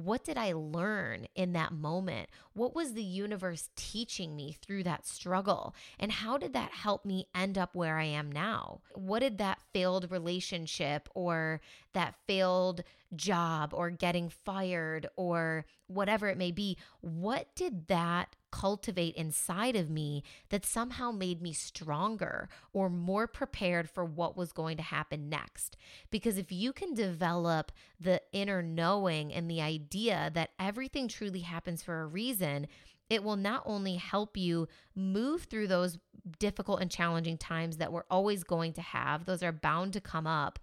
what 0.05 0.25
did 0.25 0.39
I 0.39 0.53
learn 0.53 1.27
in 1.35 1.53
that 1.53 1.73
moment? 1.73 2.29
What 2.53 2.75
was 2.75 2.95
the 2.95 3.03
universe 3.03 3.71
teaching 3.77 4.37
me 4.37 4.57
through 4.61 4.85
that 4.85 5.07
struggle? 5.07 5.75
And 5.99 6.13
how 6.13 6.39
did 6.39 6.53
that 6.53 6.71
help 6.73 7.05
me 7.05 7.27
end 7.35 7.59
up 7.59 7.75
where 7.75 7.99
I 7.99 8.05
am 8.05 8.31
now? 8.31 8.81
What 8.95 9.21
did 9.21 9.39
that 9.39 9.61
failed 9.73 10.11
relationship 10.11 11.09
or 11.15 11.61
that 11.95 12.15
failed 12.27 12.83
job 13.17 13.73
or 13.75 13.91
getting 13.91 14.29
fired 14.29 15.09
or 15.17 15.65
whatever 15.87 16.29
it 16.29 16.39
may 16.39 16.53
be, 16.53 16.77
what 17.01 17.55
did 17.55 17.89
that 17.89 18.37
cultivate 18.51 19.15
inside 19.15 19.77
of 19.77 19.91
me 19.91 20.23
that 20.51 20.65
somehow 20.65 21.11
made 21.11 21.41
me 21.43 21.53
stronger 21.53 22.49
or 22.73 22.89
more 22.89 23.27
prepared 23.27 23.89
for 23.89 24.05
what 24.05 24.37
was 24.37 24.53
going 24.53 24.77
to 24.77 24.83
happen 24.83 25.29
next. 25.29 25.77
Because 26.11 26.39
if 26.39 26.51
you 26.51 26.73
can 26.73 26.95
develop 26.95 27.73
the 28.01 28.23
inner 28.33 28.63
knowing 28.63 29.33
and 29.33 29.51
the 29.51 29.61
idea 29.61 30.31
that 30.35 30.51
everything 30.59 31.09
truly 31.09 31.41
happens 31.41 31.83
for 31.83 32.01
a 32.01 32.07
reason, 32.07 32.67
it 33.11 33.25
will 33.25 33.37
not 33.37 33.63
only 33.65 33.97
help 33.97 34.37
you 34.37 34.69
move 34.95 35.45
through 35.45 35.67
those 35.67 35.99
difficult 36.39 36.81
and 36.81 36.91
challenging 36.91 37.39
times 37.39 37.79
that 37.79 37.93
we're 37.93 38.05
always 38.11 38.45
going 38.45 38.73
to 38.75 38.83
have, 38.83 39.25
those 39.25 39.43
are 39.43 39.53
bound 39.53 39.93
to 39.95 40.01
come 40.01 40.27
up, 40.27 40.59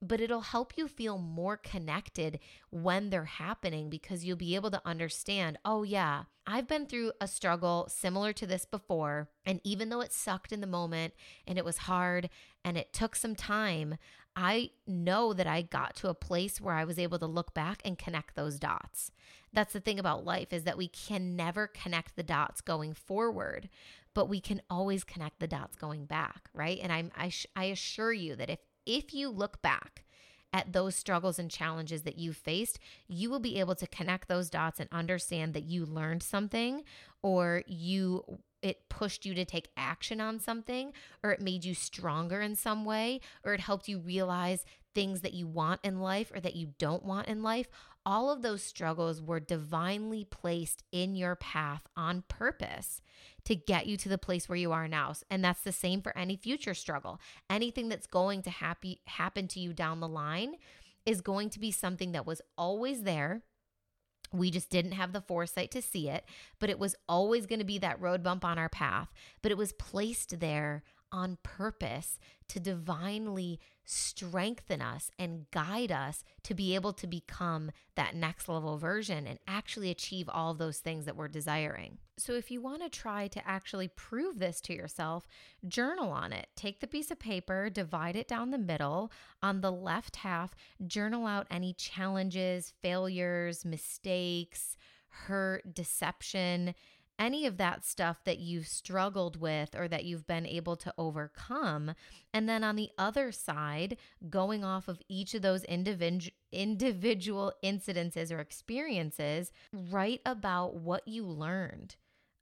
but 0.00 0.20
it'll 0.20 0.40
help 0.42 0.74
you 0.76 0.86
feel 0.86 1.18
more 1.18 1.56
connected 1.56 2.38
when 2.70 3.10
they're 3.10 3.24
happening 3.24 3.90
because 3.90 4.24
you'll 4.24 4.36
be 4.36 4.54
able 4.54 4.70
to 4.70 4.82
understand, 4.84 5.58
oh, 5.64 5.82
yeah, 5.82 6.24
I've 6.46 6.68
been 6.68 6.86
through 6.86 7.12
a 7.20 7.26
struggle 7.26 7.88
similar 7.90 8.32
to 8.34 8.46
this 8.46 8.64
before. 8.64 9.28
And 9.44 9.60
even 9.64 9.88
though 9.88 10.00
it 10.00 10.12
sucked 10.12 10.52
in 10.52 10.60
the 10.60 10.66
moment 10.66 11.14
and 11.46 11.58
it 11.58 11.64
was 11.64 11.78
hard 11.78 12.30
and 12.64 12.76
it 12.76 12.92
took 12.92 13.16
some 13.16 13.34
time, 13.34 13.98
I 14.36 14.70
know 14.86 15.32
that 15.32 15.48
I 15.48 15.62
got 15.62 15.96
to 15.96 16.08
a 16.08 16.14
place 16.14 16.60
where 16.60 16.74
I 16.74 16.84
was 16.84 16.98
able 16.98 17.18
to 17.18 17.26
look 17.26 17.54
back 17.54 17.82
and 17.84 17.98
connect 17.98 18.36
those 18.36 18.60
dots. 18.60 19.10
That's 19.52 19.72
the 19.72 19.80
thing 19.80 19.98
about 19.98 20.24
life 20.24 20.52
is 20.52 20.62
that 20.62 20.78
we 20.78 20.86
can 20.86 21.34
never 21.34 21.66
connect 21.66 22.14
the 22.14 22.22
dots 22.22 22.60
going 22.60 22.94
forward, 22.94 23.68
but 24.14 24.28
we 24.28 24.40
can 24.40 24.62
always 24.70 25.02
connect 25.02 25.40
the 25.40 25.48
dots 25.48 25.74
going 25.74 26.04
back, 26.04 26.50
right? 26.54 26.78
And 26.80 26.92
I'm 26.92 27.10
I, 27.16 27.30
sh- 27.30 27.46
I 27.56 27.64
assure 27.64 28.12
you 28.12 28.36
that 28.36 28.48
if 28.48 28.60
if 28.88 29.14
you 29.14 29.28
look 29.28 29.60
back 29.62 30.04
at 30.52 30.72
those 30.72 30.96
struggles 30.96 31.38
and 31.38 31.50
challenges 31.50 32.02
that 32.02 32.18
you 32.18 32.32
faced, 32.32 32.78
you 33.06 33.28
will 33.28 33.38
be 33.38 33.60
able 33.60 33.74
to 33.74 33.86
connect 33.86 34.28
those 34.28 34.48
dots 34.48 34.80
and 34.80 34.88
understand 34.90 35.52
that 35.52 35.64
you 35.64 35.84
learned 35.84 36.22
something 36.22 36.82
or 37.22 37.62
you 37.66 38.24
it 38.62 38.88
pushed 38.88 39.24
you 39.24 39.34
to 39.34 39.44
take 39.44 39.68
action 39.76 40.20
on 40.20 40.40
something 40.40 40.92
or 41.22 41.30
it 41.30 41.40
made 41.40 41.64
you 41.64 41.74
stronger 41.74 42.40
in 42.40 42.54
some 42.54 42.84
way 42.84 43.20
or 43.44 43.54
it 43.54 43.60
helped 43.60 43.88
you 43.88 43.98
realize 43.98 44.64
things 44.94 45.20
that 45.20 45.34
you 45.34 45.46
want 45.46 45.80
in 45.84 46.00
life 46.00 46.32
or 46.34 46.40
that 46.40 46.56
you 46.56 46.68
don't 46.78 47.04
want 47.04 47.28
in 47.28 47.42
life 47.42 47.68
all 48.08 48.30
of 48.30 48.40
those 48.40 48.62
struggles 48.62 49.20
were 49.20 49.38
divinely 49.38 50.24
placed 50.24 50.82
in 50.90 51.14
your 51.14 51.36
path 51.36 51.82
on 51.94 52.24
purpose 52.26 53.02
to 53.44 53.54
get 53.54 53.86
you 53.86 53.98
to 53.98 54.08
the 54.08 54.16
place 54.16 54.48
where 54.48 54.56
you 54.56 54.72
are 54.72 54.88
now. 54.88 55.12
And 55.30 55.44
that's 55.44 55.60
the 55.60 55.72
same 55.72 56.00
for 56.00 56.16
any 56.16 56.34
future 56.34 56.72
struggle. 56.72 57.20
Anything 57.50 57.90
that's 57.90 58.06
going 58.06 58.40
to 58.42 58.50
happy, 58.50 59.02
happen 59.06 59.46
to 59.48 59.60
you 59.60 59.74
down 59.74 60.00
the 60.00 60.08
line 60.08 60.54
is 61.04 61.20
going 61.20 61.50
to 61.50 61.60
be 61.60 61.70
something 61.70 62.12
that 62.12 62.26
was 62.26 62.40
always 62.56 63.02
there. 63.02 63.42
We 64.32 64.50
just 64.50 64.70
didn't 64.70 64.92
have 64.92 65.12
the 65.12 65.20
foresight 65.20 65.70
to 65.72 65.82
see 65.82 66.08
it, 66.08 66.24
but 66.58 66.70
it 66.70 66.78
was 66.78 66.96
always 67.08 67.46
going 67.46 67.60
to 67.60 67.64
be 67.64 67.78
that 67.78 68.00
road 68.00 68.22
bump 68.22 68.44
on 68.44 68.58
our 68.58 68.68
path. 68.68 69.08
But 69.42 69.52
it 69.52 69.58
was 69.58 69.72
placed 69.72 70.40
there 70.40 70.82
on 71.12 71.38
purpose 71.42 72.18
to 72.48 72.60
divinely 72.60 73.60
strengthen 73.84 74.82
us 74.82 75.10
and 75.18 75.50
guide 75.50 75.90
us 75.90 76.22
to 76.42 76.54
be 76.54 76.74
able 76.74 76.92
to 76.92 77.06
become 77.06 77.70
that 77.94 78.14
next 78.14 78.48
level 78.48 78.76
version 78.76 79.26
and 79.26 79.38
actually 79.48 79.90
achieve 79.90 80.28
all 80.28 80.52
those 80.52 80.78
things 80.78 81.06
that 81.06 81.16
we're 81.16 81.28
desiring. 81.28 81.98
So, 82.18 82.34
if 82.34 82.50
you 82.50 82.60
want 82.60 82.82
to 82.82 82.90
try 82.90 83.28
to 83.28 83.48
actually 83.48 83.88
prove 83.88 84.38
this 84.38 84.60
to 84.62 84.74
yourself, 84.74 85.26
journal 85.66 86.10
on 86.10 86.32
it. 86.32 86.48
Take 86.56 86.80
the 86.80 86.86
piece 86.86 87.10
of 87.10 87.18
paper, 87.18 87.70
divide 87.70 88.16
it 88.16 88.28
down 88.28 88.50
the 88.50 88.58
middle. 88.58 89.10
On 89.42 89.60
the 89.60 89.72
left 89.72 90.16
half, 90.16 90.54
journal 90.86 91.26
out 91.26 91.46
any 91.50 91.72
challenges, 91.72 92.74
failures, 92.82 93.64
mistakes, 93.64 94.76
hurt, 95.08 95.74
deception 95.74 96.74
any 97.18 97.46
of 97.46 97.56
that 97.56 97.84
stuff 97.84 98.22
that 98.24 98.38
you've 98.38 98.66
struggled 98.66 99.40
with 99.40 99.74
or 99.74 99.88
that 99.88 100.04
you've 100.04 100.26
been 100.26 100.46
able 100.46 100.76
to 100.76 100.94
overcome. 100.96 101.94
And 102.32 102.48
then 102.48 102.62
on 102.62 102.76
the 102.76 102.90
other 102.96 103.32
side, 103.32 103.96
going 104.30 104.64
off 104.64 104.88
of 104.88 105.00
each 105.08 105.34
of 105.34 105.42
those 105.42 105.64
individual 105.64 106.34
individual 106.50 107.52
incidences 107.62 108.32
or 108.32 108.40
experiences, 108.40 109.52
write 109.72 110.22
about 110.24 110.76
what 110.76 111.06
you 111.06 111.26
learned, 111.26 111.96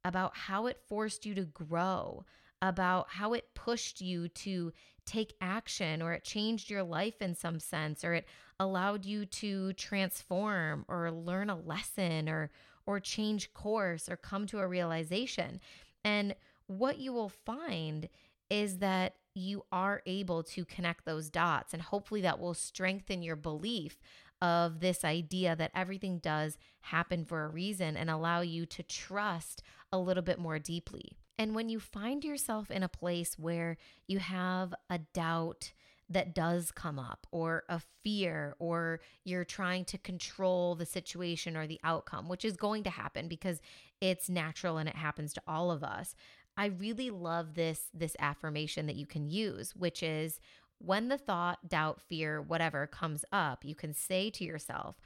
about 0.05 0.37
how 0.37 0.67
it 0.67 0.79
forced 0.87 1.25
you 1.25 1.35
to 1.35 1.43
grow, 1.43 2.23
about 2.61 3.07
how 3.09 3.33
it 3.33 3.53
pushed 3.53 3.99
you 3.99 4.29
to 4.29 4.71
take 5.05 5.33
action 5.41 6.01
or 6.01 6.13
it 6.13 6.23
changed 6.23 6.69
your 6.69 6.83
life 6.83 7.21
in 7.21 7.33
some 7.35 7.59
sense 7.59 8.03
or 8.03 8.13
it 8.13 8.27
allowed 8.59 9.05
you 9.05 9.25
to 9.25 9.73
transform 9.73 10.85
or 10.87 11.11
learn 11.11 11.49
a 11.49 11.55
lesson 11.55 12.27
or 12.27 12.49
or 12.87 12.99
change 12.99 13.53
course 13.53 14.09
or 14.09 14.15
come 14.15 14.47
to 14.47 14.59
a 14.59 14.67
realization. 14.67 15.59
And 16.03 16.33
what 16.65 16.97
you 16.97 17.13
will 17.13 17.29
find 17.29 18.09
is 18.49 18.79
that 18.79 19.15
you 19.35 19.63
are 19.71 20.01
able 20.07 20.41
to 20.41 20.65
connect 20.65 21.05
those 21.05 21.29
dots. 21.29 21.73
And 21.73 21.81
hopefully 21.81 22.21
that 22.21 22.39
will 22.39 22.55
strengthen 22.55 23.21
your 23.21 23.35
belief 23.35 23.99
of 24.41 24.79
this 24.79 25.03
idea 25.03 25.55
that 25.55 25.71
everything 25.75 26.19
does 26.19 26.57
happen 26.81 27.25
for 27.25 27.43
a 27.43 27.49
reason 27.49 27.97
and 27.97 28.09
allow 28.09 28.41
you 28.41 28.65
to 28.65 28.83
trust 28.83 29.61
a 29.91 29.99
little 29.99 30.23
bit 30.23 30.39
more 30.39 30.59
deeply. 30.59 31.17
And 31.37 31.53
when 31.53 31.69
you 31.69 31.79
find 31.79 32.23
yourself 32.23 32.71
in 32.71 32.83
a 32.83 32.89
place 32.89 33.37
where 33.37 33.77
you 34.07 34.19
have 34.19 34.73
a 34.89 34.99
doubt, 34.99 35.71
that 36.09 36.33
does 36.33 36.71
come 36.71 36.97
up, 36.97 37.27
or 37.31 37.63
a 37.67 37.81
fear, 38.03 38.55
or 38.59 39.01
you're 39.25 39.43
trying 39.43 39.83
to 39.85 39.97
control 39.97 40.75
the 40.75 40.85
situation 40.85 41.57
or 41.57 41.67
the 41.67 41.79
outcome, 41.83 42.29
which 42.29 42.45
is 42.45 42.55
going 42.55 42.83
to 42.83 42.89
happen 42.89 43.27
because 43.27 43.61
it's 43.99 44.29
natural 44.29 44.77
and 44.77 44.87
it 44.87 44.95
happens 44.95 45.33
to 45.33 45.41
all 45.47 45.69
of 45.69 45.83
us. 45.83 46.15
I 46.55 46.67
really 46.67 47.09
love 47.09 47.53
this 47.53 47.89
this 47.93 48.15
affirmation 48.19 48.87
that 48.87 48.95
you 48.95 49.05
can 49.05 49.27
use, 49.27 49.75
which 49.75 50.01
is 50.01 50.39
when 50.79 51.09
the 51.09 51.17
thought, 51.17 51.67
doubt, 51.67 52.01
fear, 52.01 52.41
whatever 52.41 52.87
comes 52.87 53.25
up, 53.31 53.65
you 53.65 53.75
can 53.75 53.93
say 53.93 54.29
to 54.31 54.43
yourself, 54.43 54.99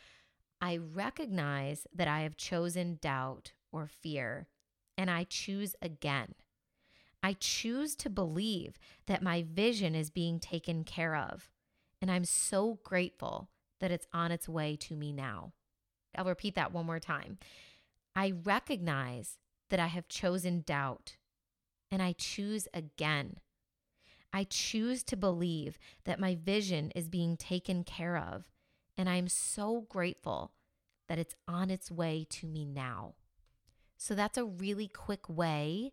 I 0.62 0.78
recognize 0.78 1.88
that 1.94 2.08
I 2.08 2.22
have 2.22 2.38
chosen 2.38 3.00
doubt 3.02 3.54
or 3.72 3.88
fear, 3.88 4.48
and 4.98 5.10
I 5.10 5.24
choose 5.24 5.76
again. 5.82 6.36
I 7.24 7.34
choose 7.34 7.96
to 7.98 8.10
believe 8.10 8.80
that 9.06 9.22
my 9.22 9.44
vision 9.44 9.96
is 9.96 10.10
being 10.10 10.40
taken 10.40 10.84
care 10.84 11.16
of. 11.16 11.52
And 12.02 12.10
I'm 12.10 12.26
so 12.26 12.80
grateful 12.84 13.50
that 13.80 13.92
it's 13.92 14.08
on 14.14 14.32
its 14.32 14.50
way 14.50 14.76
to 14.78 14.96
me 14.96 15.12
now. 15.12 15.54
I'll 16.18 16.26
repeat 16.26 16.56
that 16.56 16.74
one 16.74 16.86
more 16.86 17.00
time. 17.00 17.38
I 18.16 18.34
recognize 18.44 19.38
that 19.70 19.80
I 19.80 19.88
have 19.88 20.08
chosen 20.08 20.62
doubt 20.62 21.18
and 21.92 22.02
I 22.02 22.14
choose 22.14 22.68
again. 22.74 23.38
I 24.34 24.46
choose 24.46 25.04
to 25.04 25.18
believe 25.18 25.78
that 26.06 26.20
my 26.20 26.36
vision 26.36 26.92
is 26.96 27.08
being 27.08 27.38
taken 27.38 27.84
care 27.84 28.18
of. 28.18 28.50
And 28.98 29.10
I'm 29.10 29.28
so 29.28 29.86
grateful 29.90 30.54
that 31.08 31.20
it's 31.20 31.36
on 31.48 31.70
its 31.70 31.92
way 31.92 32.26
to 32.30 32.48
me 32.48 32.66
now. 32.66 33.16
So 33.98 34.16
that's 34.16 34.38
a 34.38 34.46
really 34.46 34.88
quick 34.88 35.30
way 35.30 35.92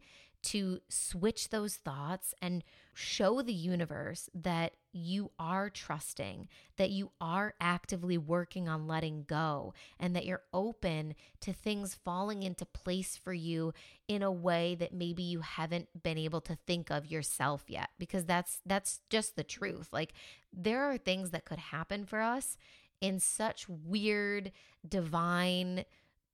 to 0.48 0.78
switch 0.88 1.50
those 1.50 1.76
thoughts 1.76 2.32
and 2.40 2.64
show 2.94 3.42
the 3.42 3.52
universe 3.52 4.30
that 4.34 4.72
you 4.92 5.30
are 5.38 5.68
trusting, 5.68 6.48
that 6.78 6.88
you 6.88 7.10
are 7.20 7.52
actively 7.60 8.16
working 8.16 8.66
on 8.66 8.86
letting 8.86 9.24
go, 9.24 9.74
and 10.00 10.16
that 10.16 10.24
you're 10.24 10.42
open 10.54 11.14
to 11.42 11.52
things 11.52 11.98
falling 12.02 12.42
into 12.42 12.64
place 12.64 13.14
for 13.14 13.34
you 13.34 13.74
in 14.08 14.22
a 14.22 14.32
way 14.32 14.74
that 14.74 14.94
maybe 14.94 15.22
you 15.22 15.40
haven't 15.40 16.02
been 16.02 16.16
able 16.16 16.40
to 16.40 16.56
think 16.66 16.90
of 16.90 17.10
yourself 17.10 17.64
yet 17.68 17.90
because 17.98 18.24
that's 18.24 18.60
that's 18.64 19.00
just 19.10 19.36
the 19.36 19.44
truth. 19.44 19.88
Like 19.92 20.14
there 20.50 20.82
are 20.84 20.96
things 20.96 21.30
that 21.30 21.44
could 21.44 21.58
happen 21.58 22.06
for 22.06 22.22
us 22.22 22.56
in 23.02 23.20
such 23.20 23.68
weird 23.68 24.50
divine 24.88 25.84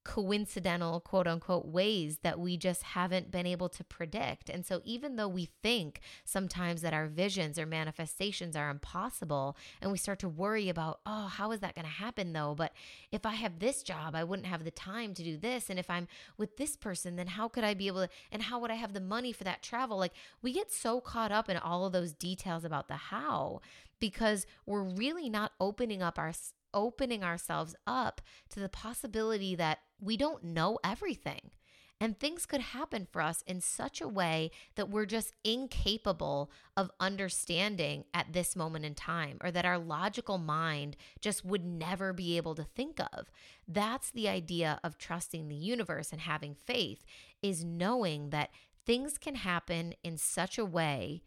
coincidental 0.05 1.01
quote 1.01 1.27
unquote 1.27 1.67
ways 1.67 2.19
that 2.23 2.39
we 2.39 2.57
just 2.57 2.83
haven't 2.83 3.31
been 3.31 3.47
able 3.47 3.69
to 3.71 3.83
predict. 3.83 4.49
And 4.51 4.65
so, 4.65 4.81
even 4.85 5.17
though 5.17 5.29
we 5.29 5.49
think 5.63 6.01
sometimes 6.25 6.83
that 6.83 6.93
our 6.93 7.07
visions 7.07 7.59
or 7.59 7.67
manifestations 7.67 8.55
are 8.55 8.71
impossible, 8.71 9.57
and 9.81 9.91
we 9.91 9.99
start 9.99 10.19
to 10.21 10.29
worry 10.29 10.69
about, 10.69 11.01
oh, 11.07 11.27
how 11.27 11.53
is 11.53 11.61
that 11.61 11.75
going 11.75 11.87
to 11.87 11.91
happen 11.91 12.33
though? 12.33 12.55
But 12.55 12.73
if 13.11 13.25
I 13.25 13.33
have 13.35 13.59
this 13.59 13.83
job, 13.83 14.15
I 14.15 14.25
wouldn't 14.25 14.47
have 14.49 14.65
the 14.65 14.71
time 14.71 15.15
to 15.15 15.25
do 15.25 15.37
this. 15.37 15.71
And 15.71 15.79
if 15.79 15.89
I'm 15.89 16.07
with 16.37 16.57
this 16.57 16.77
person, 16.77 17.17
then 17.17 17.27
how 17.29 17.49
could 17.49 17.65
I 17.65 17.75
be 17.75 17.87
able 17.87 18.07
to, 18.07 18.09
and 18.31 18.43
how 18.43 18.59
would 18.59 18.71
I 18.71 18.75
have 18.75 18.93
the 18.93 19.01
money 19.01 19.33
for 19.33 19.45
that 19.45 19.63
travel? 19.63 19.97
Like, 19.97 20.13
we 20.43 20.53
get 20.53 20.71
so 20.71 21.01
caught 21.01 21.33
up 21.33 21.49
in 21.49 21.57
all 21.57 21.87
of 21.87 21.93
those 21.93 22.13
details 22.13 22.65
about 22.65 22.89
the 22.89 22.95
how 22.95 23.61
because 24.01 24.47
we're 24.67 24.83
really 24.83 25.31
not 25.31 25.53
opening 25.61 26.03
up 26.03 26.19
our 26.19 26.33
opening 26.75 27.25
ourselves 27.25 27.75
up 27.87 28.21
to 28.51 28.61
the 28.61 28.69
possibility 28.69 29.55
that 29.55 29.79
we 29.99 30.19
don't 30.19 30.45
know 30.45 30.79
everything. 30.85 31.53
And 32.01 32.19
things 32.19 32.45
could 32.45 32.61
happen 32.61 33.07
for 33.11 33.23
us 33.23 33.43
in 33.47 33.61
such 33.61 34.01
a 34.01 34.09
way 34.09 34.51
that 34.75 34.91
we're 34.91 35.07
just 35.07 35.33
incapable 35.45 36.51
of 36.77 36.91
understanding 36.99 38.05
at 38.13 38.33
this 38.33 38.57
moment 38.57 38.85
in 38.85 38.95
time, 38.95 39.39
or 39.41 39.51
that 39.53 39.65
our 39.65 39.79
logical 39.79 40.37
mind 40.37 40.97
just 41.21 41.45
would 41.45 41.65
never 41.65 42.13
be 42.13 42.37
able 42.37 42.57
to 42.57 42.65
think 42.65 42.99
of. 43.01 43.31
That's 43.67 44.11
the 44.11 44.29
idea 44.29 44.81
of 44.83 44.99
trusting 44.99 45.49
the 45.49 45.55
universe 45.55 46.11
and 46.11 46.21
having 46.21 46.55
faith, 46.55 47.05
is 47.43 47.65
knowing 47.65 48.31
that 48.31 48.51
things 48.85 49.17
can 49.17 49.37
happen 49.37 49.95
in 50.03 50.19
such 50.19 50.59
a 50.59 50.65
way 50.67 51.23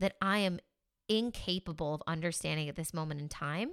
that 0.00 0.16
I 0.20 0.38
am 0.38 0.58
incapable 1.08 1.94
of 1.94 2.02
understanding 2.06 2.68
at 2.68 2.76
this 2.76 2.92
moment 2.92 3.20
in 3.20 3.28
time 3.28 3.70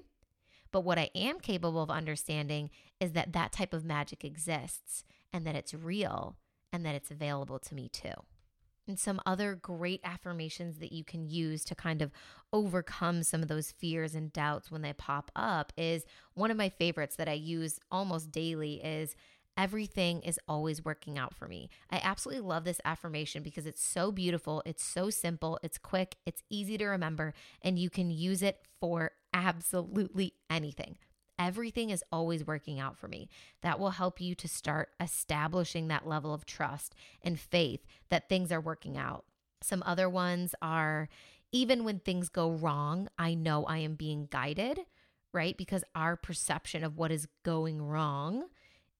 but 0.76 0.84
what 0.84 1.00
I 1.00 1.10
am 1.16 1.40
capable 1.40 1.82
of 1.82 1.90
understanding 1.90 2.70
is 3.00 3.14
that 3.14 3.32
that 3.32 3.54
type 3.54 3.74
of 3.74 3.86
magic 3.86 4.26
exists 4.26 5.06
and 5.32 5.48
that 5.48 5.56
it's 5.56 5.74
real 5.74 6.36
and 6.74 6.86
that 6.86 6.96
it's 6.96 7.12
available 7.12 7.60
to 7.60 7.74
me 7.74 7.88
too. 7.88 8.12
And 8.86 9.00
some 9.00 9.22
other 9.26 9.56
great 9.56 10.02
affirmations 10.04 10.80
that 10.80 10.92
you 10.92 11.06
can 11.06 11.30
use 11.30 11.64
to 11.64 11.76
kind 11.76 12.02
of 12.02 12.12
overcome 12.52 13.24
some 13.24 13.42
of 13.42 13.48
those 13.48 13.72
fears 13.72 14.16
and 14.16 14.34
doubts 14.34 14.70
when 14.70 14.82
they 14.82 14.92
pop 14.92 15.32
up 15.34 15.72
is 15.78 16.04
one 16.34 16.52
of 16.52 16.58
my 16.58 16.68
favorites 16.68 17.16
that 17.16 17.30
I 17.30 17.36
use 17.36 17.80
almost 17.90 18.34
daily 18.34 18.84
is 18.84 19.16
everything 19.58 20.22
is 20.24 20.38
always 20.46 20.84
working 20.84 21.18
out 21.18 21.34
for 21.34 21.48
me. 21.48 21.70
I 21.90 22.02
absolutely 22.04 22.44
love 22.44 22.66
this 22.66 22.82
affirmation 22.84 23.44
because 23.44 23.66
it's 23.66 23.82
so 23.82 24.12
beautiful, 24.12 24.62
it's 24.66 24.84
so 24.84 25.10
simple, 25.10 25.58
it's 25.64 25.78
quick, 25.78 26.18
it's 26.26 26.44
easy 26.50 26.78
to 26.78 26.86
remember, 26.88 27.34
and 27.62 27.80
you 27.80 27.90
can 27.90 28.12
use 28.12 28.44
it 28.44 28.60
for 28.82 29.12
absolutely 29.36 30.34
anything. 30.50 30.96
Everything 31.38 31.90
is 31.90 32.04
always 32.12 32.48
working 32.48 32.80
out 32.80 32.98
for 32.98 33.10
me. 33.10 33.30
That 33.62 33.78
will 33.78 33.92
help 33.92 34.22
you 34.22 34.34
to 34.36 34.48
start 34.48 34.90
establishing 35.00 35.90
that 35.90 36.08
level 36.08 36.34
of 36.34 36.46
trust 36.46 36.96
and 37.22 37.38
faith 37.38 37.86
that 38.10 38.30
things 38.30 38.52
are 38.52 38.62
working 38.62 38.98
out. 38.98 39.26
Some 39.62 39.84
other 39.86 40.10
ones 40.10 40.56
are 40.62 41.10
even 41.52 41.84
when 41.84 42.00
things 42.00 42.30
go 42.30 42.50
wrong, 42.50 43.10
I 43.18 43.34
know 43.34 43.66
I 43.66 43.80
am 43.80 43.96
being 43.96 44.28
guided, 44.32 44.80
right? 45.34 45.58
Because 45.58 45.84
our 45.94 46.16
perception 46.16 46.84
of 46.84 46.98
what 46.98 47.12
is 47.12 47.28
going 47.44 47.82
wrong 47.82 48.46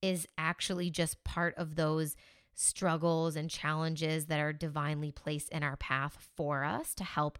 is 0.02 0.28
actually 0.36 0.90
just 0.90 1.24
part 1.24 1.54
of 1.56 1.76
those 1.76 2.16
struggles 2.54 3.36
and 3.36 3.50
challenges 3.50 4.26
that 4.26 4.40
are 4.40 4.52
divinely 4.52 5.10
placed 5.10 5.48
in 5.50 5.62
our 5.62 5.76
path 5.76 6.28
for 6.36 6.64
us 6.64 6.94
to 6.94 7.04
help 7.04 7.38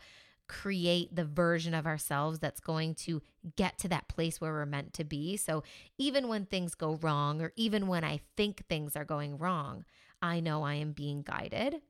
create 0.49 1.15
the 1.15 1.25
version 1.25 1.75
of 1.75 1.87
ourselves 1.87 2.39
that's 2.39 2.61
going 2.61 2.95
to 2.95 3.23
get 3.57 3.79
to 3.79 3.89
that 3.89 4.09
place 4.09 4.41
where 4.41 4.53
we're 4.53 4.67
meant 4.67 4.93
to 4.95 5.05
be. 5.05 5.37
So 5.37 5.63
even 5.99 6.29
when 6.29 6.47
things 6.47 6.75
go 6.75 6.97
wrong, 6.97 7.41
or 7.43 7.53
even 7.57 7.87
when 7.87 8.05
I 8.05 8.21
think 8.37 8.67
things 8.67 8.97
are 8.97 9.05
going 9.05 9.39
wrong, 9.39 9.85
I 10.23 10.41
know 10.41 10.63
I 10.63 10.75
am 10.75 10.93
being 10.93 11.23
guided. 11.23 11.83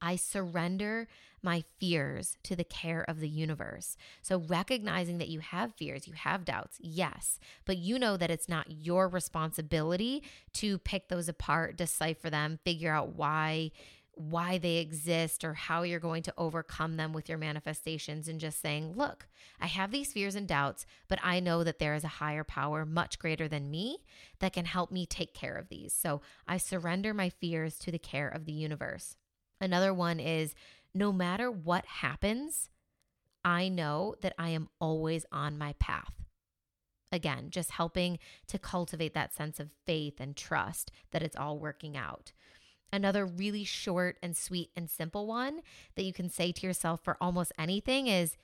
I 0.00 0.16
surrender 0.16 1.08
my 1.42 1.64
fears 1.78 2.36
to 2.42 2.54
the 2.54 2.64
care 2.64 3.04
of 3.08 3.20
the 3.20 3.28
universe. 3.28 3.96
So, 4.20 4.38
recognizing 4.38 5.16
that 5.18 5.28
you 5.28 5.40
have 5.40 5.74
fears, 5.76 6.06
you 6.06 6.12
have 6.12 6.44
doubts, 6.44 6.76
yes, 6.80 7.38
but 7.64 7.78
you 7.78 7.98
know 7.98 8.16
that 8.18 8.30
it's 8.30 8.48
not 8.48 8.70
your 8.70 9.08
responsibility 9.08 10.22
to 10.54 10.78
pick 10.78 11.08
those 11.08 11.28
apart, 11.28 11.76
decipher 11.76 12.28
them, 12.28 12.58
figure 12.64 12.92
out 12.92 13.16
why 13.16 13.70
why 14.16 14.58
they 14.58 14.76
exist 14.76 15.44
or 15.44 15.54
how 15.54 15.82
you're 15.82 16.00
going 16.00 16.22
to 16.22 16.34
overcome 16.36 16.96
them 16.96 17.12
with 17.12 17.28
your 17.28 17.38
manifestations 17.38 18.28
and 18.28 18.40
just 18.40 18.60
saying, 18.60 18.94
look, 18.96 19.26
I 19.60 19.66
have 19.66 19.90
these 19.90 20.12
fears 20.12 20.34
and 20.34 20.46
doubts, 20.46 20.86
but 21.08 21.18
I 21.22 21.40
know 21.40 21.64
that 21.64 21.78
there 21.78 21.94
is 21.94 22.04
a 22.04 22.08
higher 22.08 22.44
power 22.44 22.84
much 22.84 23.18
greater 23.18 23.48
than 23.48 23.70
me 23.70 23.98
that 24.40 24.52
can 24.52 24.64
help 24.64 24.90
me 24.90 25.06
take 25.06 25.34
care 25.34 25.56
of 25.56 25.68
these. 25.68 25.92
So 25.92 26.20
I 26.46 26.58
surrender 26.58 27.12
my 27.14 27.28
fears 27.28 27.78
to 27.80 27.90
the 27.90 27.98
care 27.98 28.28
of 28.28 28.44
the 28.44 28.52
universe. 28.52 29.16
Another 29.60 29.94
one 29.94 30.20
is 30.20 30.54
no 30.94 31.12
matter 31.12 31.50
what 31.50 31.84
happens, 31.86 32.70
I 33.44 33.68
know 33.68 34.14
that 34.22 34.34
I 34.38 34.50
am 34.50 34.68
always 34.80 35.26
on 35.32 35.58
my 35.58 35.74
path. 35.78 36.12
Again, 37.10 37.50
just 37.50 37.72
helping 37.72 38.18
to 38.48 38.58
cultivate 38.58 39.14
that 39.14 39.32
sense 39.32 39.60
of 39.60 39.70
faith 39.86 40.20
and 40.20 40.36
trust 40.36 40.90
that 41.12 41.22
it's 41.22 41.36
all 41.36 41.58
working 41.58 41.96
out. 41.96 42.32
Another 42.94 43.26
really 43.26 43.64
short 43.64 44.18
and 44.22 44.36
sweet 44.36 44.70
and 44.76 44.88
simple 44.88 45.26
one 45.26 45.62
that 45.96 46.04
you 46.04 46.12
can 46.12 46.28
say 46.28 46.52
to 46.52 46.64
yourself 46.64 47.02
for 47.02 47.16
almost 47.20 47.52
anything 47.58 48.06
is 48.06 48.36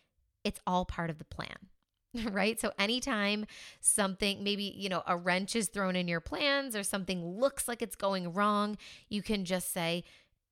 it's 0.43 0.59
all 0.67 0.85
part 0.85 1.09
of 1.09 1.19
the 1.19 1.25
plan. 1.25 1.69
Right. 2.33 2.61
So, 2.61 2.73
anytime 2.77 3.47
something, 3.81 4.43
maybe, 4.43 4.65
you 4.77 4.89
know, 4.89 5.05
a 5.07 5.17
wrench 5.17 5.55
is 5.55 5.69
thrown 5.69 5.95
in 5.95 6.09
your 6.09 6.19
plans 6.19 6.75
or 6.75 6.83
something 6.83 7.25
looks 7.25 7.69
like 7.69 7.83
it's 7.83 7.95
going 7.95 8.33
wrong, 8.33 8.77
you 9.09 9.23
can 9.23 9.45
just 9.45 9.73
say, 9.73 10.03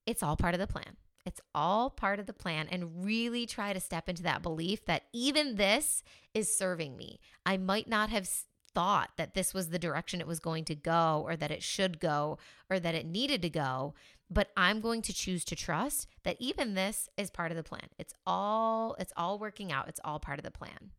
it's 0.06 0.22
all 0.22 0.36
part 0.36 0.54
of 0.54 0.60
the 0.60 0.68
plan. 0.68 0.96
It's 1.26 1.40
all 1.56 1.90
part 1.90 2.20
of 2.20 2.26
the 2.26 2.32
plan 2.32 2.68
and 2.70 3.04
really 3.04 3.44
try 3.44 3.72
to 3.72 3.80
step 3.80 4.08
into 4.08 4.22
that 4.22 4.40
belief 4.40 4.84
that 4.84 5.06
even 5.12 5.56
this 5.56 6.04
is 6.32 6.56
serving 6.56 6.96
me. 6.96 7.18
I 7.44 7.56
might 7.56 7.88
not 7.88 8.08
have 8.10 8.28
thought 8.78 9.10
that 9.16 9.34
this 9.34 9.52
was 9.52 9.70
the 9.70 9.78
direction 9.78 10.20
it 10.20 10.26
was 10.28 10.38
going 10.38 10.64
to 10.64 10.74
go 10.76 11.24
or 11.26 11.34
that 11.34 11.50
it 11.50 11.64
should 11.64 11.98
go 11.98 12.38
or 12.70 12.78
that 12.78 12.94
it 12.94 13.04
needed 13.04 13.42
to 13.42 13.50
go. 13.50 13.92
But 14.30 14.50
I'm 14.56 14.80
going 14.80 15.02
to 15.02 15.12
choose 15.12 15.44
to 15.46 15.56
trust 15.56 16.06
that 16.22 16.36
even 16.38 16.74
this 16.74 17.08
is 17.16 17.28
part 17.28 17.50
of 17.50 17.56
the 17.56 17.64
plan. 17.64 17.88
It's 17.98 18.14
all 18.24 18.94
it's 19.00 19.12
all 19.16 19.36
working 19.40 19.72
out. 19.72 19.88
It's 19.88 19.98
all 20.04 20.20
part 20.20 20.38
of 20.38 20.44
the 20.44 20.52
plan. 20.52 20.92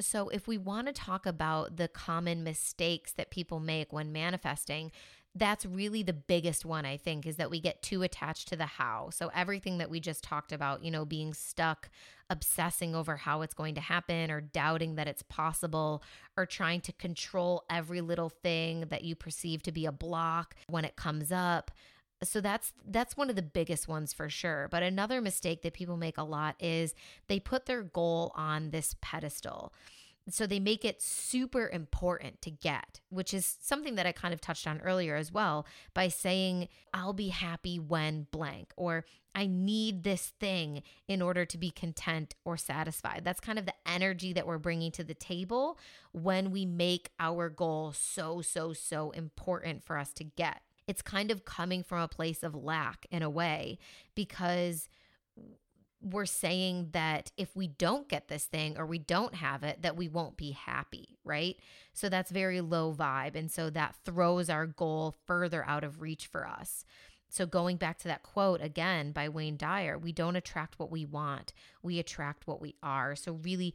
So, 0.00 0.28
if 0.28 0.46
we 0.46 0.56
want 0.56 0.86
to 0.86 0.92
talk 0.92 1.26
about 1.26 1.78
the 1.78 1.88
common 1.88 2.44
mistakes 2.44 3.12
that 3.14 3.30
people 3.30 3.58
make 3.58 3.92
when 3.92 4.12
manifesting, 4.12 4.92
that's 5.34 5.64
really 5.64 6.02
the 6.02 6.12
biggest 6.12 6.64
one, 6.64 6.84
I 6.84 6.96
think, 6.96 7.24
is 7.24 7.36
that 7.36 7.50
we 7.50 7.60
get 7.60 7.82
too 7.82 8.02
attached 8.02 8.48
to 8.48 8.56
the 8.56 8.66
how. 8.66 9.10
So, 9.10 9.30
everything 9.34 9.78
that 9.78 9.90
we 9.90 10.00
just 10.00 10.24
talked 10.24 10.52
about, 10.52 10.82
you 10.82 10.90
know, 10.90 11.04
being 11.04 11.34
stuck, 11.34 11.88
obsessing 12.28 12.94
over 12.94 13.16
how 13.16 13.42
it's 13.42 13.54
going 13.54 13.76
to 13.76 13.80
happen, 13.80 14.30
or 14.30 14.40
doubting 14.40 14.96
that 14.96 15.06
it's 15.06 15.22
possible, 15.22 16.02
or 16.36 16.46
trying 16.46 16.80
to 16.82 16.92
control 16.92 17.64
every 17.70 18.00
little 18.00 18.28
thing 18.28 18.86
that 18.90 19.04
you 19.04 19.14
perceive 19.14 19.62
to 19.62 19.72
be 19.72 19.86
a 19.86 19.92
block 19.92 20.56
when 20.66 20.84
it 20.84 20.96
comes 20.96 21.30
up. 21.30 21.70
So 22.22 22.40
that's 22.40 22.72
that's 22.86 23.16
one 23.16 23.30
of 23.30 23.36
the 23.36 23.42
biggest 23.42 23.88
ones 23.88 24.12
for 24.12 24.28
sure. 24.28 24.68
But 24.70 24.82
another 24.82 25.20
mistake 25.20 25.62
that 25.62 25.74
people 25.74 25.96
make 25.96 26.18
a 26.18 26.22
lot 26.22 26.56
is 26.58 26.94
they 27.28 27.40
put 27.40 27.66
their 27.66 27.82
goal 27.82 28.32
on 28.34 28.70
this 28.70 28.96
pedestal. 29.00 29.72
So 30.30 30.46
they 30.46 30.60
make 30.60 30.84
it 30.84 31.02
super 31.02 31.68
important 31.68 32.40
to 32.42 32.50
get, 32.50 33.00
which 33.08 33.34
is 33.34 33.56
something 33.60 33.94
that 33.96 34.06
I 34.06 34.12
kind 34.12 34.32
of 34.34 34.40
touched 34.40 34.66
on 34.66 34.80
earlier 34.80 35.16
as 35.16 35.32
well 35.32 35.66
by 35.94 36.08
saying, 36.08 36.68
I'll 36.94 37.12
be 37.12 37.28
happy 37.28 37.78
when 37.78 38.26
blank, 38.30 38.72
or 38.76 39.04
I 39.34 39.46
need 39.46 40.02
this 40.02 40.32
thing 40.40 40.82
in 41.06 41.22
order 41.22 41.44
to 41.44 41.58
be 41.58 41.70
content 41.70 42.34
or 42.44 42.56
satisfied. 42.56 43.22
That's 43.24 43.40
kind 43.40 43.58
of 43.58 43.66
the 43.66 43.74
energy 43.86 44.32
that 44.32 44.46
we're 44.46 44.58
bringing 44.58 44.90
to 44.92 45.04
the 45.04 45.14
table 45.14 45.78
when 46.12 46.50
we 46.50 46.66
make 46.66 47.10
our 47.20 47.48
goal 47.48 47.92
so, 47.92 48.40
so, 48.40 48.72
so 48.72 49.10
important 49.10 49.84
for 49.84 49.98
us 49.98 50.12
to 50.14 50.24
get. 50.24 50.62
It's 50.86 51.02
kind 51.02 51.30
of 51.30 51.44
coming 51.44 51.84
from 51.84 52.00
a 52.00 52.08
place 52.08 52.42
of 52.42 52.54
lack 52.54 53.06
in 53.10 53.22
a 53.22 53.30
way 53.30 53.78
because 54.16 54.88
we're 56.02 56.26
saying 56.26 56.88
that 56.92 57.30
if 57.36 57.54
we 57.54 57.68
don't 57.68 58.08
get 58.08 58.28
this 58.28 58.44
thing 58.44 58.78
or 58.78 58.86
we 58.86 58.98
don't 58.98 59.34
have 59.34 59.62
it, 59.62 59.82
that 59.82 59.96
we 59.96 60.08
won't 60.08 60.36
be 60.36 60.52
happy, 60.52 61.18
right? 61.24 61.56
So 61.92 62.08
that's 62.08 62.30
very 62.30 62.60
low 62.60 62.94
vibe. 62.94 63.36
And 63.36 63.50
so 63.50 63.68
that 63.70 63.96
throws 64.04 64.48
our 64.48 64.66
goal 64.66 65.16
further 65.26 65.64
out 65.66 65.84
of 65.84 66.00
reach 66.00 66.26
for 66.26 66.46
us. 66.46 66.84
So, 67.32 67.46
going 67.46 67.76
back 67.76 67.98
to 67.98 68.08
that 68.08 68.24
quote 68.24 68.60
again 68.60 69.12
by 69.12 69.28
Wayne 69.28 69.56
Dyer, 69.56 69.96
we 69.96 70.10
don't 70.10 70.34
attract 70.34 70.80
what 70.80 70.90
we 70.90 71.04
want, 71.04 71.52
we 71.80 72.00
attract 72.00 72.48
what 72.48 72.60
we 72.60 72.74
are. 72.82 73.14
So, 73.14 73.34
really 73.34 73.72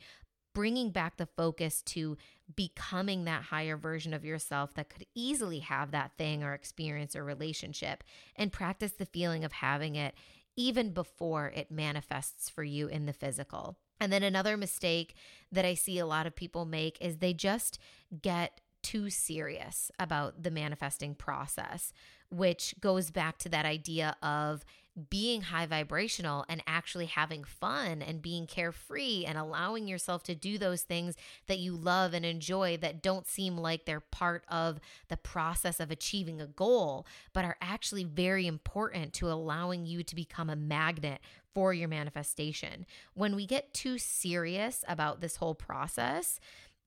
bringing 0.53 0.89
back 0.89 1.17
the 1.17 1.25
focus 1.25 1.81
to 1.81 2.17
becoming 2.55 3.25
that 3.25 3.43
higher 3.43 3.77
version 3.77 4.13
of 4.13 4.25
yourself 4.25 4.73
that 4.73 4.89
could 4.89 5.05
easily 5.13 5.59
have 5.59 5.91
that 5.91 6.11
thing 6.17 6.43
or 6.43 6.53
experience 6.53 7.15
or 7.15 7.23
relationship 7.23 8.03
and 8.35 8.51
practice 8.51 8.93
the 8.93 9.05
feeling 9.05 9.43
of 9.43 9.51
having 9.51 9.95
it 9.95 10.15
even 10.55 10.91
before 10.91 11.51
it 11.55 11.71
manifests 11.71 12.49
for 12.49 12.63
you 12.63 12.87
in 12.87 13.05
the 13.05 13.13
physical. 13.13 13.77
And 13.99 14.11
then 14.11 14.23
another 14.23 14.57
mistake 14.57 15.15
that 15.51 15.65
I 15.65 15.73
see 15.73 15.99
a 15.99 16.05
lot 16.05 16.27
of 16.27 16.35
people 16.35 16.65
make 16.65 16.97
is 17.01 17.17
they 17.17 17.33
just 17.33 17.79
get 18.21 18.61
too 18.83 19.09
serious 19.09 19.91
about 19.97 20.43
the 20.43 20.51
manifesting 20.51 21.15
process, 21.15 21.91
which 22.29 22.75
goes 22.79 23.09
back 23.09 23.37
to 23.39 23.49
that 23.49 23.65
idea 23.65 24.15
of 24.21 24.63
being 25.09 25.41
high 25.41 25.65
vibrational 25.65 26.45
and 26.47 26.63
actually 26.65 27.07
having 27.07 27.43
fun 27.43 28.01
and 28.01 28.21
being 28.21 28.47
carefree 28.47 29.25
and 29.25 29.37
allowing 29.37 29.87
yourself 29.87 30.23
to 30.23 30.35
do 30.35 30.57
those 30.57 30.83
things 30.83 31.15
that 31.47 31.59
you 31.59 31.75
love 31.75 32.13
and 32.13 32.25
enjoy 32.25 32.77
that 32.77 33.01
don't 33.01 33.27
seem 33.27 33.57
like 33.57 33.85
they're 33.85 33.99
part 33.99 34.45
of 34.47 34.79
the 35.09 35.17
process 35.17 35.79
of 35.79 35.91
achieving 35.91 36.39
a 36.39 36.47
goal, 36.47 37.05
but 37.33 37.43
are 37.43 37.57
actually 37.61 38.05
very 38.05 38.47
important 38.47 39.11
to 39.13 39.29
allowing 39.29 39.85
you 39.85 40.01
to 40.03 40.15
become 40.15 40.49
a 40.49 40.55
magnet 40.55 41.19
for 41.53 41.73
your 41.73 41.87
manifestation. 41.87 42.85
When 43.13 43.35
we 43.35 43.45
get 43.45 43.73
too 43.73 43.97
serious 43.97 44.83
about 44.87 45.21
this 45.21 45.37
whole 45.37 45.55
process, 45.55 46.39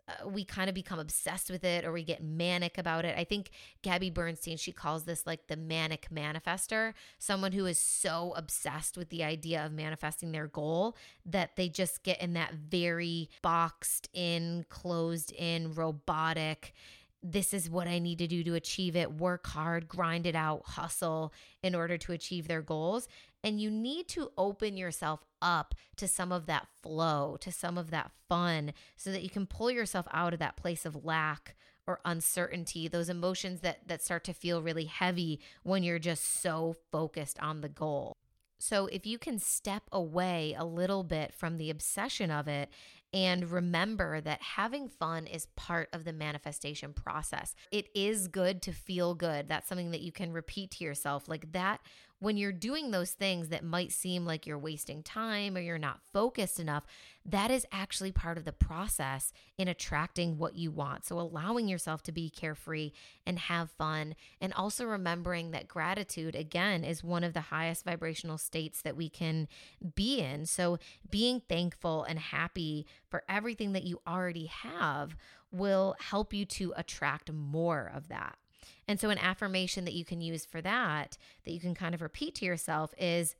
uh, 0.08 0.28
we 0.28 0.44
kind 0.44 0.68
of 0.68 0.74
become 0.74 0.98
obsessed 0.98 1.50
with 1.50 1.64
it 1.64 1.84
or 1.84 1.92
we 1.92 2.02
get 2.02 2.22
manic 2.22 2.78
about 2.78 3.04
it. 3.04 3.16
I 3.18 3.24
think 3.24 3.50
Gabby 3.82 4.10
Bernstein, 4.10 4.56
she 4.56 4.72
calls 4.72 5.04
this 5.04 5.26
like 5.26 5.46
the 5.48 5.56
manic 5.56 6.08
manifester, 6.12 6.94
someone 7.18 7.52
who 7.52 7.66
is 7.66 7.78
so 7.78 8.32
obsessed 8.36 8.96
with 8.96 9.10
the 9.10 9.24
idea 9.24 9.64
of 9.64 9.72
manifesting 9.72 10.32
their 10.32 10.46
goal 10.46 10.96
that 11.26 11.56
they 11.56 11.68
just 11.68 12.02
get 12.02 12.20
in 12.22 12.32
that 12.34 12.54
very 12.54 13.28
boxed 13.42 14.08
in, 14.12 14.64
closed 14.68 15.32
in, 15.32 15.72
robotic 15.74 16.74
this 17.22 17.52
is 17.52 17.68
what 17.68 17.88
I 17.88 17.98
need 17.98 18.18
to 18.18 18.26
do 18.26 18.44
to 18.44 18.54
achieve 18.54 18.94
it, 18.94 19.12
work 19.12 19.46
hard, 19.46 19.88
grind 19.88 20.26
it 20.26 20.36
out, 20.36 20.62
hustle 20.64 21.32
in 21.62 21.74
order 21.74 21.98
to 21.98 22.12
achieve 22.12 22.46
their 22.46 22.62
goals. 22.62 23.08
And 23.44 23.60
you 23.60 23.70
need 23.70 24.08
to 24.08 24.32
open 24.36 24.76
yourself 24.76 25.24
up 25.40 25.74
to 25.96 26.08
some 26.08 26.32
of 26.32 26.46
that 26.46 26.66
flow, 26.82 27.36
to 27.40 27.52
some 27.52 27.78
of 27.78 27.90
that 27.90 28.10
fun, 28.28 28.72
so 28.96 29.12
that 29.12 29.22
you 29.22 29.30
can 29.30 29.46
pull 29.46 29.70
yourself 29.70 30.06
out 30.12 30.32
of 30.32 30.40
that 30.40 30.56
place 30.56 30.84
of 30.84 31.04
lack 31.04 31.54
or 31.86 32.00
uncertainty, 32.04 32.86
those 32.88 33.08
emotions 33.08 33.60
that, 33.60 33.88
that 33.88 34.02
start 34.02 34.24
to 34.24 34.34
feel 34.34 34.60
really 34.60 34.84
heavy 34.84 35.40
when 35.62 35.82
you're 35.82 35.98
just 35.98 36.42
so 36.42 36.76
focused 36.92 37.40
on 37.40 37.60
the 37.60 37.68
goal. 37.68 38.12
So, 38.60 38.86
if 38.86 39.06
you 39.06 39.18
can 39.18 39.38
step 39.38 39.84
away 39.92 40.54
a 40.58 40.64
little 40.64 41.04
bit 41.04 41.32
from 41.32 41.58
the 41.58 41.70
obsession 41.70 42.32
of 42.32 42.48
it 42.48 42.68
and 43.14 43.50
remember 43.50 44.20
that 44.20 44.42
having 44.42 44.88
fun 44.88 45.26
is 45.26 45.46
part 45.56 45.88
of 45.92 46.04
the 46.04 46.12
manifestation 46.12 46.92
process. 46.92 47.54
It 47.72 47.88
is 47.94 48.28
good 48.28 48.60
to 48.62 48.72
feel 48.72 49.14
good. 49.14 49.48
That's 49.48 49.68
something 49.68 49.92
that 49.92 50.02
you 50.02 50.12
can 50.12 50.32
repeat 50.32 50.72
to 50.72 50.84
yourself. 50.84 51.28
Like 51.28 51.52
that 51.52 51.80
when 52.20 52.36
you're 52.36 52.52
doing 52.52 52.90
those 52.90 53.12
things 53.12 53.48
that 53.48 53.64
might 53.64 53.92
seem 53.92 54.24
like 54.24 54.46
you're 54.46 54.58
wasting 54.58 55.02
time 55.02 55.56
or 55.56 55.60
you're 55.60 55.78
not 55.78 56.00
focused 56.12 56.58
enough, 56.58 56.84
that 57.24 57.50
is 57.50 57.66
actually 57.70 58.10
part 58.10 58.38
of 58.38 58.44
the 58.44 58.52
process 58.52 59.32
in 59.56 59.68
attracting 59.68 60.38
what 60.38 60.56
you 60.56 60.70
want. 60.70 61.04
So, 61.04 61.20
allowing 61.20 61.68
yourself 61.68 62.02
to 62.04 62.12
be 62.12 62.30
carefree 62.30 62.92
and 63.26 63.38
have 63.38 63.70
fun, 63.70 64.14
and 64.40 64.52
also 64.54 64.84
remembering 64.84 65.52
that 65.52 65.68
gratitude, 65.68 66.34
again, 66.34 66.84
is 66.84 67.04
one 67.04 67.22
of 67.22 67.34
the 67.34 67.40
highest 67.40 67.84
vibrational 67.84 68.38
states 68.38 68.82
that 68.82 68.96
we 68.96 69.08
can 69.08 69.46
be 69.94 70.20
in. 70.20 70.46
So, 70.46 70.78
being 71.08 71.40
thankful 71.48 72.02
and 72.04 72.18
happy 72.18 72.86
for 73.08 73.22
everything 73.28 73.72
that 73.74 73.84
you 73.84 74.00
already 74.06 74.46
have 74.46 75.14
will 75.52 75.94
help 76.00 76.32
you 76.32 76.44
to 76.44 76.74
attract 76.76 77.32
more 77.32 77.90
of 77.94 78.08
that. 78.08 78.38
And 78.86 79.00
so, 79.00 79.10
an 79.10 79.18
affirmation 79.18 79.84
that 79.84 79.94
you 79.94 80.04
can 80.04 80.20
use 80.20 80.44
for 80.44 80.60
that, 80.62 81.16
that 81.44 81.52
you 81.52 81.60
can 81.60 81.74
kind 81.74 81.94
of 81.94 82.02
repeat 82.02 82.34
to 82.36 82.44
yourself 82.44 82.94
is 82.98 83.34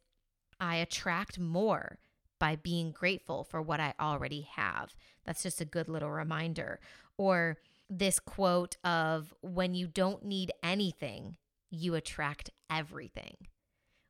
I 0.60 0.76
attract 0.76 1.38
more 1.38 1.98
by 2.38 2.56
being 2.56 2.92
grateful 2.92 3.44
for 3.44 3.60
what 3.60 3.80
I 3.80 3.94
already 4.00 4.42
have. 4.52 4.94
That's 5.24 5.42
just 5.42 5.60
a 5.60 5.64
good 5.64 5.88
little 5.88 6.10
reminder. 6.10 6.80
Or 7.16 7.58
this 7.90 8.20
quote 8.20 8.76
of 8.84 9.34
when 9.40 9.74
you 9.74 9.86
don't 9.86 10.24
need 10.24 10.52
anything, 10.62 11.36
you 11.70 11.94
attract 11.94 12.50
everything 12.70 13.48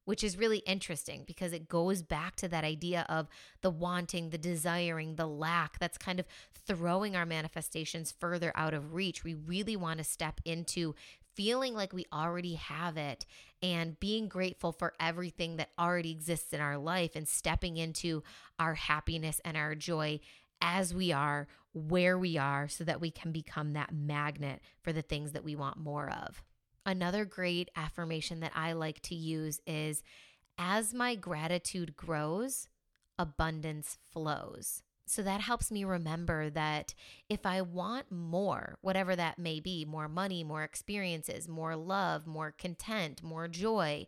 which 0.08 0.24
is 0.24 0.38
really 0.38 0.60
interesting 0.60 1.22
because 1.26 1.52
it 1.52 1.68
goes 1.68 2.00
back 2.00 2.34
to 2.34 2.48
that 2.48 2.64
idea 2.64 3.04
of 3.10 3.28
the 3.60 3.68
wanting, 3.68 4.30
the 4.30 4.38
desiring, 4.38 5.16
the 5.16 5.26
lack 5.26 5.78
that's 5.78 5.98
kind 5.98 6.18
of 6.18 6.24
throwing 6.66 7.14
our 7.14 7.26
manifestations 7.26 8.10
further 8.10 8.50
out 8.54 8.72
of 8.72 8.94
reach. 8.94 9.22
We 9.22 9.34
really 9.34 9.76
want 9.76 9.98
to 9.98 10.04
step 10.04 10.40
into 10.46 10.94
feeling 11.34 11.74
like 11.74 11.92
we 11.92 12.06
already 12.10 12.54
have 12.54 12.96
it 12.96 13.26
and 13.62 14.00
being 14.00 14.28
grateful 14.28 14.72
for 14.72 14.94
everything 14.98 15.58
that 15.58 15.72
already 15.78 16.10
exists 16.10 16.54
in 16.54 16.60
our 16.62 16.78
life 16.78 17.14
and 17.14 17.28
stepping 17.28 17.76
into 17.76 18.22
our 18.58 18.72
happiness 18.72 19.42
and 19.44 19.58
our 19.58 19.74
joy 19.74 20.20
as 20.62 20.94
we 20.94 21.12
are, 21.12 21.48
where 21.74 22.16
we 22.16 22.38
are, 22.38 22.66
so 22.66 22.82
that 22.82 23.02
we 23.02 23.10
can 23.10 23.30
become 23.30 23.74
that 23.74 23.92
magnet 23.92 24.62
for 24.80 24.90
the 24.90 25.02
things 25.02 25.32
that 25.32 25.44
we 25.44 25.54
want 25.54 25.76
more 25.76 26.08
of. 26.08 26.42
Another 26.88 27.26
great 27.26 27.70
affirmation 27.76 28.40
that 28.40 28.52
I 28.54 28.72
like 28.72 29.02
to 29.02 29.14
use 29.14 29.60
is 29.66 30.02
as 30.56 30.94
my 30.94 31.14
gratitude 31.16 31.98
grows, 31.98 32.70
abundance 33.18 33.98
flows. 34.10 34.82
So 35.04 35.20
that 35.20 35.42
helps 35.42 35.70
me 35.70 35.84
remember 35.84 36.48
that 36.48 36.94
if 37.28 37.44
I 37.44 37.60
want 37.60 38.10
more, 38.10 38.78
whatever 38.80 39.14
that 39.16 39.38
may 39.38 39.60
be 39.60 39.84
more 39.84 40.08
money, 40.08 40.42
more 40.42 40.62
experiences, 40.62 41.46
more 41.46 41.76
love, 41.76 42.26
more 42.26 42.54
content, 42.56 43.22
more 43.22 43.48
joy 43.48 44.06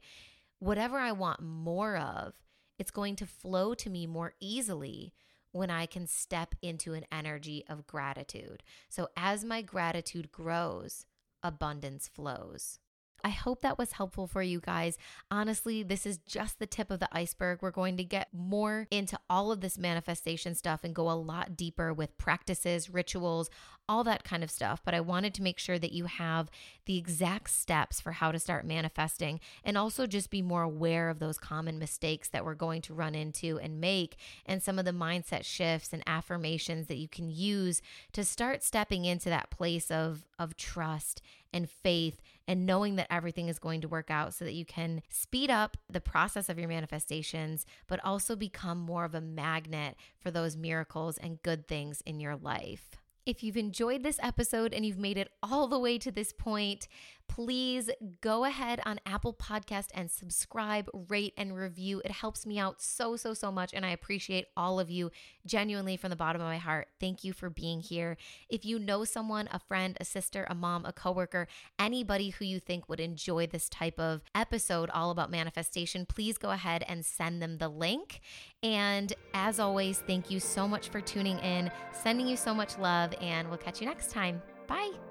whatever 0.61 0.99
I 0.99 1.13
want 1.13 1.43
more 1.43 1.97
of, 1.97 2.35
it's 2.79 2.91
going 2.91 3.17
to 3.17 3.27
flow 3.27 3.75
to 3.75 3.91
me 3.91 4.07
more 4.07 4.35
easily 4.41 5.13
when 5.53 5.71
I 5.71 5.87
can 5.87 6.07
step 6.07 6.55
into 6.63 6.95
an 6.95 7.05
energy 7.11 7.65
of 7.69 7.87
gratitude. 7.87 8.63
So 8.89 9.09
as 9.17 9.45
my 9.45 9.63
gratitude 9.63 10.31
grows, 10.31 11.07
abundance 11.43 12.09
flows. 12.09 12.79
I 13.25 13.31
hope 13.31 13.61
that 13.63 13.79
was 13.79 13.93
helpful 13.93 14.27
for 14.27 14.43
you 14.43 14.61
guys. 14.61 14.99
Honestly, 15.31 15.83
this 15.83 16.07
is 16.07 16.19
just 16.19 16.59
the 16.59 16.67
tip 16.67 16.91
of 16.91 17.01
the 17.01 17.09
iceberg. 17.13 17.61
We're 17.63 17.71
going 17.71 17.97
to 17.97 18.05
get 18.05 18.29
more 18.33 18.87
into 18.91 19.19
all 19.29 19.53
of 19.53 19.61
this 19.61 19.79
manifestation 19.79 20.55
stuff 20.55 20.81
and 20.85 20.95
go 20.95 21.11
a 21.11 21.13
lot 21.13 21.57
deeper 21.57 21.93
with 21.93 22.19
practices, 22.19 22.91
rituals, 22.91 23.51
all 23.89 24.05
that 24.05 24.23
kind 24.23 24.45
of 24.45 24.51
stuff. 24.51 24.81
But 24.85 24.95
I 24.95 25.01
wanted 25.01 25.35
to 25.35 25.43
make 25.43 25.59
sure 25.59 25.79
that 25.79 25.93
you 25.93 26.05
have 26.05 26.49
the 26.87 26.97
exact 26.97 27.51
steps 27.51 28.01
for 28.01 28.13
how 28.13 28.31
to 28.31 28.39
start 28.39 28.65
manifesting 28.65 29.41
and 29.65 29.77
also 29.77 30.07
just 30.07 30.31
be 30.31 30.43
more 30.43 30.63
aware 30.63 31.09
of 31.09 31.19
those 31.19 31.39
common 31.39 31.79
mistakes 31.79 32.29
that 32.29 32.45
we're 32.45 32.55
going 32.55 32.83
to 32.83 32.95
run 32.95 33.15
into 33.15 33.59
and 33.59 33.81
make 33.81 34.17
and 34.47 34.63
some 34.63 34.79
of 34.79 34.85
the 34.85 34.93
mindset 34.93 35.45
shifts 35.45 35.93
and 35.93 36.03
affirmations 36.07 36.87
that 36.87 36.99
you 36.99 37.09
can 37.09 37.29
use 37.29 37.83
to 38.13 38.25
start 38.25 38.63
stepping 38.63 39.05
into 39.05 39.29
that 39.29 39.51
place 39.51 39.91
of 39.91 40.25
of 40.39 40.57
trust 40.57 41.21
and 41.53 41.69
faith 41.69 42.21
and 42.51 42.67
knowing 42.67 42.97
that 42.97 43.07
everything 43.13 43.47
is 43.47 43.61
going 43.61 43.81
to 43.81 43.87
work 43.87 44.11
out 44.11 44.35
so 44.35 44.45
that 44.45 44.55
you 44.55 44.65
can 44.65 45.03
speed 45.09 45.53
up 45.53 45.77
the 45.89 46.01
process 46.01 46.49
of 46.49 46.59
your 46.59 46.67
manifestations, 46.67 47.65
but 47.87 48.05
also 48.05 48.35
become 48.35 48.77
more 48.77 49.05
of 49.05 49.15
a 49.15 49.21
magnet 49.21 49.95
for 50.19 50.33
those 50.33 50.57
miracles 50.57 51.17
and 51.17 51.41
good 51.45 51.69
things 51.69 52.03
in 52.05 52.19
your 52.19 52.35
life. 52.35 52.97
If 53.25 53.45
you've 53.45 53.57
enjoyed 53.57 54.03
this 54.03 54.19
episode 54.21 54.75
and 54.75 54.85
you've 54.85 54.99
made 54.99 55.17
it 55.17 55.31
all 55.45 55.69
the 55.69 55.79
way 55.79 55.97
to 55.99 56.11
this 56.11 56.33
point, 56.33 56.89
please 57.31 57.89
go 58.21 58.45
ahead 58.45 58.81
on 58.85 58.99
Apple 59.07 59.33
Podcast 59.33 59.87
and 59.95 60.11
subscribe, 60.11 60.91
rate, 61.09 61.33
and 61.37 61.57
review. 61.57 62.03
It 62.05 62.11
helps 62.11 62.45
me 62.45 62.59
out 62.59 62.83
so, 62.83 63.15
so, 63.15 63.35
so 63.35 63.53
much. 63.53 63.73
And 63.73 63.87
I 63.87 63.91
appreciate 63.91 64.47
all 64.57 64.81
of 64.81 64.91
you 64.91 65.13
genuinely 65.47 65.97
from 65.97 66.11
the 66.11 66.17
bottom 66.17 66.43
of 66.43 66.49
my 66.49 66.59
heart. 66.59 66.89
Thank 66.99 67.23
you 67.23 67.33
for 67.33 67.49
being 67.49 67.81
here. 67.81 68.17
If 68.49 68.65
you 68.65 68.81
know 68.81 69.05
someone, 69.05 69.49
a 69.53 69.61
friend, 69.61 69.97
a 70.01 70.05
sister, 70.05 70.45
a 70.51 70.57
mom, 70.57 70.85
a 70.85 70.93
coworker, 70.93 71.47
anybody 71.79 72.31
who 72.31 72.45
you 72.45 72.59
think 72.59 72.89
would 72.89 73.01
enjoy 73.01 73.47
this 73.47 73.69
type 73.69 74.01
of 74.01 74.23
episode 74.35 74.91
all 74.91 75.13
about 75.13 75.31
manifestation, 75.31 76.07
please 76.07 76.37
go 76.37 76.51
ahead 76.51 76.85
and 76.89 77.07
send 77.07 77.41
them 77.41 77.59
the 77.59 77.69
link. 77.69 78.21
And 78.65 79.13
as 79.35 79.61
always, 79.61 80.01
thank 80.01 80.33
you 80.33 80.41
so 80.41 80.67
much 80.67 80.89
for 80.89 81.01
tuning 81.01 81.39
in, 81.39 81.71
sending 81.93 82.27
you 82.27 82.37
so 82.37 82.53
much 82.53 82.77
love, 82.77 83.15
and 83.21 83.49
we'll 83.49 83.59
catch 83.59 83.81
you 83.81 83.87
next 83.87 84.11
time. 84.11 84.43
Bye. 84.67 85.10